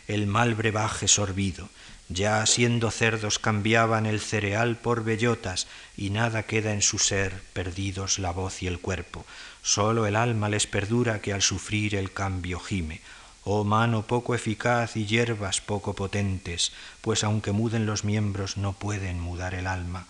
el 0.09 0.27
mal 0.27 0.55
brebaje 0.55 1.07
sorbido, 1.07 1.69
ya 2.09 2.45
siendo 2.47 2.91
cerdos 2.91 3.39
cambiaban 3.39 4.07
el 4.07 4.21
cereal 4.21 4.77
por 4.77 5.05
bellotas 5.05 5.67
y 5.97 6.11
nada 6.11 6.45
queda 6.45 6.73
en 6.73 6.83
su 6.83 6.99
ser, 6.99 7.43
perdidos 7.53 8.19
la 8.19 8.31
voz 8.31 8.63
y 8.63 8.67
el 8.67 8.79
cuerpo, 8.79 9.25
sólo 9.63 10.07
el 10.07 10.17
alma 10.17 10.49
les 10.49 10.67
perdura 10.67 11.21
que 11.21 11.33
al 11.33 11.43
sufrir 11.43 11.95
el 11.95 12.13
cambio 12.13 12.61
gime, 12.61 13.01
Oh 13.49 13.63
mano 13.63 14.03
poco 14.03 14.35
eficaz 14.35 14.97
y 14.97 15.07
hierbas 15.07 15.61
poco 15.61 15.95
potentes, 15.95 16.73
pues 17.01 17.23
aunque 17.23 17.53
muden 17.53 17.87
los 17.87 18.03
miembros 18.03 18.57
no 18.57 18.73
pueden 18.73 19.21
mudar 19.21 19.55
el 19.55 19.69
alma. 19.69 20.07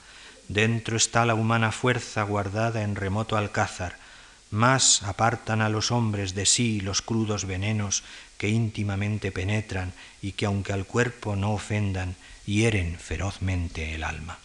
Dentro 0.48 0.96
está 0.96 1.26
la 1.26 1.34
humana 1.34 1.70
fuerza 1.70 2.22
guardada 2.22 2.82
en 2.82 2.96
remoto 2.96 3.36
alcázar, 3.36 3.98
más 4.50 5.02
apartan 5.02 5.60
a 5.60 5.68
los 5.68 5.90
hombres 5.90 6.34
de 6.34 6.46
sí 6.46 6.80
los 6.80 7.02
crudos 7.02 7.44
venenos 7.44 8.04
que 8.38 8.48
íntimamente 8.48 9.32
penetran 9.32 9.92
y 10.22 10.32
que 10.32 10.46
aunque 10.46 10.72
al 10.72 10.86
cuerpo 10.86 11.36
no 11.36 11.52
ofendan, 11.52 12.16
hieren 12.46 12.98
ferozmente 12.98 13.94
el 13.94 14.04
alma. 14.04 14.38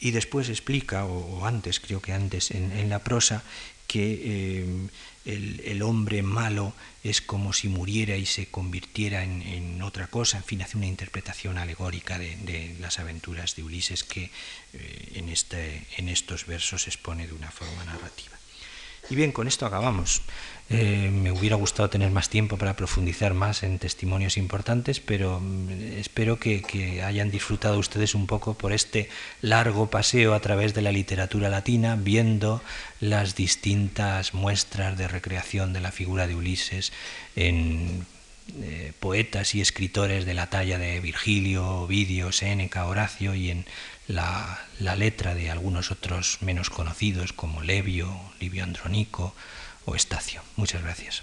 Y 0.00 0.10
después 0.10 0.48
explica, 0.48 1.04
o, 1.04 1.46
antes, 1.46 1.78
creo 1.78 2.02
que 2.02 2.12
antes, 2.12 2.50
en, 2.50 2.88
la 2.90 2.98
prosa, 2.98 3.44
que 3.86 4.20
eh, 4.24 4.88
el, 5.24 5.82
hombre 5.82 6.22
malo 6.22 6.74
es 7.04 7.20
como 7.20 7.52
si 7.52 7.68
muriera 7.68 8.16
y 8.16 8.26
se 8.26 8.46
convirtiera 8.46 9.22
en, 9.22 9.80
otra 9.80 10.08
cosa, 10.08 10.38
en 10.38 10.44
fin, 10.44 10.62
hace 10.62 10.76
una 10.76 10.86
interpretación 10.86 11.56
alegórica 11.56 12.18
de, 12.18 12.34
de 12.36 12.74
las 12.80 12.98
aventuras 12.98 13.54
de 13.54 13.62
Ulises 13.62 14.02
que 14.02 14.30
eh, 14.72 15.12
en, 15.14 15.28
este, 15.28 15.86
en 15.96 16.08
estos 16.08 16.46
versos 16.46 16.88
expone 16.88 17.28
de 17.28 17.34
una 17.34 17.52
forma 17.52 17.84
narrativa. 17.84 18.31
Y 19.10 19.14
bien, 19.14 19.32
con 19.32 19.48
esto 19.48 19.66
acabamos. 19.66 20.22
Eh, 20.70 21.10
me 21.12 21.30
hubiera 21.30 21.56
gustado 21.56 21.90
tener 21.90 22.10
más 22.10 22.30
tiempo 22.30 22.56
para 22.56 22.76
profundizar 22.76 23.34
más 23.34 23.62
en 23.62 23.78
testimonios 23.78 24.38
importantes, 24.38 25.00
pero 25.00 25.38
mm, 25.38 25.98
espero 25.98 26.38
que, 26.38 27.02
hayan 27.04 27.30
disfrutado 27.30 27.78
ustedes 27.78 28.14
un 28.14 28.26
poco 28.26 28.54
por 28.54 28.72
este 28.72 29.10
largo 29.42 29.90
paseo 29.90 30.32
a 30.32 30.40
través 30.40 30.72
de 30.72 30.80
la 30.80 30.92
literatura 30.92 31.50
latina, 31.50 31.96
viendo 31.96 32.62
las 33.00 33.34
distintas 33.34 34.32
muestras 34.32 34.96
de 34.96 35.08
recreación 35.08 35.72
de 35.74 35.80
la 35.80 35.92
figura 35.92 36.26
de 36.26 36.36
Ulises 36.36 36.92
en 37.36 38.06
eh, 38.60 38.92
poetas 38.98 39.54
y 39.54 39.60
escritores 39.60 40.24
de 40.24 40.34
la 40.34 40.48
talla 40.48 40.78
de 40.78 41.00
Virgilio, 41.00 41.66
Ovidio, 41.68 42.32
Séneca, 42.32 42.86
Horacio 42.86 43.34
y 43.34 43.50
en 43.50 43.66
la, 44.08 44.58
letra 44.96 45.34
de 45.34 45.50
algunos 45.50 45.90
otros 45.90 46.38
menos 46.40 46.70
conocidos 46.70 47.32
como 47.32 47.62
Levio, 47.62 48.18
Livio 48.40 48.64
Andronico 48.64 49.34
o 49.84 49.94
Estacio. 49.94 50.42
Muchas 50.56 50.82
gracias. 50.82 51.22